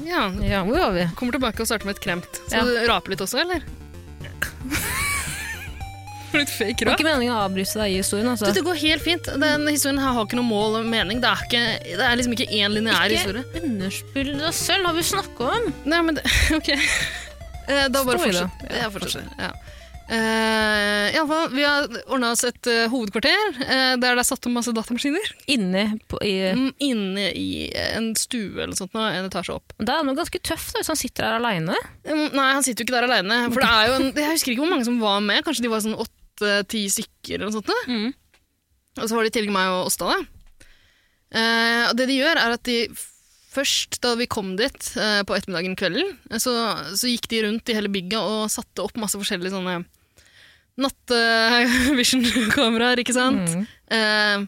[0.05, 1.09] Ja, Ja, hvor var vi?
[1.17, 2.41] Kommer tilbake og starter med et kremt.
[2.47, 2.81] Skal Ja.
[2.87, 3.63] du rape litt også, eller?
[6.41, 8.29] litt fake Det var ikke meningen å avbryte deg i historien.
[8.33, 8.49] Altså.
[8.49, 9.31] Det, det går helt fint.
[9.45, 11.23] Den historien her har ikke noe mål og mening.
[11.25, 13.47] Det er, ikke, det er liksom ikke én lineær historie.
[13.49, 15.73] Ikke underspill deg selv, har vi snakka om.
[15.89, 16.27] Nei, men det,
[16.59, 16.71] ok.
[16.75, 18.29] Eh, Da bare det.
[18.29, 18.71] fortsett.
[18.79, 19.35] Ja, fortsett.
[19.41, 19.53] Ja.
[20.09, 24.25] Uh, i alle fall, vi har ordna oss et uh, hovedkvarter uh, der det er
[24.25, 25.35] satt opp masse datamaskiner.
[25.53, 29.75] Inne på, i Mm, inne i en stue eller noe sånt, nå, en etasje opp.
[29.77, 31.77] Det er noe ganske tøft da, hvis han sitter der aleine.
[32.09, 33.43] Um, Nei, han sitter jo ikke der aleine.
[34.17, 35.45] Det jeg husker ikke hvor mange som var med.
[35.45, 35.99] Kanskje de var sånn
[36.39, 37.71] åtte-ti stykker eller noe sånt.
[37.91, 38.11] Mm.
[38.99, 40.05] Og så var det i tillegg meg og Åsta.
[40.07, 40.19] da.
[41.29, 42.79] Eh, og det de gjør, er at de
[43.49, 46.53] først, da vi kom dit eh, på ettermiddagen kvelden, eh, så,
[46.95, 49.75] så gikk de rundt i hele bygget og satte opp masse forskjellige sånne
[50.79, 53.47] nattevision-kameraer, ikke sant?
[53.51, 53.65] Mm.
[53.95, 54.39] Eh,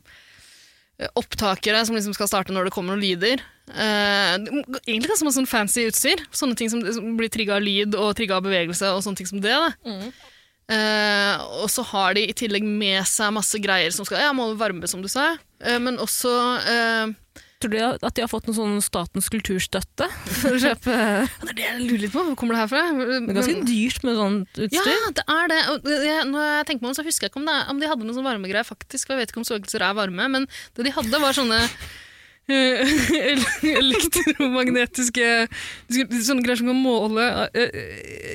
[1.16, 3.42] opptakere som liksom skal starte når det kommer noen lyder.
[3.70, 4.34] Eh,
[4.84, 6.18] egentlig ganske masse sånn fancy utstyr.
[6.34, 9.30] Sånne ting som, som blir trigga av lyd og trigga av bevegelse og sånne ting
[9.30, 9.56] som det.
[9.56, 9.70] Da.
[9.86, 10.10] Mm.
[10.70, 14.54] Eh, og så har de i tillegg med seg masse greier som skal ja, måle
[14.60, 15.32] varme, som du sa.
[15.66, 16.30] uh, men også
[16.62, 17.10] uh,
[17.60, 21.56] Tror du at de har fått noe sånn Statens kulturstøtte for å kjøpe Det er
[21.58, 22.22] det jeg lurer litt på.
[22.24, 22.84] Hvor kommer det her fra?
[22.96, 24.84] Det er ganske Men- dyrt med sånt ja,
[25.18, 25.58] det er det.
[25.74, 27.90] Og jeg, når jeg tenker meg om, så husker jeg ikke om, det, om de
[27.90, 29.04] hadde noen sånn varmegreier, faktisk.
[29.10, 30.48] for Jeg vet ikke om spøkelser er varme, men
[30.78, 31.60] det de hadde, var sånne
[33.80, 35.26] elektromagnetiske
[35.90, 37.24] Sånne greier som kan måle
[37.54, 37.70] eh,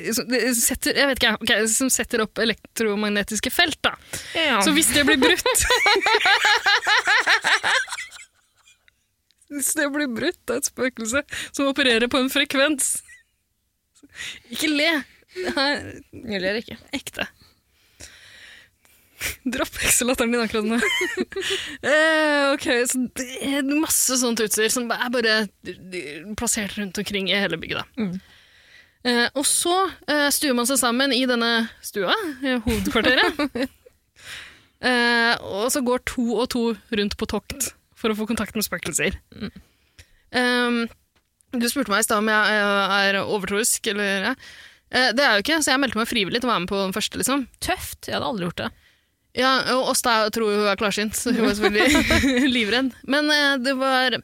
[0.08, 3.92] eh, setter, Jeg vet ikke, okay, som setter opp elektromagnetiske felt, da.
[4.36, 4.60] Ja.
[4.64, 5.42] Så hvis det blir brutt
[9.56, 11.20] Hvis det blir brutt av et spøkelse
[11.52, 12.96] som opererer på en frekvens
[14.50, 14.90] Ikke le!
[15.36, 16.00] Det er
[16.32, 16.76] Jeg ler ikke.
[16.96, 17.26] ekte.
[19.52, 20.78] Dropp Excel-latteren din akkurat nå.
[21.90, 25.36] eh, ok, så det er masse sånt utstyr som er bare
[26.38, 27.84] plassert rundt omkring i hele bygget.
[27.96, 28.08] Da.
[29.06, 29.74] Eh, og så
[30.10, 33.40] eh, stuer man seg sammen i denne stua, i hovedkvarteret.
[34.90, 36.66] eh, og så går to og to
[37.00, 39.16] rundt på tokt for å få kontakt med spøkelser.
[40.36, 40.80] Eh,
[41.56, 44.34] du spurte meg i stad om jeg eh, er overtroisk, eller ja.
[44.90, 46.82] Eh, Det er jo ikke, så jeg meldte meg frivillig til å være med på
[46.82, 47.22] den første.
[47.22, 47.46] liksom.
[47.64, 48.10] Tøft.
[48.10, 48.68] Jeg hadde aldri gjort det.
[49.36, 52.94] Ja, og Åsta tror hun er klarsynt, så hun var selvfølgelig livredd.
[53.04, 54.16] Men eh, det var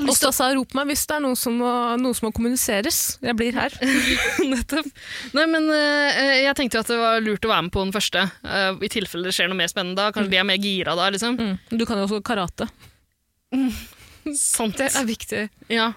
[0.00, 3.00] Åsta sa rop meg hvis det er noe som, må, noe som må kommuniseres.
[3.24, 3.74] Jeg blir her.
[4.52, 4.90] Nettopp.
[5.36, 7.94] Nei, men eh, jeg tenkte jo at det var lurt å være med på den
[7.96, 10.12] første, eh, i tilfelle det skjer noe mer spennende da.
[10.14, 11.40] Kanskje de er mer gira da, liksom.
[11.40, 11.56] Mm.
[11.80, 12.68] Du kan jo også karate.
[14.36, 14.76] Sant.
[14.78, 15.44] Det er viktig.
[15.72, 15.92] Ja.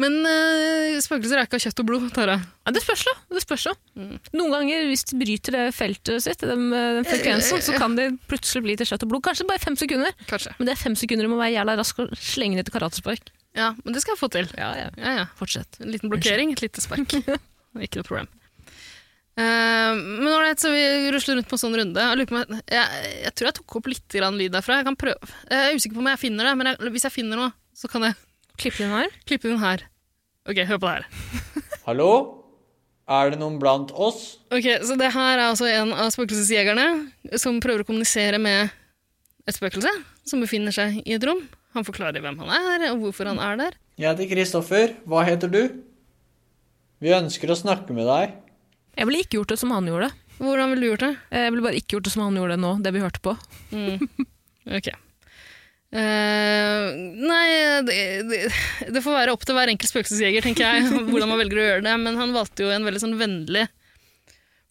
[0.00, 2.38] Men uh, spøkelser er ikke av kjøtt og blod, Tara.
[2.64, 3.14] Ja, det spørs da.
[3.34, 3.74] Det spørs jo.
[4.34, 8.64] Noen ganger, hvis de bryter det feltet sitt, den, den frekvensen, så kan det plutselig
[8.66, 9.24] bli til kjøtt og blod.
[9.28, 10.14] Kanskje bare fem sekunder.
[10.30, 10.54] Kanskje.
[10.58, 13.34] Men det er fem sekunder du må være jævla rask og slenge ned til karatespark.
[13.54, 14.48] Ja, men det skal jeg få til.
[14.58, 14.88] Ja, ja.
[14.98, 15.26] Ja, ja.
[15.38, 15.78] Fortsett.
[15.80, 17.14] En liten blokkering, et lite spark.
[17.86, 18.30] ikke noe problem.
[19.34, 22.02] Uh, men ålreit, så vi rusler rundt på en sånn runde.
[22.02, 22.26] Jeg,
[22.70, 24.80] jeg, jeg, tror jeg tok opp litt lyd derfra.
[24.82, 25.34] Jeg kan prøve.
[25.50, 28.06] Jeg er usikker på om jeg finner det, men hvis jeg finner noe, så kan
[28.08, 28.18] jeg
[28.60, 29.10] Klipp den her.
[29.26, 29.82] klippe den her.
[30.48, 31.06] Ok, hør på det her.
[31.88, 32.10] Hallo?
[33.10, 34.38] Er det noen blant oss?
[34.54, 38.70] Ok, Så det her er altså en av spøkelsesjegerne som prøver å kommunisere med
[39.44, 39.90] et spøkelse
[40.24, 41.42] som befinner seg i et rom.
[41.76, 43.76] Han forklarer hvem han er, og hvorfor han er der.
[44.00, 44.94] Jeg heter Kristoffer.
[45.04, 45.60] Hva heter du?
[47.04, 48.38] Vi ønsker å snakke med deg.
[48.96, 50.08] Jeg ville ikke gjort det som han gjorde.
[50.38, 51.12] Hvordan ville du gjort det?
[51.34, 53.36] Jeg ville bare ikke gjort det som han gjorde nå, det vi hørte på.
[54.64, 54.86] Ok.
[55.94, 56.86] Eh,
[57.22, 57.48] nei,
[57.86, 58.38] det, det,
[58.90, 61.84] det får være opp til hver enkelt spøkelsesjeger, tenker jeg, hvordan man velger å gjøre
[61.86, 61.94] det.
[62.02, 63.68] Men han valgte jo en veldig sånn vennlig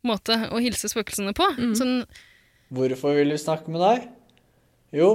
[0.04, 1.48] måte å hilse spøkelsene på.
[1.80, 2.02] Sånn,
[2.74, 4.10] Hvorfor vil vi snakke med deg?
[4.98, 5.10] Jo,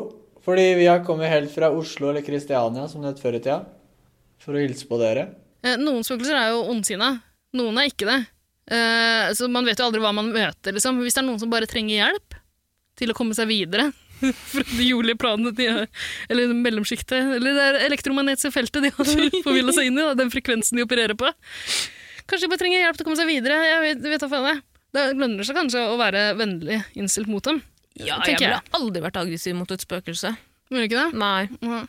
[0.46, 3.60] fordi vi har kommet helt fra Oslo eller Kristiania, som det het før i tida,
[4.40, 5.28] for å hilse på dere.
[5.66, 7.16] Uh, noen spøkelser er jo ondsinna,
[7.58, 8.20] noen er ikke det.
[8.68, 10.72] Uh, så man vet jo aldri hva man møter.
[10.76, 11.02] Liksom.
[11.04, 12.38] Hvis det er noen som bare trenger hjelp
[12.98, 13.90] til å komme seg videre
[14.52, 15.86] fra de jordlige de har,
[16.28, 19.12] eller mellomsjiktet, eller det er elektromagnetiske feltet de har
[19.46, 21.30] forvilla seg inn i, da, den frekvensen de opererer på.
[22.28, 23.58] Kanskje de bare trenger hjelp til å komme seg videre.
[23.64, 24.64] Jeg vet, vet hva faen jeg.
[24.96, 27.62] Det lønner seg kanskje å være vennlig innstilt mot dem.
[27.98, 30.34] Ja, jeg ville aldri vært aggressiv mot et spøkelse.
[30.68, 31.18] Vil du ikke det?
[31.18, 31.48] Nei.
[31.64, 31.80] Ja.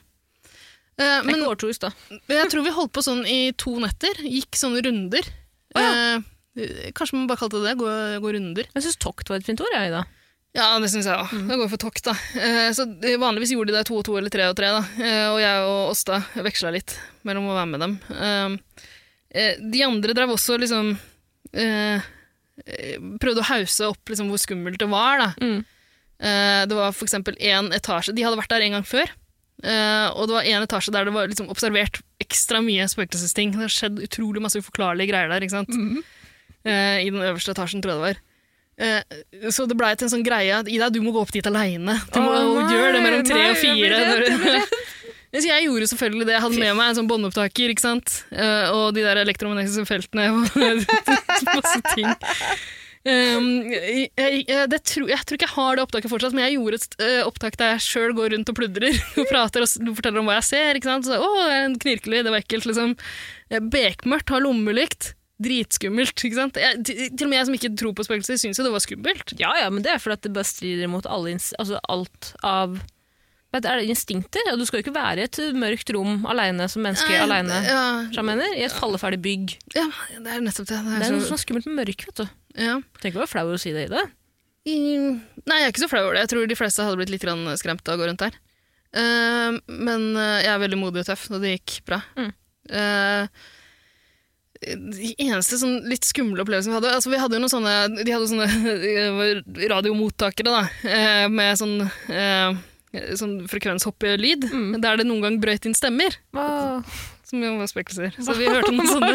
[0.99, 2.19] Eh, er men ikke overtroisk, da.
[2.31, 4.19] jeg tror vi holdt på sånn i to netter.
[4.25, 5.27] Gikk sånne runder.
[5.79, 7.75] eh, kanskje man bare kalte det det?
[7.79, 7.91] Gå,
[8.23, 8.71] gå runder.
[8.73, 10.03] Jeg syns tokt var et fint ord, jeg, Ida.
[10.57, 11.29] Ja, det syns jeg òg.
[11.45, 12.15] Da går vi for tokt, da.
[12.41, 12.87] Eh, så
[13.21, 14.81] Vanligvis gjorde de det to og to eller tre og tre, da.
[14.97, 16.95] Eh, og jeg og Åsta veksla litt
[17.27, 17.93] mellom å være med dem.
[18.15, 18.87] Eh,
[19.37, 20.95] eh, de andre drev også liksom
[21.79, 25.29] Prøvde å hause opp liksom, hvor skummelt det var, da.
[25.39, 25.61] Mm.
[26.69, 29.07] Det var for eksempel én etasje De hadde vært der en gang før.
[29.63, 33.55] og det var en etasje der det var liksom observert ekstra mye spøkelsesting.
[33.55, 35.41] Det har skjedd utrolig masse uforklarlige greier der.
[35.47, 35.71] ikke sant?
[35.71, 36.03] Mm.
[36.67, 38.21] I den øverste etasjen, tror jeg det var.
[38.79, 41.45] Eh, så det blei til en sånn greie at Ida, du må gå opp dit
[41.49, 41.97] aleine.
[42.15, 44.01] Du må gjøre det mellom tre nei, og jeg fire.
[45.33, 46.35] jeg Så jeg gjorde selvfølgelig det.
[46.37, 48.21] Jeg hadde med meg en sånn båndopptaker, ikke sant?
[48.31, 50.29] Eh, og de der elektromagnetiske feltene.
[50.31, 50.47] og
[51.59, 52.13] masse ting.
[52.99, 56.57] Um, jeg, jeg, det tro, jeg tror ikke jeg har det opptaket fortsatt, men jeg
[56.57, 60.19] gjorde et uh, opptak der jeg sjøl går rundt og pludrer og prater og forteller
[60.19, 60.79] om hva jeg ser.
[60.79, 61.07] ikke sant?
[61.07, 62.67] Så, å, det en knirkelig, det var ekkelt.
[62.71, 62.95] liksom.
[63.71, 65.13] Bekmørkt, har lommelykt.
[65.39, 66.19] Dritskummelt.
[66.27, 66.57] ikke sant?
[66.59, 68.83] Jeg, til, til og med jeg som ikke tror på spøkelser, syns jo det var
[68.83, 69.33] skummelt.
[69.39, 72.79] Ja, ja, men det er fordi at det bare strider mot altså alt av
[73.49, 74.43] Vet Er det instinkter?
[74.45, 77.55] Ja, du skal jo ikke være i et mørkt rom alene som menneske Nei, alene.
[77.65, 77.79] Ja,
[78.13, 78.51] jeg mener?
[78.53, 79.55] I et falleferdig bygg.
[79.73, 79.87] ja,
[80.21, 80.77] det er nettopp det.
[80.77, 82.27] Det Det er er noe så, som er skummelt med mørk, vet du.
[82.61, 82.75] ja.
[83.01, 84.03] Tenk å være flau å si det i det.
[84.69, 84.75] I,
[85.49, 86.27] nei, jeg er ikke så flau over det.
[86.27, 87.25] Jeg tror de fleste hadde blitt litt
[87.63, 88.37] skremt av å gå rundt der.
[88.93, 92.03] Eh, men eh, jeg er veldig modig og tøff, og det gikk bra.
[92.21, 92.29] Mm.
[92.69, 93.49] Eh,
[94.59, 98.11] de eneste sånn litt skumle opplevelsene vi hadde altså Vi hadde jo noen sånne De
[98.11, 101.77] hadde sånne eh, radiomottakere da, eh, med sånn,
[102.11, 102.57] eh,
[103.15, 104.49] sånn frekvenshoppelyd,
[104.83, 106.15] der det noen gang brøyt inn stemmer.
[106.35, 106.83] Wow.
[107.29, 108.15] Som jo var spøkelser.
[108.17, 109.11] Så vi hørte noen sånne.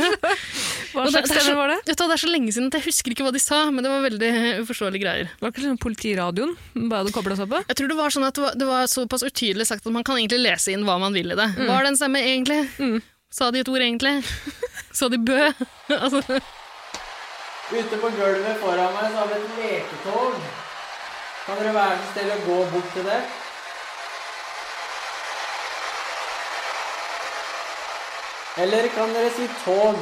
[0.94, 1.78] hva slags det er så- stemme var det?
[1.84, 3.64] Det er, så, Det er så lenge siden at jeg husker ikke hva de sa,
[3.74, 4.30] men det var veldig
[4.62, 5.32] uforståelige greier.
[5.40, 6.54] Var det ikke sånn politiradioen
[6.88, 7.60] bare hadde kobla seg på?
[7.66, 10.06] Jeg tror det var sånn at det var, det var såpass utydelig sagt at man
[10.06, 11.50] kan egentlig lese inn hva man vil i det.
[11.58, 12.62] Var det en stemme egentlig?
[12.78, 13.02] Mm.
[13.34, 14.14] Sa de et ord egentlig?
[14.94, 15.52] Sa de bø?
[16.04, 16.40] altså,
[17.72, 20.34] Ute på gulvet foran meg så har vi et leketog.
[21.46, 23.18] Kan dere være så snill å gå bort til det?
[28.62, 29.98] Eller kan dere si tog?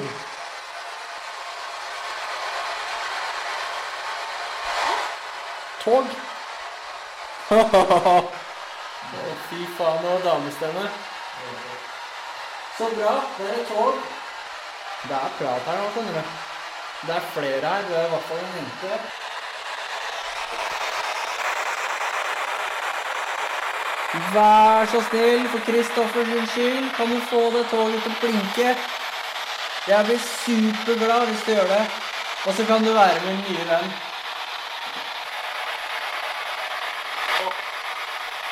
[5.82, 6.16] Tog?
[9.12, 10.84] Å, fy faen, og damestemme.
[12.76, 13.14] Så bra.
[13.38, 14.12] Det er et tog.
[15.02, 16.32] Det er prat her nå, skjønner du.
[17.06, 17.86] Det er flere her.
[17.88, 18.98] Du er i hvert fall en jente.
[24.34, 28.74] Vær så snill, for Kristoffers skyld, kan du få det toget til å blinke?
[29.88, 31.84] Jeg blir superglad hvis du gjør det.
[32.46, 33.94] Og så kan du være min nye venn.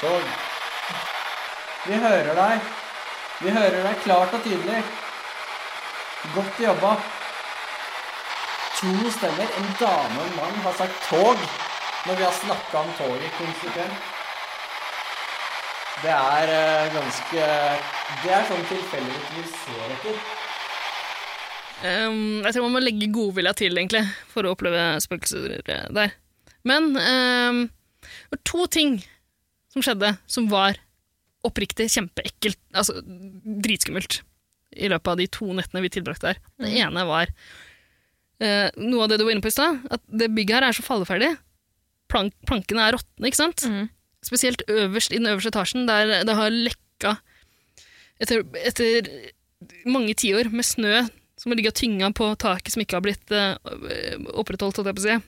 [0.01, 0.33] Tog.
[1.87, 2.67] Vi hører deg.
[3.41, 4.83] Vi hører deg klart og tydelig.
[6.21, 6.95] Godt jobba.
[8.81, 11.37] To stemmer, en dame og en mann, har sagt tog
[12.07, 14.09] når vi har snakka om toget konsekvent.
[16.01, 17.49] Det er eh, ganske
[18.23, 20.23] Det er sånn tilfeldighet vi ser etter.
[21.81, 26.13] Um, jeg tror man må legge godvilja til, egentlig, for å oppleve spøkelser eh, der.
[26.69, 27.63] Men ehm,
[28.05, 28.99] det var to ting
[29.73, 30.77] som skjedde som var
[31.47, 32.99] oppriktig kjempeekkelt, altså
[33.65, 34.21] dritskummelt,
[34.77, 36.43] i løpet av de to nettene vi tilbrakte der.
[36.63, 37.31] Det ene var
[38.43, 40.77] eh, noe av det du var inne på i stad, at det bygget her er
[40.77, 41.33] så falleferdig.
[42.11, 43.67] Plank, plankene er råtne, ikke sant?
[43.67, 43.89] Mm.
[44.27, 47.17] Spesielt øverst i den øverste etasjen, der det har lekka
[48.21, 49.09] etter, etter
[49.89, 51.07] mange tiår med snø
[51.41, 53.55] som har ligget tynga på taket som ikke har blitt eh,
[54.37, 55.21] opprettholdt, holdt jeg på å si.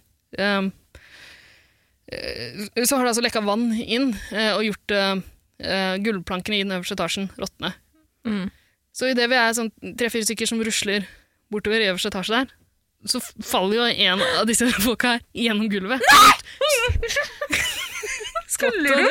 [0.43, 0.73] Um,
[2.85, 5.23] så har det altså lekka vann inn eh, og gjort uh,
[5.65, 7.73] uh, gulvplankene i den øverste etasjen råtne.
[8.29, 8.51] Mm.
[8.93, 11.07] Så idet vi er sånn tre-fire stykker som rusler
[11.53, 12.51] bortover i øverste etasje der,
[13.09, 16.05] så faller jo en av disse folka her gjennom gulvet.
[18.53, 19.07] Skulle du?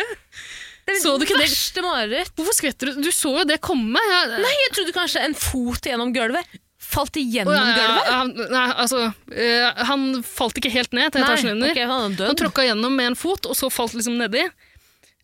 [0.86, 1.48] Det er Så du ikke det?
[1.50, 2.32] verste mareritt.
[2.38, 3.02] Hvorfor skvetter du?
[3.06, 4.00] Du så jo det komme.
[4.02, 6.46] Jeg, Nei, jeg trodde kanskje en fot gjennom gulvet.
[6.82, 8.06] Falt igjennom ja, ja, gulvet?
[8.52, 11.70] nei, altså, uh, han falt ikke helt ned til etasjen under.
[11.72, 14.44] Okay, han Han tråkka gjennom med en fot, og så falt liksom nedi.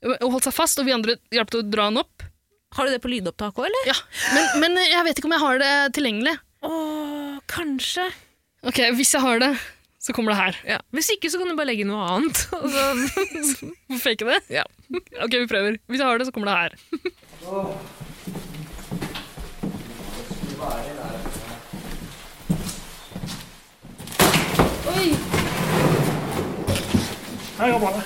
[0.05, 2.15] Og holdt seg fast, og vi andre hjalp til å dra han opp.
[2.77, 3.87] Har du det på lydopptak òg, eller?
[3.89, 3.95] Ja,
[4.35, 6.35] men, men jeg vet ikke om jeg har det tilgjengelig.
[6.67, 8.05] Åh, kanskje.
[8.67, 9.49] Ok, Hvis jeg har det,
[10.01, 10.59] så kommer det her.
[10.75, 10.77] Ja.
[10.93, 12.43] Hvis ikke, så kan du bare legge inn noe annet.
[13.91, 14.39] Og fake det?
[14.59, 14.67] Ja.
[15.23, 15.79] Ok, vi prøver.
[15.89, 16.77] Hvis jeg har det, så kommer det her.
[24.87, 25.09] Oi.
[27.57, 28.01] Her jeg bare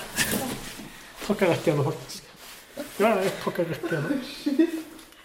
[1.25, 2.20] tråkka rett gjennom, faktisk.
[3.01, 4.21] Ja, jeg tråkka rett gjennom.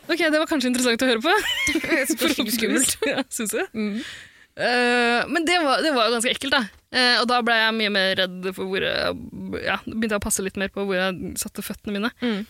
[0.06, 1.32] Ok, Det var kanskje interessant å høre på.
[2.56, 2.96] skummelt.
[3.10, 3.68] ja, jeg.
[4.56, 6.62] Eh, men det var, det var jo ganske ekkelt, da.
[6.96, 9.16] Uh, og da ble jeg mye mer redd for hvor jeg
[9.66, 12.12] ja, begynte jeg å passe litt mer på hvor jeg satte føttene mine.
[12.22, 12.46] Mm.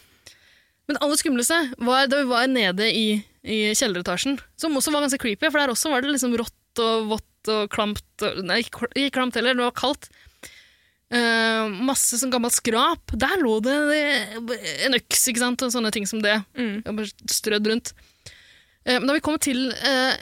[0.87, 3.07] Men det aller skumleste var da vi var nede i,
[3.43, 7.09] i kjelleretasjen, som også var ganske creepy, for der også var det liksom rått og
[7.17, 8.07] vått og klamt.
[8.21, 10.11] Og, nei, ikke klamt heller, det var kaldt.
[11.15, 13.13] Eh, masse sånn gammelt skrap.
[13.15, 13.77] Der lå det
[14.89, 15.63] en øks ikke sant?
[15.63, 16.41] og sånne ting som det.
[16.59, 16.83] Mm.
[17.31, 17.93] Strødd rundt.
[18.87, 20.13] Uh, Men da vi kom til uh,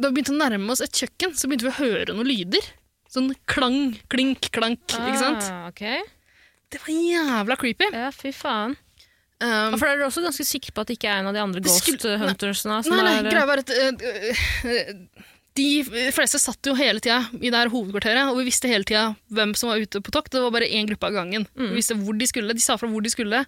[0.00, 2.64] Da vi begynte å nærme oss et kjøkken, så begynte vi å høre noen lyder.
[3.12, 4.80] Sånn klang, klink, klank.
[4.88, 5.48] ikke sant?
[5.68, 6.00] Okay.
[6.72, 7.90] Det var jævla creepy.
[7.92, 8.78] Ja, fy faen.
[9.42, 11.40] Um, for er du også ganske sikre på at det ikke er en av de
[11.42, 12.28] andre Ghost skulle- nei.
[12.30, 12.78] Huntersene?
[12.88, 13.72] Nei, nei, er, greia var at
[15.58, 15.84] De
[16.16, 19.52] fleste satt jo hele tida i det her hovedkvarteret, og vi visste hele tida hvem
[19.58, 20.32] som var ute på tokt.
[20.32, 21.44] Det var bare én gruppe av gangen.
[21.52, 21.74] Mm.
[21.74, 23.44] Vi visste hvor De skulle, de sa fra hvor de skulle.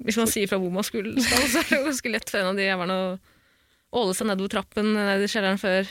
[0.00, 2.50] Hvis man sier fra hvor man skulle, skal, så er det ganske lett for en
[2.50, 5.86] av de jævlene å åle seg nedover trappen ned i kjelleren før.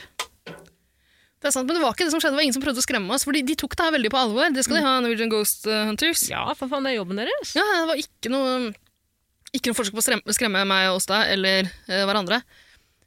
[1.40, 2.82] Det er sant, Men det var ikke det som skjedde, det var ingen som prøvde
[2.82, 3.24] å skremme oss.
[3.24, 4.50] For de tok det her veldig på alvor.
[4.52, 6.26] Det skal de ha, Norwegian Ghost eh, Hunters.
[6.28, 7.54] Ja, for faen, det er jobben deres.
[7.56, 8.72] Ja, det var ikke noe,
[9.56, 12.42] ikke noe forsøk på å skremme meg og oss da, eller eh, hverandre.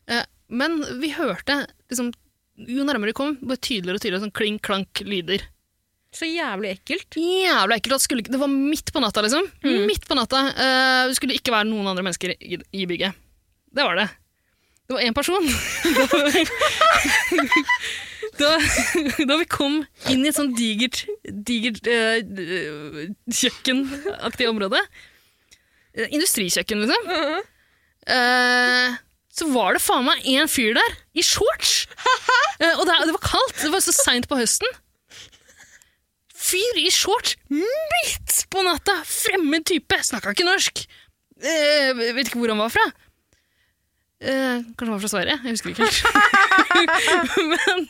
[0.10, 2.12] Eh, men vi hørte, liksom,
[2.58, 5.46] jo nærmere vi kom, bare tydeligere og tydeligere sånn kling-klank-lyder.
[6.14, 7.18] Så jævlig ekkelt.
[7.18, 7.96] Jævlig ekkelt.
[7.96, 9.48] Det, skulle Det var midt på natta, liksom.
[9.66, 10.44] Midt på natta.
[10.54, 13.18] Uh, det skulle ikke være noen andre mennesker i, i bygget.
[13.74, 14.12] Det var det.
[14.86, 15.42] Det var én person.
[18.42, 18.52] da,
[19.26, 19.80] da vi kom
[20.12, 22.20] inn i et sånt digert, digert uh,
[23.32, 24.84] kjøkkenaktig område,
[25.96, 27.10] eh, industrikjøkken, liksom,
[28.12, 29.00] eh,
[29.34, 31.88] så var det faen meg en fyr der, i shorts!
[32.62, 34.70] Eh, og det, det var kaldt, det var så seint på høsten.
[36.38, 39.00] Fyr i shorts midt på natta!
[39.10, 39.98] Fremmed type!
[40.06, 40.84] Snakka ikke norsk!
[41.44, 42.86] Eh, vet ikke hvor han var fra.
[44.24, 45.40] Eh, kanskje han var fra Sverige?
[45.44, 45.88] Jeg husker ikke.
[47.54, 47.88] Men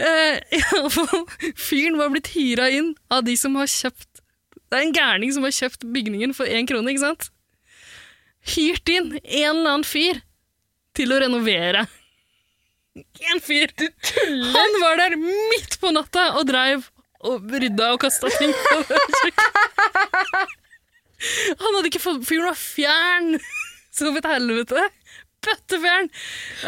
[0.00, 4.22] eh, i fyren var blitt hyra inn av de som har kjøpt
[4.66, 7.28] Det er en gærning som har kjøpt bygningen for én krone, ikke sant?
[8.56, 10.24] Hyrt inn en eller annen fyr
[10.96, 11.86] til å renovere.
[13.30, 13.72] En fyr!
[13.76, 14.52] Du tuller!
[14.56, 16.86] Han var der midt på natta og dreiv
[17.26, 20.54] og rydda og kasta ting på kjøkkenet.
[21.60, 23.36] Han hadde ikke fått Fyren var fjern
[23.96, 24.82] som et helvete.
[25.46, 26.10] Bøttefjern.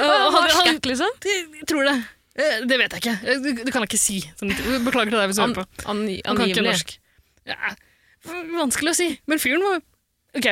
[0.04, 1.10] Og Han skækk, liksom?
[1.26, 1.96] Jeg tror det.
[2.38, 3.16] Eh, Det vet jeg ikke.
[3.28, 4.18] Eh, Det kan jeg ikke si.
[4.38, 4.52] Sånn,
[4.86, 5.66] Beklager til deg hvis du hører på.
[5.88, 6.96] Han kan ikke norsk.
[7.48, 7.74] Ja,
[8.56, 9.08] vanskelig å si.
[9.28, 9.80] Men fyren var
[10.38, 10.48] Ok.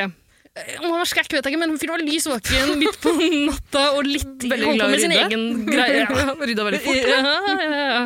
[0.57, 3.13] Eh, han var skrekk, vet jeg ikke, men fyren var lys våken midt på
[3.51, 5.25] natta og litt Veldig glad med sin rydde.
[5.29, 6.05] egen greie.
[6.07, 6.37] Ja.
[6.41, 7.03] Rydda veldig fort.
[7.07, 7.19] Ja,
[7.97, 8.05] ja.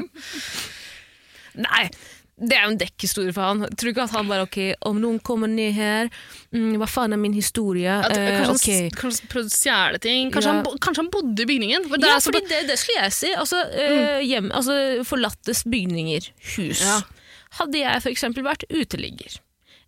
[1.61, 1.83] Nei,
[2.41, 3.65] det er jo en dekkhistorie for han.
[3.77, 4.57] Tror ikke at han bare ok,
[4.89, 6.07] om noen kommer ned her,
[6.55, 7.91] mm, hva faen er min historie?
[7.91, 8.87] At, Eh, kanskje, okay.
[8.87, 10.31] han, kanskje han prøvde å stjele ting.
[10.33, 11.85] Kanskje, han, kanskje han bodde i bygningen.
[11.91, 13.33] For det Ja, for fordi det, det skulle jeg si.
[13.37, 14.25] Altså, mm.
[14.29, 14.77] hjem, altså
[15.11, 16.81] forlattes bygninger, hus.
[17.59, 19.37] Hadde jeg eksempel vært uteligger,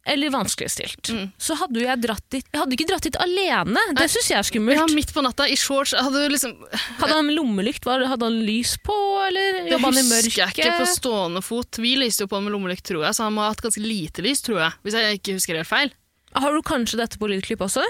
[0.05, 1.31] eller vanskeligstilt, Mm.
[1.39, 4.43] så hadde jeg dratt dit Jeg hadde ikke dratt dit alene, det syns jeg er
[4.49, 4.75] skummelt.
[4.75, 5.93] ja, midt på natta i shorts.
[5.95, 6.57] Hadde du liksom
[6.99, 7.85] Hadde han lommelykt?
[7.87, 8.97] Hadde han lys på,
[9.27, 11.79] eller Det jobba han i husker jeg ikke på stående fot.
[11.79, 14.21] Vi lyste jo på med lommelykt, tror jeg, så han må ha hatt ganske lite
[14.25, 14.73] lys, tror jeg.
[14.83, 15.93] Hvis jeg ikke husker helt feil.
[16.35, 17.83] Har du kanskje dette på lydklipp også?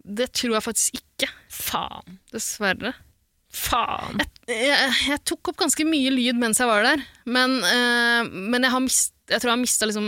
[0.00, 1.28] Det tror jeg faktisk ikke.
[1.52, 2.18] Faen.
[2.32, 2.94] Dessverre.
[3.52, 4.20] Faen.
[4.48, 8.70] Jeg, jeg tok opp ganske mye lyd mens jeg var der, men, øh, men jeg,
[8.70, 10.06] har mist, jeg tror jeg har mista liksom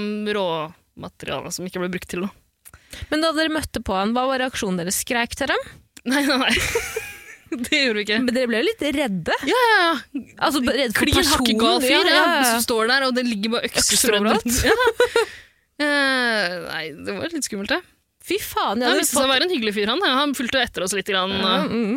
[0.97, 2.32] råmateriale som ikke ble brukt til noe.
[3.10, 5.01] Men da dere møtte på han, hva var reaksjonen deres?
[5.01, 5.56] Skreik dere?
[6.05, 6.52] Nei, nei, nei.
[7.52, 8.19] Det gjorde vi ikke.
[8.24, 9.35] Men dere ble jo litt redde?
[9.44, 10.20] Ja, ja, ja.
[10.40, 11.82] Altså, redd for Klin personen?
[11.85, 14.47] fyr, ja, ja, som står der, og det ligger bare Økser overalt.
[15.82, 15.89] Ja.
[15.89, 17.81] uh, nei, det var litt skummelt, det.
[18.23, 18.81] Fy faen.
[18.81, 20.01] Jeg Han viste seg å være en hyggelig fyr, han.
[20.06, 21.09] Han fulgte etter oss litt.
[21.10, 21.97] Grann, og- mm.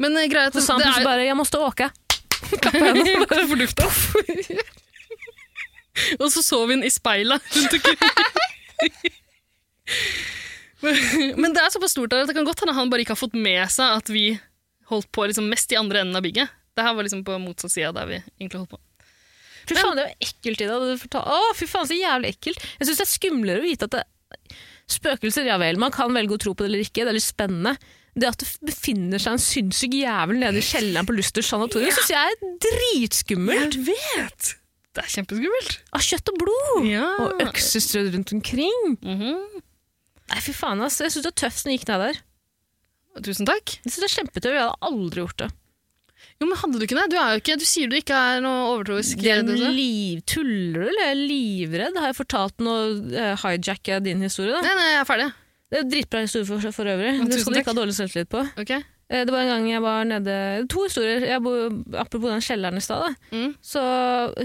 [0.00, 1.90] Men eh, greia Så sa han plutselig bare 'jeg måste åke'.
[3.50, 3.84] for lufta.
[6.20, 7.98] og så så vi den i speilet rundt omkring.
[11.36, 13.36] Men- det er såpass stort at det kan godt hende han bare ikke har fått
[13.36, 14.24] med seg at vi
[14.90, 16.48] holdt på liksom mest i andre enden av bygget.
[16.76, 18.80] Det her var liksom på motsatt side der vi egentlig holdt på.
[19.68, 20.68] Fy faen, det var ekkelt i
[20.98, 22.64] fortal- Å, fy faen, så jævlig ekkelt.
[22.80, 24.06] Jeg syns det er skumlere å vite at det
[24.90, 27.22] Spøkelser, ja vel, man kan velge å tro på det eller ikke, det er litt
[27.22, 27.76] spennende.
[28.18, 32.10] Det at det befinner seg en sinnssyk jævel nede i kjelleren på Lusters sanatorium, syns
[32.10, 33.76] jeg er dritskummelt.
[33.78, 34.48] Jeg vet!
[34.96, 35.76] Det er kjempeskummelt.
[35.94, 36.88] Av kjøtt og blod!
[36.90, 37.06] Ja.
[37.22, 38.96] Og økser strødd rundt omkring.
[38.98, 39.62] Mhm.
[40.30, 41.00] Nei, fy faen, ass.
[41.02, 42.20] Jeg syns det er tøft når jeg gikk ned der.
[43.26, 43.72] Tusen takk.
[43.82, 44.54] Jeg synes det er kjempetøft.
[44.54, 45.50] Jeg hadde aldri gjort det.
[46.40, 47.06] Jo, men hadde du ikke det?
[47.12, 49.20] Du, er jo ikke, du sier du ikke er noe overtroisk.
[49.20, 49.72] Det er du, en så.
[49.74, 50.22] liv...
[50.30, 51.02] Tuller du, eller?
[51.02, 51.98] Jeg er livredd.
[52.00, 54.62] Har jeg fortalt noe uh, hijacka din historie, da?
[54.64, 55.28] Nei, nei, jeg er ferdig.
[55.70, 57.12] Det er en dritbra historie for, for øvrig.
[57.14, 58.42] Ja, tusen skal du ikke ha dårlig selvtillit på.
[58.62, 58.72] Ok.
[59.10, 60.34] Eh, Det var en gang jeg var nede
[60.70, 61.24] To historier.
[61.26, 61.54] Jeg bo,
[61.98, 63.16] apropos den kjelleren i stad.
[63.34, 63.56] Mm.
[63.60, 63.82] Så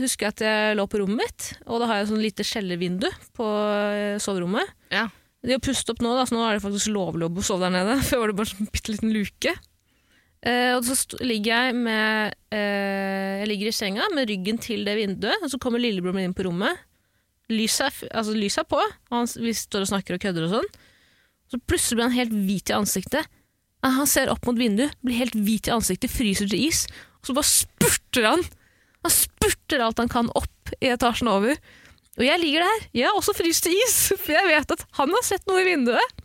[0.01, 2.47] husker jeg at jeg lå på rommet mitt, og da har jeg et sånn lite
[2.47, 4.73] kjellervindu på eh, soverommet.
[4.95, 5.07] Ja.
[5.45, 7.75] De har pustet opp nå, da, så nå er det faktisk lovlig å sove der
[7.77, 7.99] nede.
[8.09, 9.53] Før var det bare en bitte liten luke.
[10.45, 14.97] Eh, og så ligger jeg med eh, Jeg ligger i senga med ryggen til det
[14.97, 16.81] vinduet, og så kommer lillebroren min inn på rommet.
[17.53, 20.53] Lyset er, altså, lyset er på, og han, vi står og snakker og kødder og
[20.57, 20.69] sånn.
[21.53, 23.29] Så plutselig blir han helt hvit i ansiktet.
[23.85, 26.85] Han ser opp mot vinduet, blir helt hvit i ansiktet, fryser til is,
[27.21, 28.45] og så bare spurter han.
[29.05, 31.59] Han spurter alt han kan opp i etasjen over.
[32.15, 35.13] Og jeg ligger der, jeg har også fryst til is, for jeg vet at han
[35.13, 36.21] har sett noe i vinduet.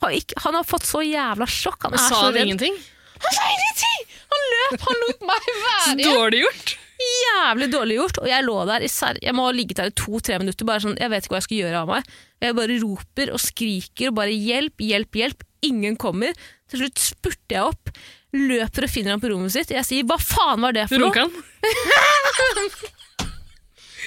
[0.00, 1.84] Han, ikke, han har fått så jævla sjokk.
[1.86, 2.42] Han er sa så redd.
[2.46, 2.78] ingenting?
[3.20, 4.06] Han sa ingenting!
[4.30, 6.14] Han løp, han lot meg være igjen.
[6.14, 6.72] dårlig gjort.
[7.00, 8.20] Jævlig dårlig gjort.
[8.22, 8.86] Og jeg lå der
[9.20, 10.68] Jeg må ha ligget der i to-tre minutter.
[10.68, 12.10] Bare sånn, Jeg vet ikke hva jeg skal gjøre av meg.
[12.40, 15.44] Jeg bare roper og skriker og bare hjelp, hjelp, hjelp.
[15.68, 16.32] Ingen kommer.
[16.70, 17.90] Til slutt spurter jeg opp,
[18.36, 19.70] løper og finner han på rommet sitt.
[19.74, 21.10] Jeg sier 'hva faen var det for noe'?
[21.10, 21.32] runka han?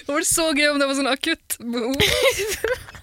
[0.03, 1.95] Det var så gøy om det var sånn akutt behov.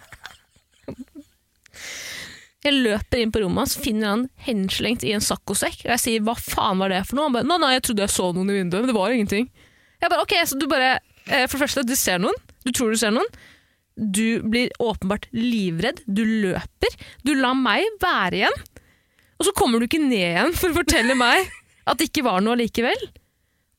[2.61, 5.79] Jeg løper inn på rommet hans, finner han henslengt i en saccosekk.
[5.87, 7.31] Og jeg sier 'hva faen var det for noe'?
[7.31, 9.49] Han bare 'nei, nei, jeg trodde jeg så noen i vinduet, men det var ingenting'.
[10.03, 12.37] Jeg bare 'ok, så du bare eh, For det første, du ser noen.
[12.65, 13.31] Du tror du ser noen.
[13.97, 16.03] Du blir åpenbart livredd.
[16.07, 16.93] Du løper.
[17.25, 18.61] Du lar meg være igjen.
[19.41, 21.49] Og så kommer du ikke ned igjen for å fortelle meg
[21.89, 23.09] at det ikke var noe likevel.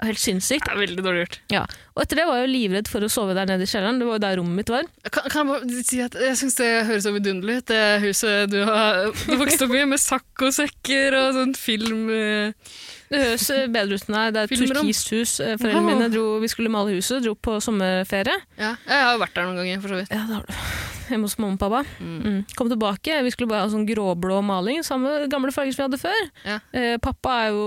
[0.02, 0.66] Helt sinnssykt.
[0.66, 1.36] Det er veldig dårlig gjort.
[1.54, 1.60] Ja.
[1.94, 4.00] Og etter det var jeg jo livredd for å sove der nede i kjelleren.
[4.02, 4.88] Det var jo der rommet mitt var.
[5.14, 8.50] Kan, kan jeg bare si at jeg syns det høres så vidunderlig ut, det huset
[8.50, 12.10] du har du vokst opp i, med saccosekker og sånn film...
[12.18, 12.74] eh.
[13.12, 14.24] Det høres bedre ut enn det.
[14.34, 15.36] Det er et turkist hus.
[15.44, 18.38] Eh, Foreldrene mine dro, vi skulle male huset, dro på sommerferie.
[18.58, 20.16] Ja, jeg har vært der noen ganger, for så vidt.
[20.16, 20.90] Ja, det har du.
[21.12, 21.82] Hjemme hos mamma og pappa.
[22.02, 22.42] Mm.
[22.58, 26.02] Kom tilbake, vi skulle bare ha sånn gråblå maling, samme gamle farger som vi hadde
[26.02, 26.30] før.
[26.48, 26.60] Ja.
[26.74, 27.66] Eh, pappa er jo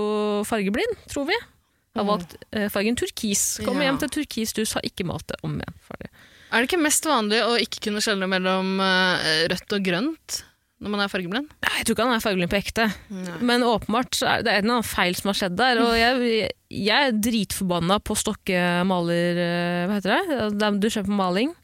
[0.49, 1.37] fargeblind, tror vi.
[1.95, 2.09] Har Mm.
[2.11, 3.45] valgt eh, fargen turkis.
[3.63, 3.87] Kom Ja.
[3.87, 5.77] hjem til turkist hus, har ikke malt det om igjen.
[6.51, 10.41] Er det ikke mest vanlig å ikke kunne skjelne mellom eh, rødt og grønt
[10.83, 11.47] når man er fargeblind?
[11.63, 12.85] Nei, Jeg tror ikke han er fargeblind på ekte.
[13.41, 15.79] Men åpenbart så er det en eller annen feil som har skjedd der.
[15.81, 19.39] Og jeg, jeg er dritforbanna på Stokke maler...
[19.39, 20.79] eh, Hva heter det?
[20.83, 21.55] Du kjøper maling.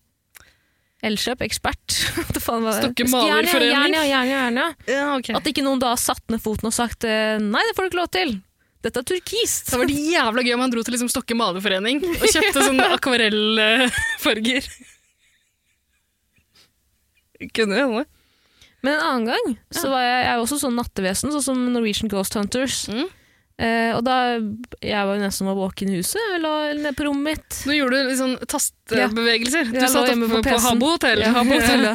[1.01, 1.97] Elkjøp, ekspert.
[2.45, 2.77] Var?
[2.77, 3.73] Stokke ja, malerforening?
[3.73, 4.67] Jern, ja, jern, ja, jern, ja.
[4.91, 5.31] Ja, ok.
[5.39, 7.91] At ikke noen da har satt ned foten og sagt eh, nei, det får du
[7.91, 8.35] ikke lov til.
[8.81, 9.69] Dette er turkist.
[9.69, 12.87] Det var det jævla gøy om han dro til liksom Stokke malerforening og kjøpte sånne
[12.97, 14.69] akvarellfarger.
[17.57, 18.05] Kunne hende.
[18.81, 22.09] Men en annen gang så var jeg, jeg er også sånn nattevesen, sånn som Norwegian
[22.09, 22.83] Ghost Hunters.
[22.89, 23.09] Mm.
[23.61, 24.15] Eh, og da
[24.81, 26.17] Jeg var jo nesten var våken i huset.
[26.33, 27.59] Jeg lå nede på rommet mitt.
[27.69, 29.07] Nå gjorde du litt sånn Ja.
[29.11, 30.57] Du satt oppe på på.
[30.65, 31.21] Habbo hotell.
[31.21, 31.93] Ja, Habo hotell, ja.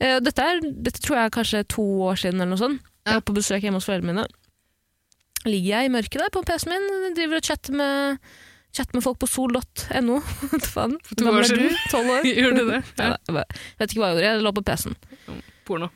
[0.00, 2.84] Eh, dette, er, dette tror jeg er kanskje to år siden eller noe sånt.
[3.06, 4.28] Jeg var på besøk hjemme hos foreldrene mine.
[5.48, 8.20] Ligger jeg i mørket der på PC-en min, driver og chatter med,
[8.76, 10.20] chatter med folk på sol.no.
[10.74, 10.98] Faen.
[11.16, 11.80] to år siden.
[11.92, 12.28] Tolv år?
[12.42, 12.82] Gjorde du det?
[13.00, 13.08] Ja.
[13.16, 13.46] Ja.
[13.48, 15.00] jeg vet ikke hva jeg gjorde, jeg lå på PC-en.
[15.68, 15.88] Porno.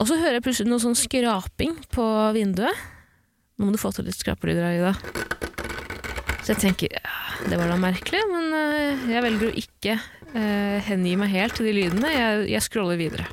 [0.00, 2.76] Og så hører jeg plutselig noe sånn skraping på vinduet.
[3.60, 4.92] Nå må du få til litt skrapelyder her, Ida.
[6.40, 10.78] Så jeg tenker ja, det var da merkelig, men eh, jeg velger å ikke eh,
[10.86, 12.08] hengi meg helt til de lydene.
[12.14, 13.28] Jeg, jeg scroller videre.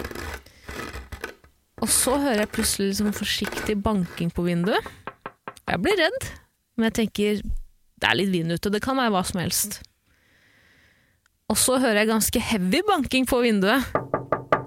[1.79, 4.91] Og så hører jeg plutselig liksom forsiktig banking på vinduet.
[5.15, 6.31] Og jeg blir redd,
[6.75, 7.39] men jeg tenker
[7.97, 9.79] det er litt vind ute, det kan være hva som helst.
[11.47, 13.87] Og så hører jeg ganske heavy banking på vinduet,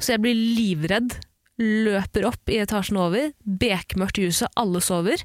[0.00, 1.20] så jeg blir livredd
[1.60, 5.22] løper opp i etasjen over, bekmørkt i huset, alle sover.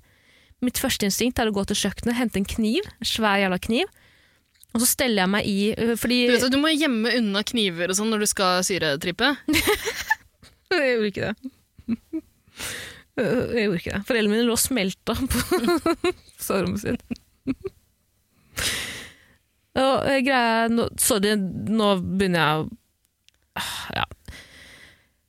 [0.63, 3.89] Mitt første instinkt er å gå til kjøkkenet, hente en kniv, en svær jævla kniv,
[4.75, 7.91] og så steller jeg meg i øh, Fordi Du vet du må gjemme unna kniver
[7.91, 9.33] og sånn når du skal syretrippe.
[10.75, 11.51] Jeg gjorde ikke det.
[13.15, 13.99] Jeg gjorde ikke det.
[14.09, 15.59] Foreldrene mine lå og smelta på
[16.47, 17.01] soverommet sitt.
[19.75, 20.67] Og eh, greia
[20.99, 22.67] Sorry, nå begynner jeg å
[23.55, 23.71] Ah,
[24.01, 24.03] Ja.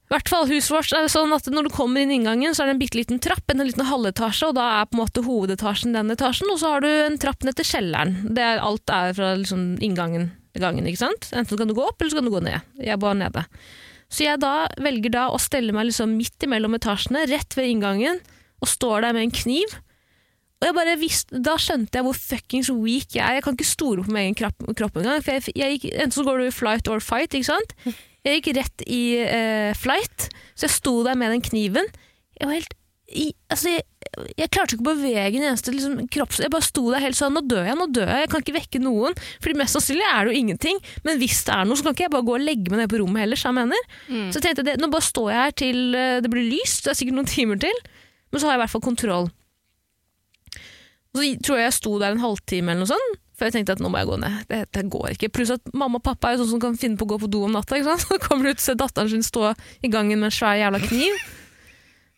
[0.07, 2.63] I hvert fall huset vårt er det sånn at når du kommer inn inngangen, så
[2.63, 5.25] er det en bitte liten trapp, en liten halvetasje, og da er på en måte
[5.27, 8.15] hovedetasjen den etasjen, og så har du en trapp ned til kjelleren.
[8.37, 10.31] Det er, alt er fra liksom inngangen
[10.61, 11.31] gangen, ikke sant?
[11.37, 12.71] Enten kan du gå opp, eller så kan du gå ned.
[12.81, 13.43] Jeg var nede.
[14.13, 18.23] Så jeg da velger da å stelle meg liksom midt imellom etasjene, rett ved inngangen,
[18.63, 19.77] og står der med en kniv.
[20.57, 23.37] Og jeg bare visste, Da skjønte jeg hvor fuckings weak jeg er.
[23.37, 25.21] Jeg kan ikke stole på min egen kropp, kropp engang.
[25.25, 27.75] For jeg, jeg gikk, enten så går du i flight or fight, ikke sant?
[28.27, 30.29] Jeg gikk rett i eh, flight,
[30.59, 31.87] så jeg sto der med den kniven.
[32.37, 32.75] Jeg var helt
[33.07, 33.85] i, altså jeg,
[34.35, 36.41] jeg klarte ikke å bevege en eneste liksom, kropps...
[36.43, 38.25] Jeg bare sto der helt sånn Nå dør jeg, nå dør jeg.
[38.25, 39.15] Jeg kan ikke vekke noen.
[39.45, 40.81] Fordi mest sannsynlig er det jo ingenting.
[41.07, 42.91] Men hvis det er noe, så kan ikke jeg bare gå og legge meg ned
[42.91, 43.39] på rommet heller.
[43.39, 43.87] Så jeg mener.
[44.11, 46.83] Så jeg tenkte det, nå bare står jeg her til eh, det blir lyst.
[46.83, 47.83] Det er sikkert noen timer til.
[48.33, 49.31] Men så har jeg i hvert fall kontroll.
[51.15, 53.77] Og så tror jeg jeg sto der en halvtime eller noe sånt, før jeg tenkte
[53.77, 54.37] at nå må jeg gå ned.
[54.49, 55.33] Det, det går ikke.
[55.37, 57.33] Pluss at mamma og pappa er jo sånn som kan finne på å gå på
[57.33, 57.77] do om natta.
[57.77, 58.07] ikke sant?
[58.09, 59.53] Så kommer du ut og ser datteren sin stå
[59.85, 61.27] i gangen med en svær jævla kniv.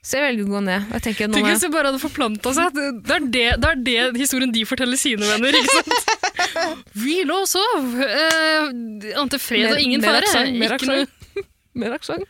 [0.08, 0.86] Så jeg velger å gå ned.
[0.86, 1.66] Og jeg tenker at nå Tenk hvis jeg...
[1.66, 2.78] det bare hadde forplanta seg.
[2.78, 5.58] Det er det, det er det historien de forteller sine venner.
[5.58, 6.14] ikke sant?
[7.02, 7.90] Vi lå og sov.
[8.06, 8.70] Eh,
[9.18, 10.46] ante fred og ingen mer fare.
[10.54, 11.14] mer aksent.
[11.78, 12.24] Mer aksent.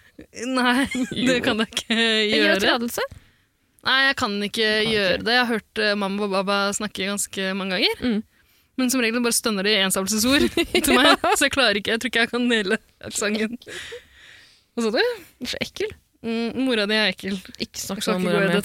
[0.44, 3.04] Nei, det kan jeg ikke Jeg gir gjøre.
[3.86, 5.36] Nei, jeg kan ikke gjøre det.
[5.36, 8.02] Jeg har hørt eh, mamma og baba snakke ganske mange ganger.
[8.02, 8.18] Mm.
[8.78, 10.44] Men som regel bare stønner de enstavelsesord
[10.86, 11.96] til meg, så jeg klarer ikke.
[11.96, 13.58] Jeg tror ikke jeg kan naile aksenten.
[14.78, 15.02] Hva sa du?
[15.50, 15.90] Så ekkel.
[16.22, 17.36] Mm, mora di er ekkel.
[17.62, 18.58] Ikke snakk sånn om mora mi.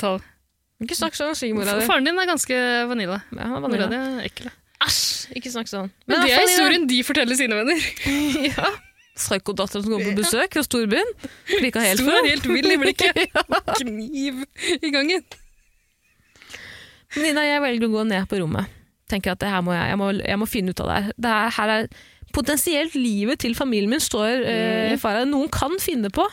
[0.84, 1.88] Ikke snakk sånn om svigermora di.
[1.90, 2.60] Faren din er ganske
[2.90, 3.22] vanilla.
[3.34, 4.50] Ja, han er Mora di er ekkel.
[4.84, 5.36] Æsj!
[5.40, 5.92] Ikke snakk sånn.
[6.06, 7.86] Men men det er historien de forteller sine venner.
[8.54, 8.74] Ja.
[9.14, 11.10] Psykodatteren som kommer på besøk fra storbyen.
[11.46, 12.26] Klikka helt Stor, for.
[12.26, 13.20] helt vill i blikket.
[13.80, 14.40] Kniv
[14.80, 15.22] i gangen.
[17.14, 18.72] Men Nina, jeg velger å gå ned på rommet.
[19.14, 21.12] Tenker at det her må jeg, jeg, må, jeg må finne ut av det her.
[21.22, 21.88] Det her, her er
[22.34, 25.22] Potensielt livet til familien min står eh, i fare.
[25.30, 26.24] Noen kan finne på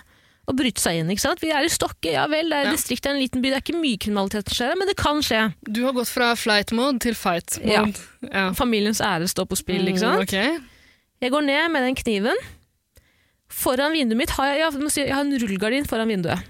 [0.49, 1.11] å bryte seg inn.
[1.13, 1.43] ikke sant?
[1.45, 2.73] Vi er i Stokke, ja vel, det er Ja.
[2.73, 5.21] distriktet, er en liten by, det er ikke mye kriminalitet som skjer, men det kan
[5.21, 5.43] skje.
[5.69, 8.01] Du har gått fra flight mode til fight mode.
[8.33, 8.47] Ja.
[8.57, 10.25] Familiens ære står på spill, ikke sant?
[10.25, 10.65] Mm, ok.
[11.21, 12.41] Jeg går ned med den kniven.
[13.51, 16.49] Foran vinduet mitt har jeg, jeg, må si, jeg har en rullegardin foran vinduet.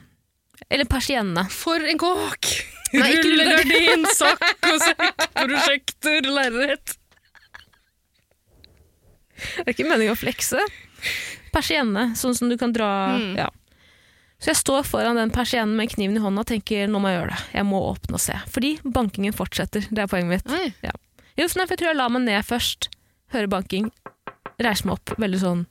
[0.71, 1.49] Eller persienne.
[1.51, 2.55] For en kåk!
[2.93, 6.97] Rullegardin, sakk og sekk, prosjektor, lerret.
[9.41, 10.61] Det er ikke meningen å flekse.
[11.55, 13.37] Persienne, sånn som du kan dra Mm.
[13.39, 13.49] ja.
[14.41, 17.19] Så jeg står foran den persiennen med kniven i hånda og tenker nå må jeg
[17.21, 17.41] gjøre det.
[17.59, 18.33] Jeg må åpne og se.
[18.49, 19.85] Fordi bankingen fortsetter.
[19.93, 20.73] Det er poenget mitt.
[20.83, 20.95] Ja.
[21.37, 22.89] Jo, for jeg tror jeg la meg ned først.
[23.35, 23.91] Hører banking.
[24.59, 25.67] Reise meg opp veldig sånn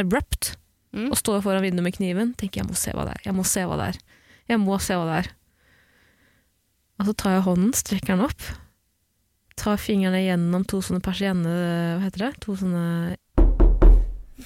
[0.00, 0.54] abrupt.
[0.96, 1.10] Mm.
[1.10, 2.32] Og stå foran vinduet med kniven.
[2.40, 3.22] Tenker jeg må se hva det er.
[3.28, 4.00] Jeg må se hva det er.
[4.48, 5.30] Jeg må se hva det er.
[6.96, 8.46] Og så tar jeg hånden, strekker den opp.
[9.56, 11.52] Tar fingrene gjennom to sånne persienne...
[11.96, 12.32] Hva heter det?
[12.44, 13.16] To sånne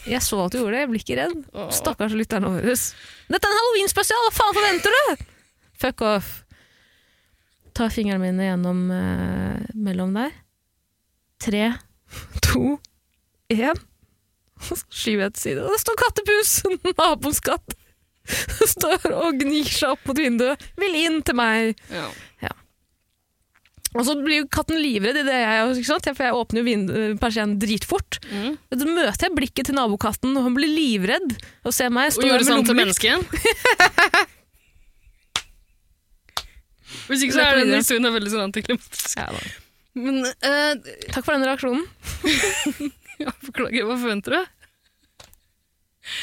[0.06, 1.40] Jeg så at du gjorde det, jeg blir ikke redd.
[1.74, 2.74] Stakkars lytterne våre.
[2.74, 5.26] Dette er en halloween-spesial, hva faen forventer du?
[5.80, 6.30] Fuck off.
[7.74, 10.34] Tar fingrene mine gjennom eh, mellom der.
[11.40, 11.64] Tre,
[12.46, 12.76] to,
[13.50, 13.78] én.
[14.60, 15.64] Så skyver jeg til side.
[15.64, 16.56] Og det står kattepus!
[16.98, 17.76] Naboens katt.
[18.74, 20.66] Står og gnir seg opp mot vinduet.
[20.80, 21.78] Vil inn til meg.
[21.92, 22.08] Ja.
[23.98, 25.82] Og så blir jo katten livredd i det jeg?
[25.82, 26.74] For jeg åpner jo
[27.18, 28.20] persiennen dritfort.
[28.30, 28.52] Mm.
[28.70, 31.34] Så møter jeg blikket til nabokatten, og han blir livredd
[31.66, 32.14] og ser meg.
[32.14, 33.16] Og gjør det sånn til mennesket?
[37.10, 39.18] Hvis ikke så er den historien veldig sånn antiklimatisk.
[39.18, 39.26] Ja.
[39.98, 40.72] Men uh,
[41.10, 41.84] Takk for den reaksjonen.
[43.24, 44.40] ja, Beklager, hva forventer du?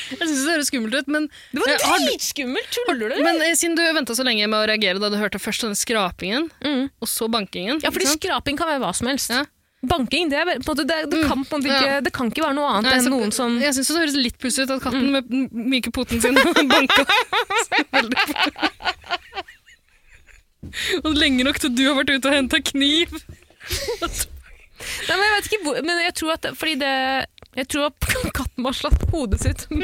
[0.09, 2.69] Jeg syns det høres skummelt ut, men Det var Eh, dritskummelt!
[2.73, 3.19] Tuller du?
[3.23, 5.75] Men eh, siden du venta så lenge med å reagere da du hørte først denne
[5.77, 6.89] skrapingen, Mm.
[7.01, 9.29] og så bankingen Ja, fordi skraping kan være hva som helst.
[9.29, 9.43] Ja.
[9.85, 12.01] Banking det, er, måte, det, det, kan, på måte ikke, Ja.
[12.01, 14.15] det kan ikke være noe annet Nei, enn så- noen som Jeg syns det høres
[14.17, 14.83] litt pussig ut at Mm.
[14.83, 16.33] katten med den myke poten sin
[16.73, 17.05] banka
[21.05, 23.13] Og lenge nok til du har vært ute og henta kniv.
[25.07, 26.91] Nei, men jeg vet ikke hvor Men jeg tror at Fordi det
[27.57, 27.97] Jeg tror at
[28.39, 29.61] katten må ha slått hodet sitt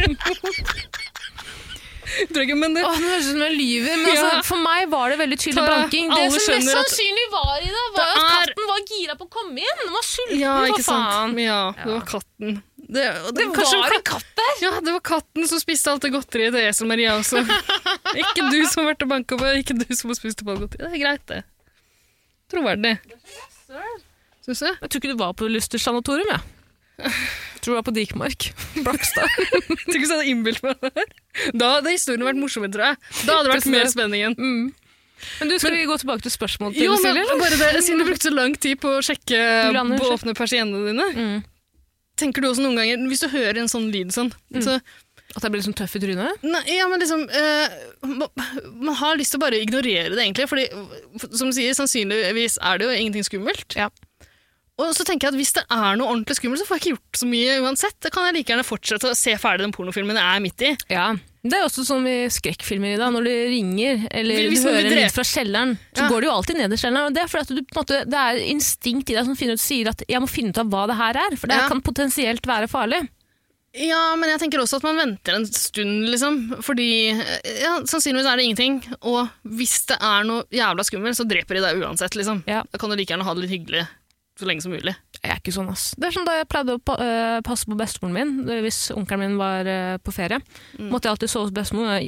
[2.44, 4.42] ikke, men det, Åh, det høres ut som jeg lyver, men altså, Ja.
[4.46, 6.06] for meg var det veldig tydelig banking.
[6.12, 9.30] Det som mest sannsynlig var i det, var Det at katten var gira på å
[9.34, 9.78] komme inn.
[9.82, 11.32] Den var sulten, ja, for faen.
[11.42, 12.50] Ja, det var katten.
[12.84, 14.54] Det, Det kanskje var en katt der!
[14.62, 17.38] Ja, det var katten som spiste alt det godteriet til Esel Maria også.
[18.22, 20.62] ikke du som har vært og banka på, ikke du som har spist opp alt
[20.68, 20.92] godteriet.
[20.92, 21.42] Det er greit, det.
[22.54, 22.94] Troverdig.
[24.44, 24.70] Syns du?
[24.70, 26.42] Jeg tror ikke du var på Luster sanatorium, jeg.
[27.00, 27.12] Jeg
[27.64, 28.50] tror du var på Dikmark.
[28.86, 29.30] Blakstad.
[29.40, 31.06] tror ikke jeg hadde innbilt meg det.
[31.58, 32.98] Da hadde historien vært morsommere, tror jeg.
[33.24, 34.36] Da hadde det vært mer spenning igjen.
[35.40, 37.38] Men du, skal vi gå tilbake til spørsmålet til Jo, men Silje?
[37.40, 39.40] bare det, Siden du brukte så lang tid på å sjekke
[39.72, 41.38] Blander, på å åpne persiennene dine, Mm.
[42.20, 44.76] tenker du også noen ganger Hvis du hører en sånn lyd sånn så,
[45.38, 46.44] At jeg blir sånn tøff i trynet?
[46.44, 48.28] nei, ja, men liksom, eh, man,
[48.84, 50.46] man har lyst til å bare ignorere det, egentlig.
[50.52, 50.68] Fordi,
[51.32, 53.78] som du sier, sannsynligvis er det jo ingenting skummelt.
[53.80, 53.88] Ja.
[54.82, 56.94] Og så tenker jeg at Hvis det er noe ordentlig skummelt, så får jeg ikke
[56.96, 57.98] gjort så mye uansett.
[58.02, 60.72] Da kan jeg like gjerne fortsette å se ferdig den pornofilmen jeg er midt i.
[60.90, 61.12] Ja.
[61.44, 64.88] Det er også sånn i skrekkfilmer i dag, når du ringer, eller Hvis du hører
[64.88, 66.10] en lyd fra kjelleren, så Ja.
[66.10, 67.06] går du jo alltid ned i kjelleren.
[67.10, 69.60] Og det er fordi at du, måte, det er instinkt i deg som finner ut,
[69.60, 71.68] sier at jeg må finne ut av hva det her er, for det Ja.
[71.68, 73.10] kan potensielt være farlig.
[73.76, 76.62] Ja, men jeg tenker også at man venter en stund, liksom.
[76.64, 77.10] Fordi
[77.60, 78.96] ja, sannsynligvis er det ingenting.
[79.02, 82.44] Og hvis det er noe jævla skummelt, så dreper de deg uansett, liksom.
[82.48, 82.64] Ja.
[82.72, 83.88] Da kan du like gjerne ha det litt hyggelig
[84.40, 84.96] så lenge som mulig.
[85.20, 85.92] Jeg er ikke sånn, ass.
[86.00, 89.22] Det er sånn da jeg pleide å pa øh, passe på bestemoren min, hvis onkelen
[89.24, 90.42] min var øh, på ferie.
[90.80, 92.02] Måtte jeg alltid sove hos bestemor.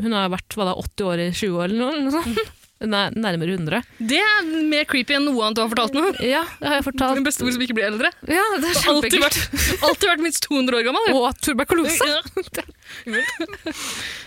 [0.00, 1.92] Hun har vært hva da, 80 år i 20 år eller noe.
[1.98, 2.56] eller noe sånt.
[2.80, 3.82] Er nærmere 100.
[4.08, 6.04] Det er mer creepy enn noe annet du har fortalt nå.
[6.24, 7.18] Ja, det har jeg fortalt.
[7.18, 8.08] Min bestemor som ikke blir eldre.
[8.24, 9.36] Ja, det er Alltid vært,
[9.84, 11.10] alltid vært minst 200 år gammel.
[11.18, 12.08] Og tuberkulose.
[12.08, 12.22] Ja.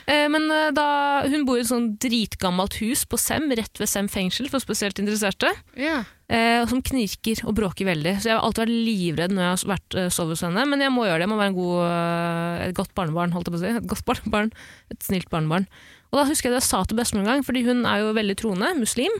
[0.03, 0.83] Eh, Men eh, da,
[1.31, 4.99] hun bor i et sånn dritgammelt hus på Sem, rett ved Sem fengsel, for spesielt
[4.99, 5.47] interesserte,
[5.79, 6.01] Ja.
[6.27, 8.17] eh, som knirker og bråker veldig.
[8.19, 10.91] Så jeg har alltid vært livredd når jeg har vært sovet hos henne, men jeg
[10.91, 11.27] må gjøre det.
[11.27, 13.71] Jeg må være en god, et godt barnebarn, holdt jeg på å si.
[13.79, 14.51] Et godt barnebarn,
[14.91, 15.69] et snilt barnebarn.
[16.13, 18.11] Og da husker jeg det jeg sa til bestemor en gang, fordi hun er jo
[18.13, 19.13] veldig troende, muslim.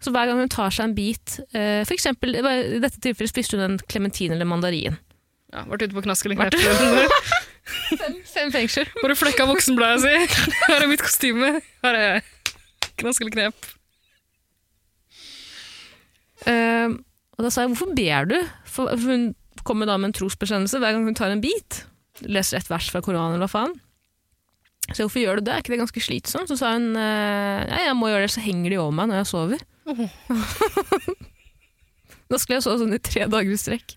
[0.00, 3.56] Så hver gang hun tar seg en bit, eh, for eksempel, i dette tilfellet spiste
[3.58, 4.96] hun en klementin eller mandarin.
[5.52, 5.64] ja.
[5.68, 7.12] Vært ute på knask eller Vært- knep.
[8.34, 8.88] Fem fengsel.
[9.00, 10.50] Bare flekka voksenbladet si.
[10.66, 11.52] Her er mitt kostyme.
[11.84, 12.24] Her er jeg.
[13.00, 13.70] Knask eller knep.
[16.44, 16.98] Uh,
[17.38, 18.36] og da sa jeg, hvorfor ber du?
[18.68, 19.30] For hun
[19.64, 21.84] kommer da med en trosbekjennelse hver gang hun tar en bit.
[22.28, 23.74] Leser et vers fra Koranen eller hva faen.
[24.92, 25.54] Så hvorfor gjør du det?
[25.54, 26.50] Er ikke det ganske slitsomt?
[26.50, 29.22] Så sa hun, eh, ja, jeg må gjøre det, så henger de over meg når
[29.22, 29.64] jeg sover.
[32.28, 33.94] da skulle jeg sove sånn i tre dager i strekk.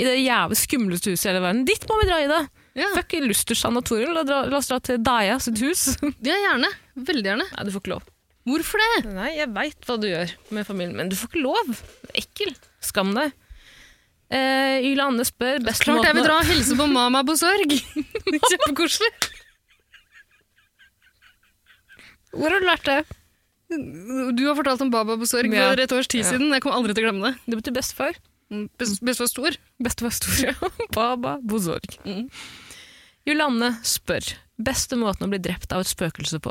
[0.00, 1.66] I det jævlig skumleste huset i hele verden.
[1.68, 2.40] Dit må vi dra i det!
[2.78, 2.86] Ja.
[2.94, 5.88] Fuck Luster sanatorium, la, dra- la oss dra til Daya sitt hus.
[6.28, 6.70] ja, gjerne.
[6.96, 7.46] Veldig gjerne.
[7.50, 8.08] Nei, du får ikke lov.
[8.48, 9.10] Hvorfor det?
[9.12, 11.82] Nei, jeg veit hva du gjør med familien, men du får ikke lov.
[12.16, 12.54] Ekkel.
[12.84, 13.34] Skam deg.
[14.30, 17.72] Uh, Yle Anne spør best Klart jeg vil dra og hilse på mamma på sorg!
[18.50, 19.10] Kjempekoselig.
[22.36, 22.98] Hvor har du lært det?
[23.70, 25.68] Du har fortalt om Baba Bosorg Ja.
[25.70, 26.50] for et års tid siden.
[26.50, 27.38] Jeg kommer aldri til å glemme det.
[27.46, 28.16] Det betyr bestefar.
[28.50, 29.56] Best- Bestefar stor.
[29.82, 30.54] Bestefar stor, ja.
[30.96, 31.86] Baba Bozorg.
[32.04, 32.26] Mm.
[33.28, 36.50] Julanne spør beste måten å bli drept av et spøkelse på.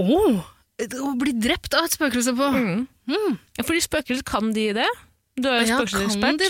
[0.00, 0.40] Åh!
[0.84, 2.48] Å bli drept av et spøkelse på.
[2.56, 2.86] Mm.
[3.58, 4.88] Ja, fordi spøkelser kan de det.
[5.38, 6.40] Du er jo Ja, spøkelsesekspert.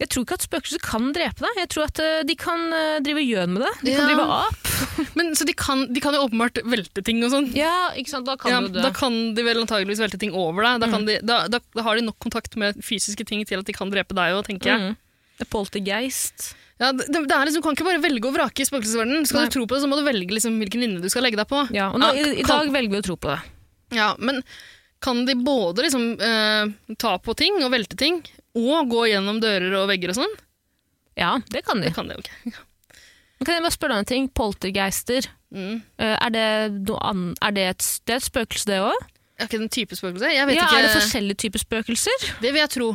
[0.00, 1.58] Jeg tror ikke at spøkelser kan drepe deg.
[1.60, 3.82] Jeg tror at eh, de kan eh, drive gjøn med deg.
[3.84, 4.06] De kan Ja.
[4.08, 4.70] drive ap.
[5.18, 7.50] Men, så de kan, de kan jo åpenbart velte ting og sånn.
[7.56, 8.24] Ja, ikke sant?
[8.28, 8.80] Da kan Ja, du dø.
[8.86, 10.80] da kan de vel antageligvis velte ting over deg.
[10.80, 13.68] Da, kan de, da, da, da har de nok kontakt med fysiske ting til at
[13.68, 14.80] de kan drepe deg òg, tenker jeg.
[14.94, 15.46] Mm.
[15.52, 16.54] Poltergeist.
[16.80, 19.26] Ja, det, det er liksom, du kan ikke bare velge og vrake i spøkelsesverdenen.
[19.28, 19.50] Skal Nei.
[19.50, 21.48] du tro på det, så må du velge liksom, hvilken linje du skal legge deg
[21.50, 21.66] på.
[21.76, 23.40] Ja, og nå, Ja, i, I kan- dag velger vi å tro på det.
[24.00, 24.40] Ja, men
[25.02, 28.20] kan de både liksom eh, ta på ting og velte ting,
[28.58, 30.34] og gå gjennom dører og vegger og sånn?
[31.18, 31.90] Ja, det kan de.
[31.90, 32.52] Det kan de okay.
[33.44, 34.30] Kan jeg bare spørre deg en ting?
[34.36, 35.80] Poltergeister, Mm.
[35.98, 36.42] eh, er det,
[36.86, 39.06] er det, et, det er et spøkelse, det òg?
[39.40, 40.28] Er ikke det type spøkelse?
[40.30, 40.76] Jeg vet Ja, ikke.
[40.78, 42.26] er det forskjellige typer spøkelser?
[42.38, 42.90] Det vil jeg tro.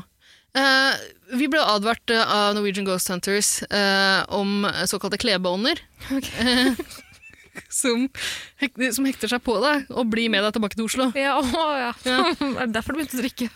[0.55, 0.93] Uh,
[1.35, 5.81] vi ble advart eh, av Norwegian Ghost Hunters uh, om såkalte klebånder.
[6.15, 6.79] Eh,
[7.81, 8.05] som,
[8.63, 11.09] hek som hekter seg på deg og blir med deg tilbake til Oslo.
[11.19, 11.91] Ja, å, ja.
[12.07, 12.21] Ja.
[12.63, 13.51] er derfor du begynte å drikke?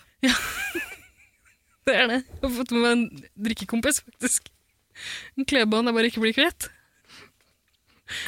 [1.89, 2.19] Det er det.
[2.29, 4.51] Jeg har fått med meg en drikkekompis, faktisk.
[5.39, 6.69] En klebånd jeg bare ikke blir kvitt.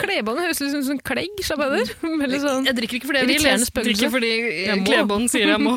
[0.02, 1.94] Klebånd høres ut som en klegg, du?
[2.24, 2.68] Veldig sånn.
[2.70, 4.32] Jeg drikker ikke fordi jeg vil, jeg drikker fordi
[4.78, 4.86] må.
[4.86, 5.74] klebånd sier jeg må.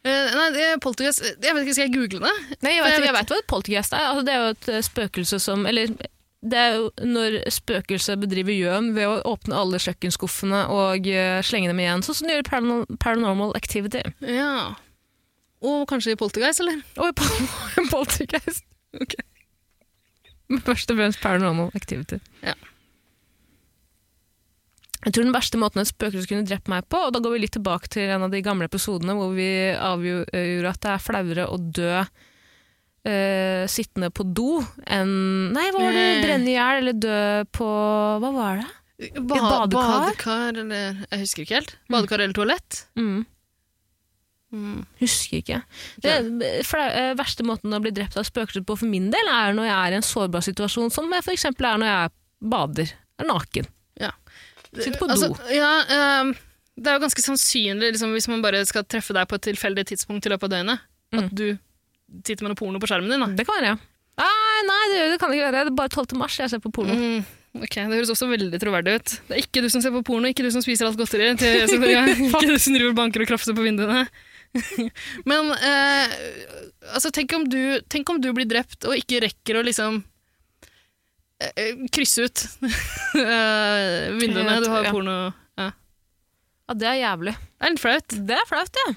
[0.00, 2.56] Uh, nei, det er poltergeist Jeg vet ikke, Skal jeg google det?
[2.64, 4.06] Nei, jeg vet, jeg jeg vet- vet hva et poltergeist er.
[4.08, 5.92] Altså, det er jo et eh, spøkelse som Eller
[6.40, 11.68] det er jo når spøkelset bedriver gjøn ved å åpne alle kjøkkenskuffene og uh, slenge
[11.68, 14.00] dem igjen, sånn som de gjør i paranormal, paranormal activity.
[14.24, 14.70] Ja.
[15.60, 16.80] Og kanskje i poltergeist, eller?
[16.96, 18.64] Og i pol- poltergeist.
[19.00, 19.14] Ok.
[20.50, 22.16] Men først og fremst paranormal activity.
[22.42, 22.54] Ja.
[25.00, 27.42] Jeg tror den verste måten et spøkelse kunne drept meg på, og da går vi
[27.46, 31.46] litt tilbake til en av de gamle episodene hvor vi avgjorde at det er flauere
[31.48, 34.58] å dø uh, sittende på do
[34.92, 35.14] enn
[35.56, 36.04] Nei, hva var det?
[36.18, 36.20] Eh.
[36.26, 37.16] Brenne i hjel eller dø
[37.56, 37.70] på
[38.20, 38.68] Hva var det?
[39.24, 39.94] Ba badekar?
[40.04, 41.72] badekar, eller Jeg husker ikke helt.
[41.88, 42.82] Badekar eller toalett?
[43.00, 43.22] Mm.
[44.52, 44.80] Mm.
[44.98, 45.60] Husker ikke.
[46.02, 46.14] Det
[46.66, 49.68] flau- eh, verste måten å bli drept av spøkelser på for min del, er når
[49.68, 52.10] jeg er i en sårbar situasjon, som jeg eksempel er når jeg
[52.50, 52.92] bader.
[53.20, 53.66] Er naken.
[54.00, 54.10] Ja.
[54.74, 55.14] Sitter på do.
[55.14, 56.34] Altså, ja, ehm,
[56.76, 59.84] det er jo ganske sannsynlig, liksom, hvis man bare skal treffe deg på et tilfeldig
[59.92, 60.80] tidspunkt i løpet av døgnet,
[61.12, 61.24] Mm.
[61.24, 61.58] at du
[62.24, 63.20] sitter med noe porno på skjermen din.
[63.20, 63.26] Da.
[63.34, 63.78] Det kan være, ja.
[64.20, 65.64] Nei, nei det, det kan det ikke være.
[65.64, 66.16] Det er bare 12.
[66.18, 66.94] mars jeg ser på porno.
[66.94, 67.24] Mm,
[67.62, 69.14] ok, Det høres også veldig troverdig ut.
[69.28, 71.30] Det er ikke du som ser på porno, ikke du som spiser alt godteri.
[71.38, 74.06] Til, så, ja, ikke du som driver banker og krafser på vinduene.
[75.30, 76.14] Men eh,
[76.94, 80.00] altså, tenk, om du, tenk om du blir drept og ikke rekker å liksom
[81.40, 82.42] eh, eh, krysse ut
[83.20, 84.58] eh, vinduene.
[84.64, 84.94] Du har Ja.
[84.94, 85.14] porno
[85.60, 85.70] ja.
[86.70, 87.36] Ja, det er jævlig.
[87.38, 88.18] Det er litt flaut.
[88.30, 88.92] Det er flaut, ja.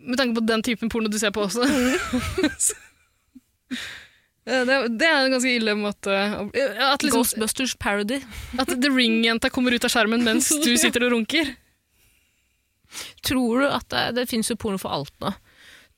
[0.00, 1.66] Med tanke på den typen porno du ser på også.
[4.50, 8.16] Det, det er en ganske ille måte At, liksom, Ghostbusters parody.
[8.58, 11.52] at The Ring-jenta kommer ut av skjermen mens du sitter og runker.
[13.26, 15.32] Tror du at det, det finnes jo porno for alt nå?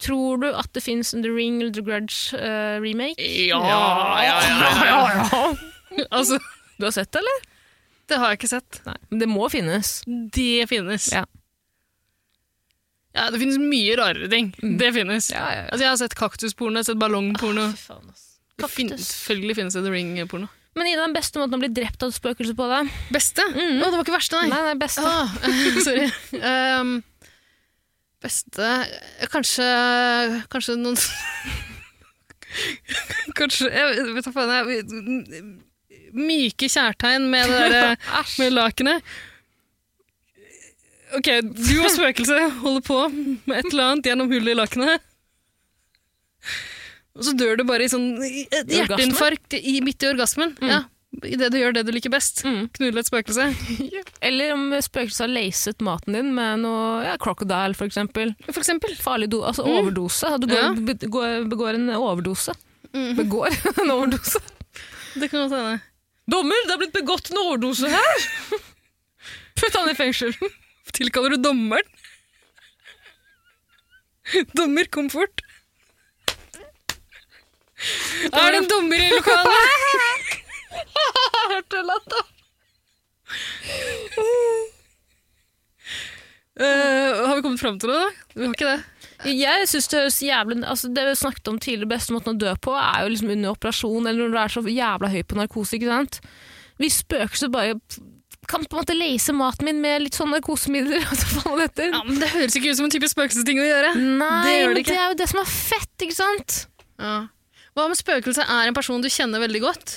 [0.02, 3.22] Tror du at det finnes en The Ring eller The Grudge uh, remake?
[3.46, 3.60] Ja,
[4.24, 4.36] ja,
[4.88, 5.54] ja,
[6.10, 6.38] Altså,
[6.78, 7.48] Du har sett det, eller?
[8.10, 8.80] det har jeg ikke sett.
[8.84, 9.92] Nei, men det må finnes.
[10.34, 11.06] Det finnes.
[11.14, 11.22] Ja.
[13.14, 14.50] Ja, det finnes mye rarere ting.
[14.80, 15.30] Det finnes.
[15.32, 15.64] Ja, ja, ja.
[15.68, 17.68] Altså, jeg har sett kaktusporno, jeg har sett ballongporno.
[17.70, 18.26] Ah, faen, ass.
[18.60, 20.48] Det fin- Selvfølgelig finnes det The Ring-porno.
[20.72, 22.78] Men Ida, den beste måten å bli drept av et spøkelse på, da?
[23.12, 23.44] Beste?
[23.44, 23.48] Å,
[23.82, 24.48] det var ikke verste, nei.
[24.52, 25.04] Nei, nei, beste.
[25.04, 25.28] Ah,
[25.86, 26.06] sorry.
[26.40, 26.94] Um,
[28.22, 28.68] beste
[29.32, 29.66] Kanskje
[30.52, 30.96] Kanskje noen
[33.38, 35.60] Kanskje Jeg vet da faen.
[36.12, 37.96] Myke kjærtegn med det der
[38.40, 39.00] med lakenet.
[41.16, 45.02] Ok, du og spøkelset holder på med et eller annet gjennom hullet i lakenet.
[47.18, 50.54] Og så dør du bare i sånn hjerteinfarkt i, midt i orgasmen.
[50.64, 50.84] Ja,
[51.28, 52.38] Idet du gjør det du liker best.
[52.48, 52.70] Mm.
[52.72, 53.44] Knulle et spøkelse.
[54.28, 58.32] Eller om spøkelset har lacet maten din med noe ja, crocodile, for eksempel.
[58.48, 58.94] For eksempel.
[58.96, 60.30] Farlig do, altså overdose.
[60.40, 60.70] Du går, Ja.
[60.72, 62.54] begår, begår en overdose.
[62.96, 63.10] Mm.
[63.20, 63.52] Begår
[63.84, 64.40] en overdose.
[65.20, 65.76] Det kan godt hende.
[66.32, 68.26] Dommer, det er blitt begått en overdose her!
[69.60, 70.32] Putt han i fengsel.
[70.96, 71.84] Tilkaller du dommeren?
[74.56, 75.41] Dommer, kom fort.
[78.30, 80.38] Er det en dommer i lokalet?
[81.52, 82.22] Hørte latta.
[86.52, 88.26] Uh, har vi kommet fram til noe, da?
[88.36, 88.80] Vi har ikke det.
[89.32, 92.54] Jeg synes Det høres jævlig altså Det vi snakket om tidligere, beste måten å dø
[92.60, 95.76] på, er jo liksom under operasjon, eller når du er så jævla høy på narkose.
[95.78, 96.18] ikke sant?
[96.82, 97.76] Vi spøkelser bare
[98.50, 101.04] kan på en måte lese maten min med litt sånne narkosemidler
[101.78, 101.86] det.
[101.92, 103.92] Ja, men Det høres ikke ut som en type spøkelsesting å gjøre.
[103.94, 106.58] Nei, det gjør det men det er jo det som er fett, ikke sant?
[106.98, 107.16] Ja.
[107.72, 109.94] Hva om spøkelset er en person du kjenner veldig godt?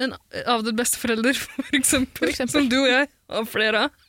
[0.00, 2.56] En avdød besteforelder, for eksempel, For eksempel.
[2.56, 4.06] Som du og jeg har flere av.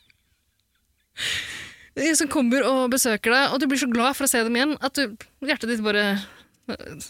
[2.16, 4.78] Som kommer og besøker deg, og du blir så glad for å se dem igjen
[4.80, 5.12] at du,
[5.44, 6.06] hjertet ditt bare
[6.72, 7.02] øh,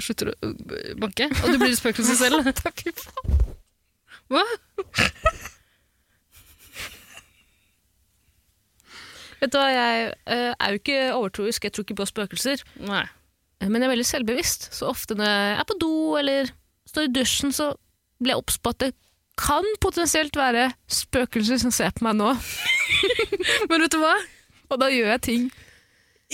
[0.00, 1.28] slutter å øh, banke.
[1.42, 2.48] Og du blir spøkelse selv.
[2.62, 3.44] Takk faen.
[4.32, 4.42] Hva?
[9.36, 12.64] Vet du hva, jeg eh, er jo ikke overtroisk, jeg tror ikke på spøkelser.
[12.88, 13.04] Nei.
[13.64, 16.50] Men jeg er veldig selvbevisst, så ofte når jeg er på do eller
[16.90, 17.70] står i dusjen, så
[18.20, 18.90] blir jeg obs på at det
[19.36, 22.30] kan potensielt være spøkelser som ser på meg nå.
[23.70, 24.14] Men vet du hva?
[24.72, 25.46] Og da gjør jeg ting.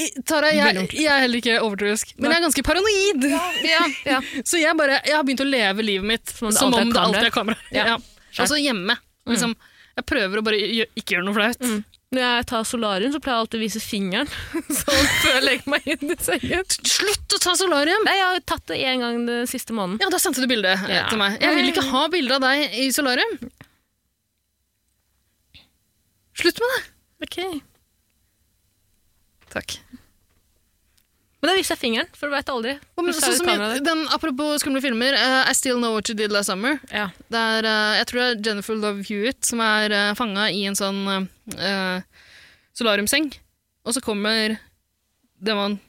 [0.03, 3.27] I- Tara, jeg, jeg er heller ikke overtroisk, men jeg er ganske paranoid.
[3.69, 4.21] Ja, ja.
[4.49, 7.27] Så jeg, bare, jeg har begynt å leve livet mitt Som som om det alltid
[7.29, 7.59] er kamera.
[7.77, 7.85] Ja.
[7.91, 7.99] Ja.
[8.41, 8.97] Altså hjemme.
[9.29, 9.53] Liksom,
[9.99, 10.63] jeg prøver å bare
[10.97, 11.61] ikke gjøre noe flaut.
[12.13, 14.29] Når jeg tar solarium, så pleier jeg alltid å vise fingeren
[14.83, 16.67] sånn før jeg legger meg inn i sengen.
[16.93, 18.05] Slutt å ta solarium!
[18.05, 20.03] Nei, jeg har tatt det én gang den siste måneden.
[20.05, 21.07] Ja, da sendte du bilde eh, Ja.
[21.09, 21.39] til meg.
[21.41, 23.39] Jeg vil ikke ha bilde av deg i solarium.
[26.43, 26.83] Slutt med det.
[27.25, 27.39] Ok.
[29.53, 29.79] Takk.
[31.43, 32.73] Men da viser jeg fingeren, for du veit aldri.
[32.95, 33.81] Oh, men, så, det der.
[33.83, 36.77] den, apropos skumle filmer, uh, I Still Know What You Did Last Summer.
[36.95, 37.09] Ja.
[37.35, 40.79] Der, uh, jeg tror det er Jennifer Love Hewitt som er uh, fanga i en
[40.79, 42.29] sånn uh,
[42.79, 43.33] solariumseng.
[43.83, 44.55] Og så kommer
[45.43, 45.81] det man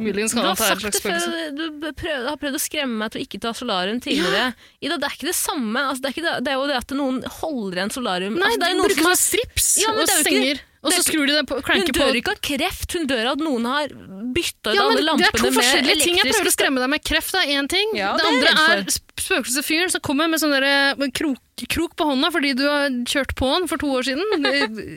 [0.00, 1.44] muligens kan anta det er et det slags spøkelse.
[1.60, 4.48] du prøvde, har prøvd å skremme meg til å ikke ta solarium tidligere.
[4.80, 5.84] Ida, det er ikke det samme.
[5.84, 8.40] Altså, det, er ikke det, det er jo det at noen holder igjen solarium.
[8.40, 10.68] Nei, altså, det er de jo noen bruker sånn strips Ja, og det er ikke-.
[10.82, 12.14] Og så skrur de det på, Hun dør på.
[12.18, 13.92] ikke av kreft, hun dør av at noen har
[14.34, 16.16] bytta ut Ja, alle det er to forskjellige ting.
[16.18, 17.92] Jeg prøver å skremme deg med kreft, er én ting.
[17.94, 21.38] Ja, det det andre er, er sp- spøkelsesfyren som kommer med sånn krok,
[21.70, 24.48] krok på hånda fordi du har kjørt på han for to år siden.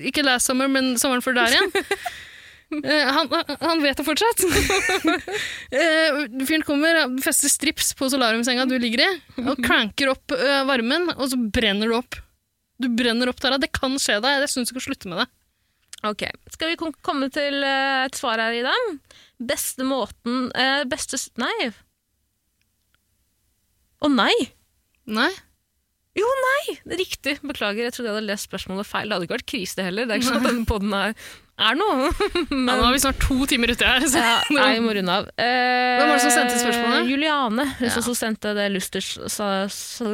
[0.09, 1.73] Ikke last summer, men sommeren før der igjen.
[2.75, 3.29] Eh, han,
[3.61, 4.41] han vet det fortsatt.
[5.71, 6.17] Eh,
[6.49, 9.09] Fyren kommer, fester strips på solariumsenga du ligger i,
[9.45, 12.17] og cranker opp eh, varmen, og så brenner du opp.
[12.81, 13.59] Du brenner opp, der.
[13.61, 14.41] Det kan skje deg.
[14.43, 15.27] Jeg syns du skal slutte med det.
[16.05, 16.23] Ok,
[16.53, 18.73] Skal vi komme til eh, et svar her, Ida?
[19.41, 21.71] Beste måten eh, Beste Nei.
[24.05, 24.33] Å nei!
[25.09, 25.31] Nei?
[26.15, 26.75] Jo, nei!
[26.85, 27.39] Er Riktig.
[27.43, 29.09] Beklager, jeg trodde jeg hadde lest spørsmålet feil.
[29.09, 30.07] Det hadde ikke vært krise, det heller.
[30.07, 31.15] Det er ikke sånn at denne podden her
[31.57, 32.09] er noe.
[32.65, 34.03] Ja, nå har vi snart to timer ute her.
[34.09, 34.19] Så.
[34.19, 35.29] Ja, nei, vi må runde av.
[35.39, 37.07] Eh, Hvem var det som sendte spørsmålet?
[37.09, 37.65] Juliane.
[37.79, 38.01] Hun Ja.
[38.03, 40.09] som sendte det Lusters sa, sa,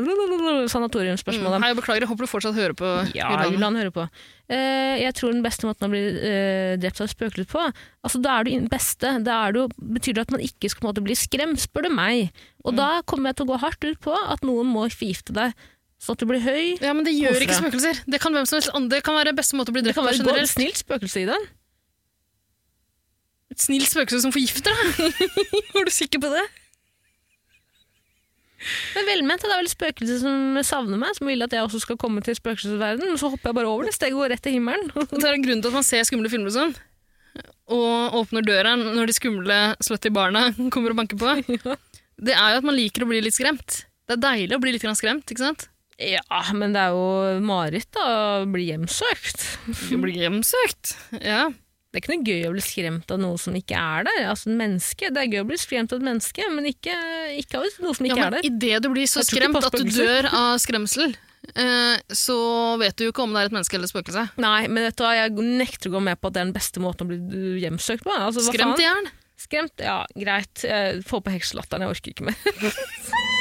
[0.71, 1.63] sanatoriumspørsmålet.
[1.63, 2.91] Hei, beklager, jeg håper du fortsatt hører på.
[3.17, 3.49] Ja, Juliane.
[3.55, 4.05] Juliane hører på.
[4.51, 8.19] Eh, jeg tror den beste måten å bli eh, drept av et spøkelse på altså,
[8.21, 9.13] Da er du beste.
[9.23, 12.31] Da er det betyr det at man ikke skal måte, bli skremt, spør du meg.
[12.65, 12.77] Og Mm.
[12.77, 15.55] da kommer jeg til å gå hardt ut på at noen må forgifte deg,
[16.01, 16.77] sånn at du blir høy.
[16.81, 18.03] Ja, men det gjør Hvorfor ikke spøkelser.
[18.09, 18.97] Det kan hvem som helst andre.
[18.97, 21.51] Det kan være beste måte å bli Det kan være et snilt spøkelse i den.
[23.51, 25.21] Et snilt spøkelse som forgifter deg.
[25.77, 26.43] er du sikker på det?
[28.95, 31.97] Men velment, det er vel spøkelse som savner meg, som vil at jeg også skal
[32.01, 34.91] komme til spøkelsesverdenen, så hopper jeg bare over det steget og går rett til himmelen.
[35.11, 36.75] Det er en grunn til at man ser skumle filmer sånn.
[37.71, 41.75] Og åpner døra når de skumle slutty barna kommer og banker på.
[42.25, 43.83] Det er jo at man liker å bli litt skremt.
[44.05, 45.69] Det er deilig å bli litt skremt, ikke sant?
[46.01, 48.05] Ja, men det er jo mareritt da,
[48.41, 49.43] å bli hjemsøkt.
[49.89, 50.95] Du blir hjemsøkt.
[51.21, 51.49] Ja.
[51.91, 54.21] Det er ikke noe gøy å bli skremt av noe som ikke er der.
[54.31, 55.09] Altså, en menneske.
[55.11, 56.93] Det er gøy å bli skremt av et menneske, men ikke,
[57.41, 58.47] ikke av noe som ja, ikke er men der.
[58.47, 61.17] idet du blir så skremt at du dør av skremsel,
[61.51, 62.37] eh, så
[62.79, 64.23] vet du jo ikke om det er et menneske eller et spøkelse.
[64.39, 66.85] Nei, men vet du jeg nekter å gå med på at det er den beste
[66.85, 68.15] måten å bli hjemsøkt på.
[68.15, 69.11] Altså, Skremt i hjel.
[69.41, 69.83] Skremt?
[69.83, 70.63] Ja, greit.
[71.09, 72.39] Få på hekselatteren, jeg orker ikke mer.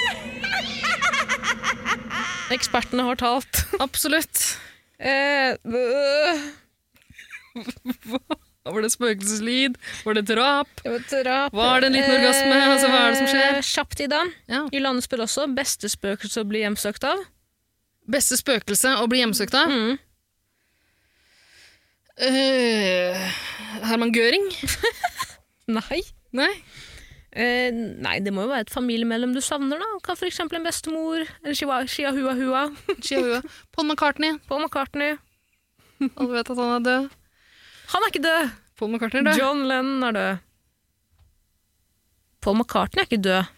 [2.50, 3.64] Ekspertene har talt.
[3.84, 4.42] Absolutt.
[4.98, 5.54] Eh,
[8.70, 9.78] Var det spøkelseslyd?
[10.04, 10.68] Var det drap?
[10.84, 11.54] vet, drap.
[11.56, 12.58] Var det en liten orgasme?
[12.66, 13.56] Altså, hva er det som skjer?
[13.56, 14.20] Eh, Kjapt, Ida.
[14.52, 14.60] Ja.
[14.74, 17.22] Juliane spør også beste spøkelse å bli hjemsøkt av.
[18.10, 19.72] Beste spøkelse å bli hjemsøkt av?
[19.72, 19.98] Mm.
[22.20, 23.16] Uh,
[23.88, 24.44] Herman Gøring?
[25.78, 26.02] Nei.
[26.36, 26.52] Nei?
[27.30, 29.88] Eh, nei, det må jo være et familiemedlem du savner, da.
[30.02, 33.42] Kan eksempel en bestemor, eller chihuahua, chihuahua.
[33.74, 34.38] Paul McCartney.
[34.48, 35.16] Paul McCartney.
[36.16, 37.08] Alle vet at han er død.
[37.90, 38.50] Han er ikke død!
[38.78, 39.38] Paul McCartney er død.
[39.40, 40.36] John Lennon er død.
[42.40, 43.50] Paul McCartney er ikke død.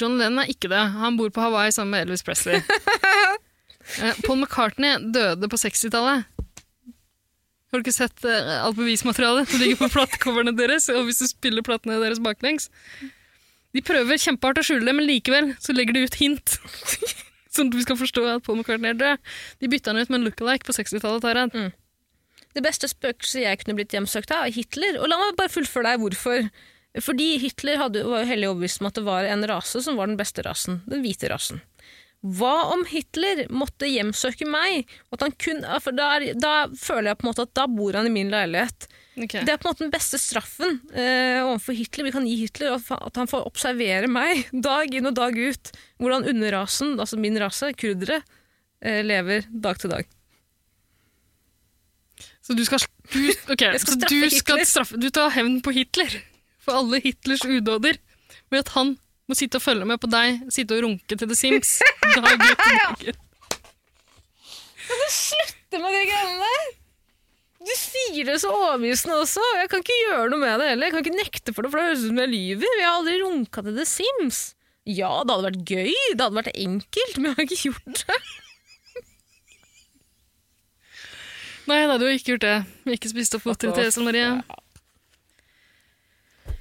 [0.00, 0.82] John Lennon er ikke det.
[0.96, 2.60] Han bor på Hawaii sammen med Elvis Presley.
[4.00, 6.24] Eh, Paul McCartney døde på 60-tallet.
[7.74, 10.86] Har du ikke sett eh, alt bevismaterialet som ligger på platecoverne deres?
[10.94, 12.68] Og hvis du spiller platene deres baklengs?
[13.74, 16.54] De prøver kjempehardt å skjule det, men likevel så legger de ut hint.
[17.50, 19.32] Sånn at vi skal forstå at Paul McCartney er død.
[19.58, 21.58] De bytta han ut med en lookalike på 60-tallet.
[21.58, 21.72] Mm.
[22.54, 25.00] Det beste spøkelset jeg kunne blitt hjemsøkt av, er Hitler.
[25.02, 26.46] Og la meg bare fullføre deg hvorfor.
[27.02, 30.06] Fordi Hitler hadde, var jo hellig overbevist om at det var en rase som var
[30.06, 30.84] den beste rasen.
[30.86, 31.58] Den hvite rasen.
[32.24, 34.88] Hva om Hitler måtte hjemsøke meg?
[35.12, 38.08] At han kun, for da, da føler jeg på en måte at da bor han
[38.08, 38.86] i min leilighet.
[39.14, 39.44] Okay.
[39.44, 42.08] Det er på en måte den beste straffen eh, overfor Hitler.
[42.08, 45.74] Vi kan gi Hitler at han får observere meg dag inn og dag ut.
[46.00, 48.22] Hvordan underrasen, altså min rase, kurdere,
[48.80, 50.08] eh, lever dag til dag.
[52.44, 52.82] Så du skal,
[53.12, 53.20] du,
[53.52, 56.18] okay, skal så du skal straffe Du tar hevn på Hitler
[56.64, 58.00] for alle Hitlers udåder.
[58.50, 58.96] ved at han
[59.28, 61.78] må sitte og følge med på deg, sitte og runke til The Sims
[62.14, 62.64] dag ut og
[64.84, 65.08] Kan du
[65.72, 66.72] Det med de greiene der!
[67.64, 70.90] Du sier det så overbevisende også, jeg kan ikke gjøre noe med det heller.
[70.90, 72.74] Jeg kan ikke nekte for det, for det høres ut som jeg lyver.
[72.76, 74.40] Vi har aldri runka til The Sims.
[74.84, 78.18] Ja, det hadde vært gøy, det hadde vært enkelt, men jeg har ikke gjort det.
[81.64, 82.56] Nei, da hadde jo ikke gjort det.
[82.98, 84.28] Ikke spist opp godteri til Esel Marie.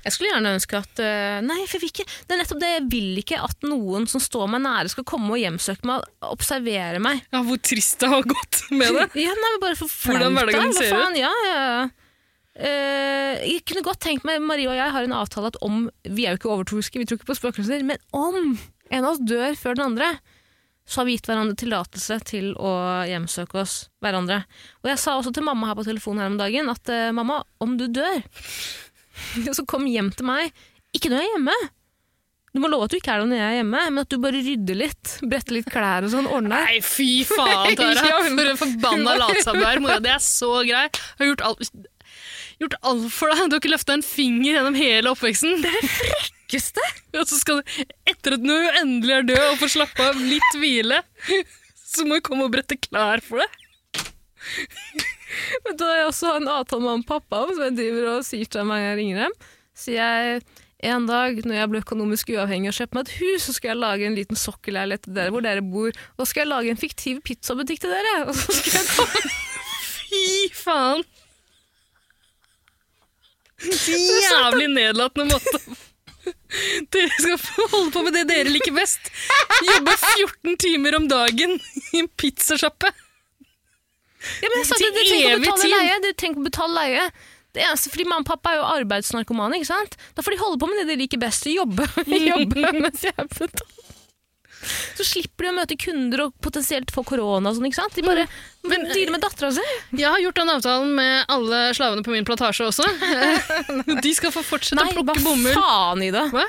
[0.04, 2.72] Jeg skulle gjerne ønske at øh, Nei, for jeg vil ikke Det er nettopp det.
[2.74, 6.36] Jeg vil ikke at noen som står meg nære, skal komme og hjemsøke meg og
[6.36, 7.24] observere meg.
[7.34, 9.10] Ja, hvor trist det har gått med det.
[9.24, 9.92] Ja, nei, men bare for.
[10.12, 11.20] Hvordan hverdagen ser ut.
[11.20, 11.60] Ja, ja.
[11.64, 11.84] ja.
[12.54, 16.28] Eh, jeg kunne godt tenkt meg, Marie og jeg har en avtale at om Vi
[16.28, 18.54] er jo ikke overtroiske, vi tror ikke på spøkelser, men om
[18.94, 20.12] en av oss dør før den andre,
[20.86, 22.74] så har vi gitt hverandre tillatelse til å
[23.10, 24.44] hjemsøke oss hverandre.
[24.84, 27.40] Og jeg sa også til mamma her på telefonen her om dagen at eh, mamma,
[27.64, 28.20] om du dør,
[29.58, 30.54] så kom hjem til meg.
[30.94, 31.58] Ikke når jeg er hjemme.
[32.54, 34.20] Du må love at du ikke er der når jeg er hjemme, men at du
[34.22, 36.68] bare rydder litt, bretter litt klær og sånn, ordner deg.
[36.70, 38.20] Nei, fy faen, Tara.
[38.28, 39.82] For en forbanna latsabb du er.
[39.82, 40.84] Mora di er så grei.
[41.18, 41.72] Har gjort alt,
[42.62, 43.42] gjort alt for deg.
[43.50, 45.66] Du har ikke løfta en finger gjennom hele oppveksten.
[45.96, 46.86] Frekkeste!
[47.18, 47.74] Og så skal du,
[48.14, 48.54] etter at du
[48.84, 51.02] endelig er død og får slappe av litt hvile,
[51.82, 53.60] så må du komme og brette klær for deg.
[55.66, 58.28] Men da har jeg også en avtale med han pappa om, som jeg driver og
[58.28, 59.38] sier til meg hver gang jeg ringer dem.
[59.84, 60.44] Sier jeg
[60.84, 63.82] en dag når jeg blir økonomisk uavhengig og kjøper meg et hus, så skal jeg
[63.82, 67.22] lage en liten sokkelleilighet dere hvor dere bor, og så skal jeg lage en fiktiv
[67.24, 68.16] pizzabutikk til dere.
[68.28, 69.24] Og så skal jeg komme.
[70.14, 70.26] Fy
[70.60, 71.06] faen!
[73.64, 75.62] Jævlig nedlatende måte.
[76.94, 79.08] Dere skal få holde på med det dere liker best.
[79.70, 81.56] Jobbe 14 timer om dagen
[81.94, 82.92] i en pizzasjappe.
[84.42, 85.96] Ja, men jeg sa det, det trenger ikke å betale leie.
[86.08, 87.06] Det trenger ikke å betale leie.
[87.54, 89.60] Det eneste, fordi Mamma og pappa er jo arbeidsnarkomane.
[89.60, 89.98] ikke sant?
[90.18, 91.46] Da får de holde på med det de liker best.
[91.52, 91.86] Jobbe,
[92.34, 93.80] jobbe mens jeg betaler.
[94.96, 97.50] Så slipper de å møte kunder og potensielt få korona.
[97.52, 97.96] og sånn, ikke sant?
[98.00, 98.24] De bare
[98.64, 99.66] Men- dealer med dattera si.
[100.00, 102.88] Jeg har gjort den avtalen med alle slavene på min plantasje også.
[104.08, 105.50] De skal få fortsette Nei, å plukke bomull.
[105.52, 106.24] Nei, hva faen, Ida?
[106.32, 106.46] Hva?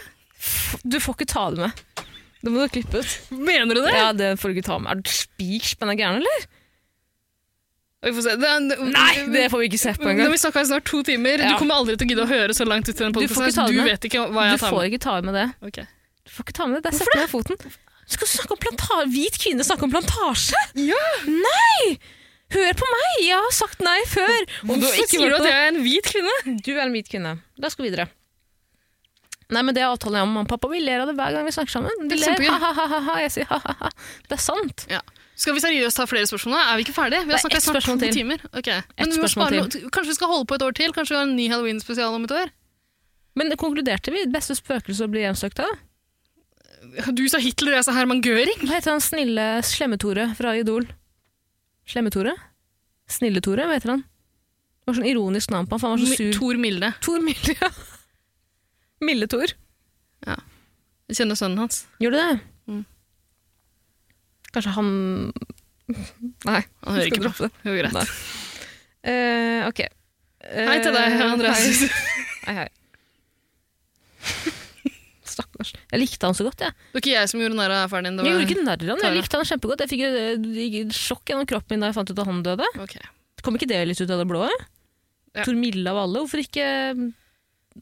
[0.86, 2.04] Du får ikke ta det med.
[2.44, 3.12] Det må du klippe ut.
[3.34, 3.92] Mener du det?
[3.98, 4.92] Ja, det får du ikke ta med.
[4.94, 6.46] Er du spikspenna gæren, eller?
[8.04, 8.34] Vi får se.
[8.36, 8.52] Det,
[8.92, 10.32] Nei, det får vi ikke se på engang.
[10.34, 11.40] vi snakka i snart to timer.
[11.40, 11.52] Ja.
[11.54, 13.54] Du kommer aldri til å gidde å høre så langt ut i den Du podcasten.
[13.56, 15.46] ta Du, vet ikke hva jeg tar får ikke ta med det.
[15.64, 15.80] Ok.
[16.24, 16.82] Du får ikke ta med det.
[16.90, 17.56] Der setter jeg foten.
[18.04, 19.06] Skal du snakke om plantasje?
[19.14, 20.60] Hvit kvinne snakke om plantasje?
[20.76, 21.00] Ja.
[21.24, 21.96] Nei!
[22.54, 23.14] Hør på meg!
[23.24, 24.34] Jeg har sagt nei før.
[24.60, 26.34] Du Hvorfor sier du at jeg er en hvit kvinne?
[26.60, 27.32] Du er en hvit kvinne.
[27.56, 28.06] La oss gå videre.
[29.52, 30.68] Nei, men Det er avtalen jeg med mamma og pappa.
[30.72, 32.08] Vi ler av det hver gang vi snakker sammen.
[32.08, 32.46] De er ler.
[32.52, 33.16] Ha-ha-ha.
[33.24, 33.90] Jeg sier ha-ha-ha.
[34.28, 34.86] Det er sant.
[34.92, 35.00] Ja.
[35.34, 36.54] Skal vi seriøst ta flere spørsmål?
[36.54, 36.58] nå?
[36.62, 37.24] Er vi ikke ferdige?
[37.26, 38.12] Vi har snakket snart to til.
[38.14, 38.42] timer.
[38.54, 38.82] Okay.
[39.00, 40.94] Men vi spare Kanskje vi skal holde på et år til?
[40.94, 42.52] Kanskje vi har en ny Halloween-spesial om et år?
[43.34, 44.22] Men det konkluderte vi.
[44.30, 45.74] Beste spøkelse å bli hjemsøkt av.
[47.16, 48.62] Du sa Hitler, jeg sa Herman Göring.
[48.62, 50.86] Hva heter han snille Slemme-Tore fra Idol?
[51.90, 52.36] Slemme-Tore?
[53.10, 54.04] Snille-Tore, hva heter han?
[54.04, 56.32] Det var sånn ironisk navn på han, for han var så sur.
[56.36, 56.92] Tor Milde.
[57.02, 57.70] Tor Milde, ja.
[59.08, 59.56] Milde-Tor.
[60.28, 61.84] Jeg kjenner sønnen hans.
[62.00, 62.53] Gjør du det?
[64.54, 64.88] Kanskje han
[66.46, 67.44] Nei, Han hører ikke på.
[67.44, 67.50] det.
[67.66, 68.14] Jo, greit.
[69.04, 69.80] Uh, ok.
[70.44, 71.82] Uh, Hei til deg, Eh, Andreas.
[72.46, 72.68] Hei, hei.
[75.24, 75.72] Stakkars.
[75.90, 76.72] Jeg likte han så godt, jeg.
[76.76, 78.18] Det var ikke jeg som gjorde narr av faren din.
[78.20, 79.84] Det Jeg gjorde ikke narr av han, jeg likte han kjempegodt.
[79.84, 82.68] Jeg fikk eh, sjokk gjennom kroppen min da jeg fant ut at han døde.
[82.84, 83.04] Okay.
[83.44, 84.44] Kom ikke det litt ut av det blå?
[85.34, 85.42] Ja.
[85.42, 86.66] Tor Mille av alle, hvorfor ikke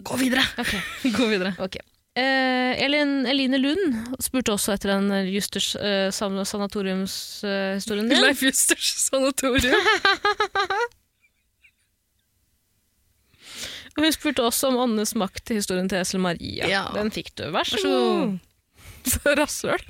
[0.09, 0.41] Gå videre!
[0.63, 0.81] Okay.
[1.19, 1.53] Gå videre.
[1.61, 1.77] ok.
[2.13, 8.21] Eh, Elin, Eline Lund spurte også etter den Justers eh, sanatoriumshistorien din.
[8.21, 9.81] Leif Justers sanatorium.
[13.93, 16.69] Og hun spurte også om åndenes makt til historien til Esel Maria.
[16.69, 16.85] Ja.
[16.97, 17.45] Den fikk du.
[17.53, 18.39] Vær så god.
[19.13, 19.83] Så rasshøl.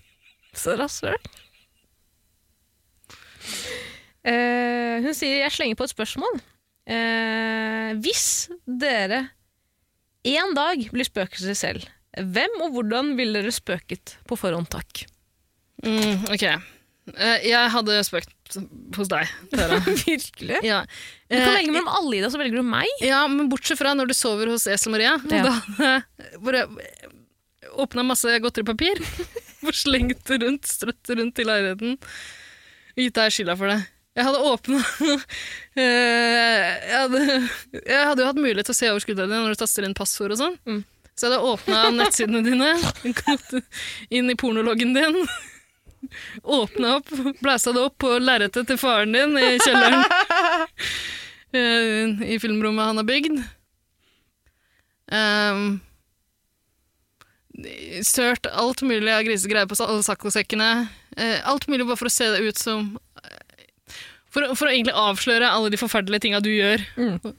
[0.56, 1.18] Så rasshøl.
[4.24, 6.40] Eh, hun sier jeg slenger på et spørsmål.
[6.86, 8.24] Eh, hvis
[8.66, 9.26] dere
[10.26, 11.84] en dag blir spøkelser selv,
[12.18, 15.04] hvem og hvordan ville dere spøket på forhånd, takk?
[15.86, 16.44] Mm, ok.
[17.16, 18.58] Eh, jeg hadde spøkt
[18.98, 19.78] hos deg, Tara.
[20.04, 20.58] Virkelig?
[20.66, 20.82] ja.
[21.26, 22.90] Du kan Eh, velge mellom alle, Ida, så velger du meg.
[23.02, 25.16] Ja, men bortsett fra når du sover hos Esel Maria.
[25.32, 25.56] Ja.
[25.80, 25.94] Da
[26.44, 26.66] bare
[27.80, 29.00] åpna masse godteripapir,
[29.66, 31.96] og slengt det rundt, strøtt rundt i leiligheten.
[32.92, 33.80] Og gitt deg skylda for det.
[34.12, 34.78] Jeg hadde åpna
[35.80, 37.20] jeg,
[37.80, 39.96] jeg hadde jo hatt mulighet til å se over skuldrene dine når du taster inn
[39.96, 40.58] passord og sånn.
[40.68, 40.82] Mm.
[41.22, 42.68] Så jeg hadde åpna nettsidene dine,
[43.14, 43.52] gått
[44.18, 45.20] inn i pornologgen din.
[46.42, 50.02] Åpna opp, blæsa det opp på lerretet til faren din i kjelleren.
[51.54, 53.38] eh, I filmrommet han har bygd.
[55.12, 55.62] Um,
[58.02, 60.72] sørt alt mulig av grisegreier på saccosekkene.
[61.14, 62.96] Eh, alt mulig bare for å se det ut som
[64.32, 66.82] For, for å egentlig avsløre alle de forferdelige tinga du gjør.
[66.98, 67.38] Mm.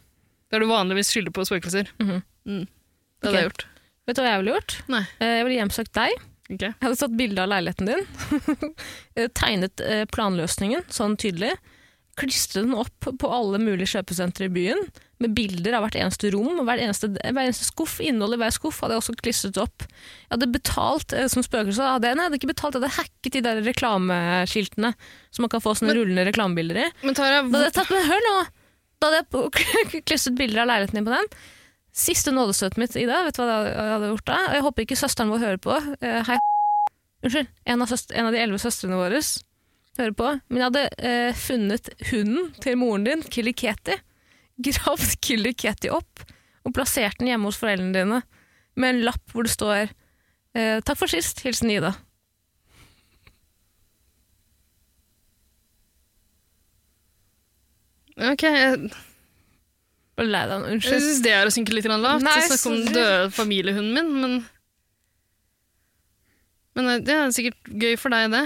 [0.55, 1.91] Der du vanligvis skylder på spøkelser.
[1.99, 2.23] Mhm.
[2.47, 2.63] mm.
[2.63, 3.43] Det hadde okay.
[3.43, 3.69] jeg gjort.
[4.07, 4.73] Vet du hva jeg ville gjort?
[4.91, 5.03] Nei.
[5.23, 6.15] Eh, Jeg ville hjemsøkt deg.
[6.51, 6.73] Okay.
[6.73, 8.03] Jeg hadde satt bilde av leiligheten din.
[9.15, 11.53] Eh, Tegnet eh, planløsningen sånn tydelig.
[12.19, 14.81] Klistret den opp på alle mulige kjøpesentre i byen.
[15.23, 17.95] Med bilder av hvert eneste rom hver eneste, hver eneste skuff.
[18.03, 19.85] Innholdet i hver skuff hadde jeg også klistret opp.
[19.87, 22.11] Jeg hadde betalt som spøkelse av det.
[22.17, 24.91] Nei, jeg hadde ikke betalt, jeg hadde hacket de der reklameskiltene
[25.33, 26.87] som man kan få sånne rullende reklamebilder i.
[27.05, 28.35] Men Tara, Da hadde jeg tatt, men hør nå!
[29.01, 31.31] Da hadde jeg klistret bilder av leiligheten din på den.
[31.93, 33.19] Siste nådestøtet mitt Ida.
[33.27, 34.37] vet du hva jeg hadde gjort da?
[34.47, 35.75] Og jeg håper ikke søsteren vår hører på.
[36.01, 36.37] Uh, hei,
[37.21, 37.51] unnskyld.
[37.69, 39.19] En av, søst en av de elleve søstrene våre
[39.99, 40.31] hører på.
[40.49, 43.99] Men jeg hadde uh, funnet hunden til moren din, Killy Ketty.
[44.65, 46.25] Gravd Killy Ketty opp
[46.63, 48.21] og plassert den hjemme hos foreldrene dine
[48.79, 51.45] med en lapp hvor det står uh, 'Takk for sist.
[51.45, 51.93] Hilsen Ida'.
[58.17, 58.91] ok, jeg,
[60.23, 61.03] Bare lei deg nå, jeg unnskyld.
[61.03, 62.23] syns det er å synke litt lavt.
[62.23, 64.35] Nei, jeg snakker om den døde familiehunden min, men
[66.73, 68.45] Men eh, det er sikkert gøy for deg, det.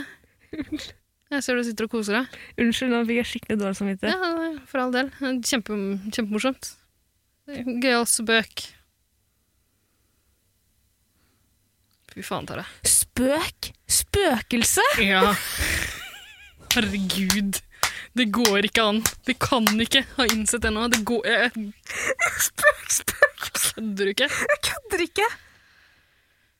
[1.27, 2.35] Jeg ser du sitter og koser deg.
[2.63, 4.15] Unnskyld, nå fikk jeg skikkelig dårlig samvittighet.
[4.15, 5.09] Ja, for all del.
[5.43, 5.75] Kjempe,
[6.15, 6.69] kjempemorsomt.
[7.83, 8.63] Gøyal spøk.
[12.13, 12.63] Fy faen, Tara.
[12.87, 13.69] Spøk?
[13.91, 14.83] Spøkelse?
[15.03, 15.35] Ja.
[16.73, 17.59] Herregud.
[18.17, 19.01] Det går ikke an.
[19.27, 20.87] Vi kan ikke ha innsett det ennå.
[20.89, 21.67] Det går jeg...
[22.47, 24.29] Spøk, spøk, Kødder du ikke?
[24.31, 25.27] jeg kødder ikke!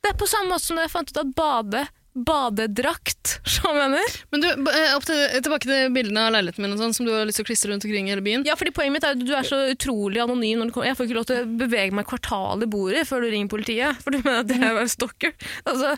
[0.04, 1.80] Det er på samme måte som da jeg fant ut at bade,
[2.28, 4.18] badedrakt, som jeg mener.
[4.34, 7.14] Men du, eh, opp til, tilbake til bildene av leiligheten min og sånn, som du
[7.16, 8.46] har lyst til å klistre rundt omkring i hele byen.
[8.48, 10.62] Ja, fordi poenget mitt er at du er så utrolig anonym.
[10.62, 10.92] Når du kommer.
[10.92, 14.06] Jeg får ikke lov til å bevege meg kvartal i bordet før du ringer politiet.
[14.06, 15.34] For du mener at det er stalker.
[15.66, 15.98] Altså,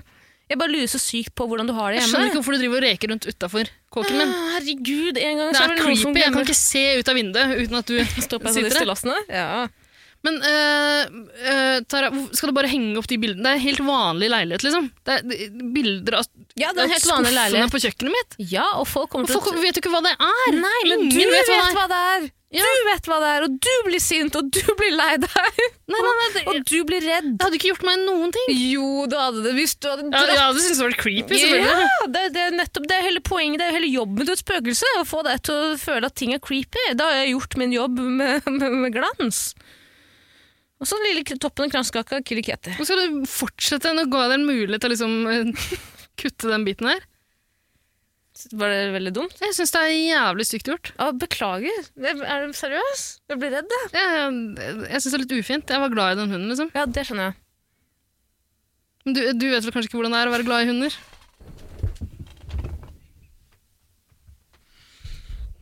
[0.49, 2.05] jeg bare lurer så sykt på hvordan du har det hjemme.
[2.05, 4.31] Jeg skjønner ikke hvorfor du driver og reker rundt utafor kåken min.
[4.33, 6.23] Ah, Herregud, en gang Det så er det noen som creepy.
[6.23, 7.95] Jeg kan ikke se ut av vinduet uten at du
[8.25, 8.79] sitter
[9.13, 9.29] der.
[9.29, 9.67] Ja.
[10.27, 11.03] Men uh,
[11.47, 13.45] uh, Tara, skal du bare henge opp de bildene?
[13.45, 14.89] Det er en helt vanlig leilighet, liksom.
[15.07, 16.25] Det er er bilder av
[16.59, 17.71] ja, det er helt skuffene leilighet.
[17.71, 18.35] på kjøkkenet mitt.
[18.51, 20.57] Ja, og folk kommer Og til folk vet jo ikke hva det er.
[20.59, 22.27] Nei, men Ingen du vet vet, hva det hva det er!
[22.49, 25.59] Du vet hva det er, og du blir sint, og du blir lei deg!
[25.89, 27.27] Nei, nei, nei, det, Og du blir redd.
[27.37, 28.51] det hadde ikke gjort meg noen ting.
[28.57, 31.87] Jo, du hadde det hvis du hadde Ja, jeg hadde syntes det var creepy, selvfølgelig.
[31.87, 34.41] Ja, det, det er nettopp det er hele poenget, det er hele jobben til et
[34.43, 34.93] spøkelse.
[34.99, 36.87] Å få deg til å føle at ting er creepy.
[36.97, 39.43] Da har jeg gjort min jobb med, med, med glans.
[40.79, 42.75] Og så den lille toppen av kransekaka, Ketty.
[42.77, 43.91] Hvor skal du fortsette?
[43.95, 45.79] Nå ga jeg deg en mulighet til å liksom eh,
[46.21, 47.03] kutte den biten her.
[48.55, 49.35] Var det veldig dumt?
[49.43, 50.93] Jeg syns det er jævlig stygt gjort.
[50.95, 51.89] Ja, beklager.
[51.99, 53.03] Er du seriøs?
[53.27, 53.89] Jeg blir redd, jeg.
[53.97, 55.73] Jeg, jeg syns det er litt ufint.
[55.75, 56.71] Jeg var glad i den hunden, liksom.
[56.77, 57.39] Ja, det skjønner jeg.
[59.03, 60.95] Men du, du vet vel kanskje ikke hvordan det er å være glad i hunder?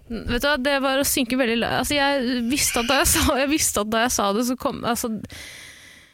[0.08, 3.08] Vet du hva, Det var å synke veldig la- altså, jeg, visste at da jeg,
[3.12, 5.10] sa, jeg visste at da jeg sa det, så kom altså,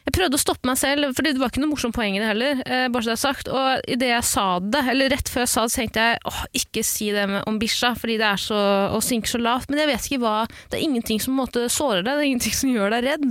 [0.04, 2.26] Jeg prøvde å stoppe meg selv, for det var ikke noe morsomt poeng i det
[2.28, 2.58] heller.
[2.66, 3.48] Eh, bare så det er sagt.
[3.48, 6.40] Og idet jeg sa det, eller rett før jeg sa det, så tenkte jeg åh,
[6.60, 8.58] ikke si det med, om bikkja, fordi det er så,
[8.92, 9.70] å synke så lavt.
[9.72, 12.58] Men jeg vet ikke hva Det er ingenting som måte sårer deg, det er ingenting
[12.60, 13.30] som gjør deg redd.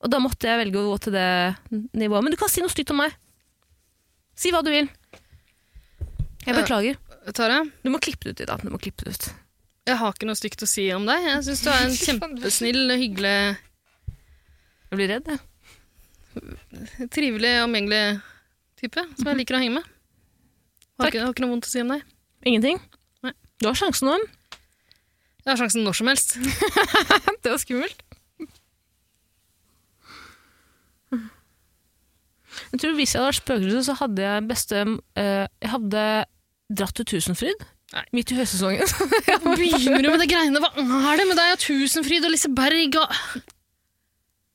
[0.00, 1.26] Og da måtte jeg velge å gå til det
[1.98, 2.22] nivået.
[2.24, 3.16] Men du kan si noe stygt om meg.
[4.38, 4.86] Si hva du vil.
[6.46, 6.96] Jeg beklager.
[7.36, 8.62] Tara, Du må klippe det ut i dag.
[8.64, 9.26] Du må klippe det ut.
[9.88, 11.24] Jeg har ikke noe stygt å si om deg.
[11.26, 13.36] Jeg syns du er en kjempesnill, hyggelig,
[14.90, 17.08] Jeg blir redd, jeg.
[17.14, 18.02] trivelig, omgjengelig
[18.80, 19.88] type som jeg liker å henge med.
[21.00, 21.14] Har Takk.
[21.14, 22.04] ikke, har ikke noe vondt å si om deg.
[22.46, 22.78] Ingenting?
[23.24, 23.32] Nei.
[23.60, 24.18] Du har sjansen nå.
[25.40, 26.36] Jeg har sjansen når som helst.
[27.42, 28.02] Det var skummelt.
[32.70, 34.80] Jeg tror Hvis jeg hadde vært spøkelse, så hadde jeg beste
[35.18, 36.02] eh, Jeg hadde
[36.70, 38.04] dratt til Tusenfryd Nei.
[38.14, 38.86] midt i høysesongen.
[39.58, 40.60] Begynner du med det greiene?
[40.62, 40.70] Hva
[41.10, 43.16] er det med deg og Tusenfryd og Liseberg og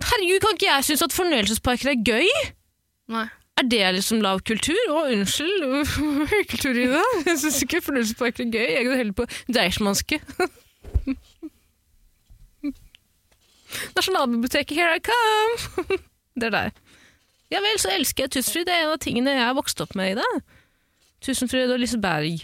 [0.05, 2.29] Herregud, kan ikke jeg synes at fornøyelsesparker er gøy?
[3.11, 3.25] Nei.
[3.55, 4.79] Er det liksom lav kultur?
[4.91, 5.63] Å, unnskyld,
[6.51, 7.03] kultur i det.
[7.25, 8.65] Jeg syns ikke fornøyelsesparker er gøy.
[8.75, 10.19] Jeg går heller på Deichmanske.
[13.95, 15.99] Nasjonalbiblioteket, here I come!
[16.35, 16.75] Det er der.
[17.53, 18.67] Ja vel, så elsker jeg Tusenfryd.
[18.67, 20.31] Det er en av tingene jeg har vokst opp med i det.
[21.23, 22.43] Tusenfryd og Liseberg.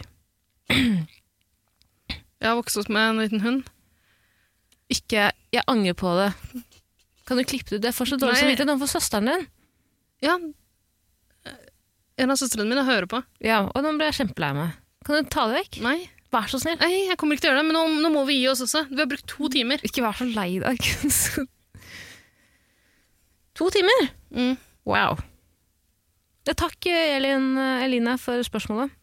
[2.41, 3.63] Jeg har vokst opp med en liten hund.
[4.91, 6.31] Ikke Jeg angrer på det.
[7.27, 7.83] Kan du klippe det ut?
[7.83, 8.41] Det er så dårlig Nei.
[8.41, 9.45] samvittighet overfor søsteren din.
[10.25, 10.37] Ja.
[12.21, 13.21] En av søstrene mine hører på.
[13.43, 14.73] Ja, og nå ble jeg kjempelei meg.
[15.07, 15.79] Kan du ta det vekk?
[15.85, 15.99] Nei.
[16.31, 16.77] Vær så snill.
[16.79, 18.63] Nei, jeg kommer ikke til å gjøre det, men nå, nå må vi gi oss
[18.63, 18.85] også.
[18.91, 19.81] Vi har brukt to timer.
[19.87, 20.79] Ikke vær så lei deg.
[23.59, 24.05] to timer?
[24.31, 24.53] Mm.
[24.87, 25.19] Wow.
[26.47, 27.51] Ja, takk Elin,
[27.83, 28.93] Eline for spørsmålet.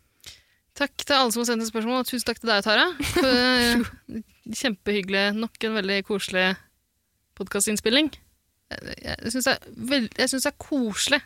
[0.78, 2.84] Takk til alle som har sendt spørsmål, og tusen takk til deg, Tara.
[3.26, 3.80] Eh,
[4.60, 5.24] Kjempehyggelig.
[5.34, 6.52] Nok en veldig koselig
[7.38, 8.12] podkastinnspilling.
[8.68, 11.18] Jeg, syns det, er det er koselig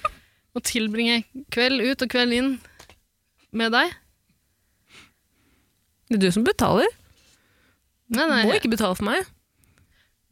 [0.56, 1.22] å tilbringe
[1.54, 2.52] kveld ut og kveld inn
[3.56, 3.96] med deg.
[6.10, 6.92] Det er du som betaler.
[8.10, 9.28] Nei, Du må ikke betale for meg.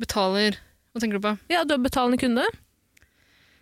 [0.03, 0.59] betaler
[0.93, 1.37] Hva tenker du på?
[1.53, 2.45] Ja, du er betalende kunde.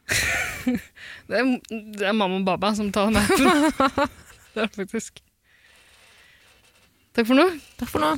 [1.27, 4.17] Det er, det er mamma og baba som betaler meg.
[4.57, 5.21] Det er det faktisk.
[7.17, 7.47] Takk for nå.
[7.77, 8.15] Takk for nå.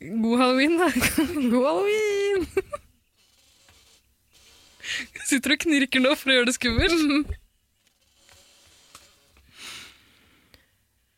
[0.00, 0.88] God halloween, da.
[1.52, 2.48] God halloween!
[4.82, 7.38] Jeg Sitter og knirker nå for å gjøre det skummelt.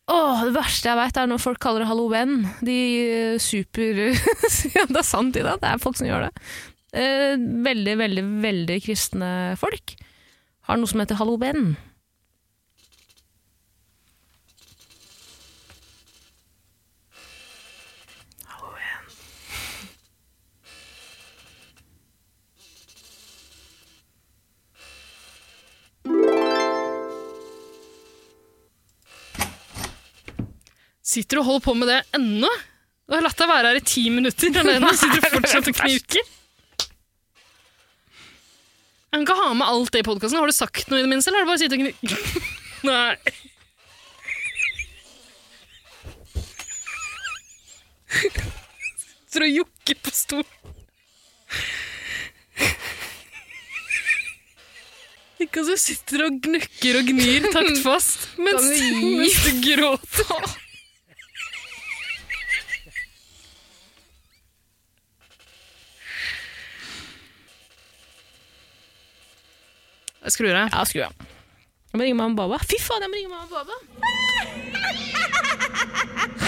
[0.05, 2.45] Åh, det verste jeg vet er når folk kaller det halloween.
[2.67, 4.03] De eh, super...
[4.77, 5.57] ja, det er sant, Ida.
[5.63, 6.33] Det er folk som gjør det.
[6.95, 7.35] Eh,
[7.65, 9.97] veldig, veldig, veldig kristne folk
[10.69, 11.75] har noe som heter halloween.
[31.05, 32.49] Sitter du og holder på med det ennå?
[33.05, 35.77] Du har latt deg være her i ti minutter alene og sitter du fortsatt og
[35.83, 36.25] knirker.
[39.13, 40.41] Jeg kan ikke ha med alt det i podkasten.
[40.41, 42.19] Har du sagt noe i det minste, eller har du bare sittet og knirket?
[42.89, 43.15] Nei.
[49.35, 50.53] Sitter og jokker på stolen.
[55.45, 58.65] Ikke at du sitter og gnukker og gnir taktfast mens,
[58.95, 60.64] mens du gråter.
[70.25, 70.69] Jeg skrur av.
[70.73, 71.13] Ja, skru av.
[71.93, 72.57] Jeg må ringe mamma og baba.
[72.65, 73.75] Fy faen, jeg må ringe mamma og baba!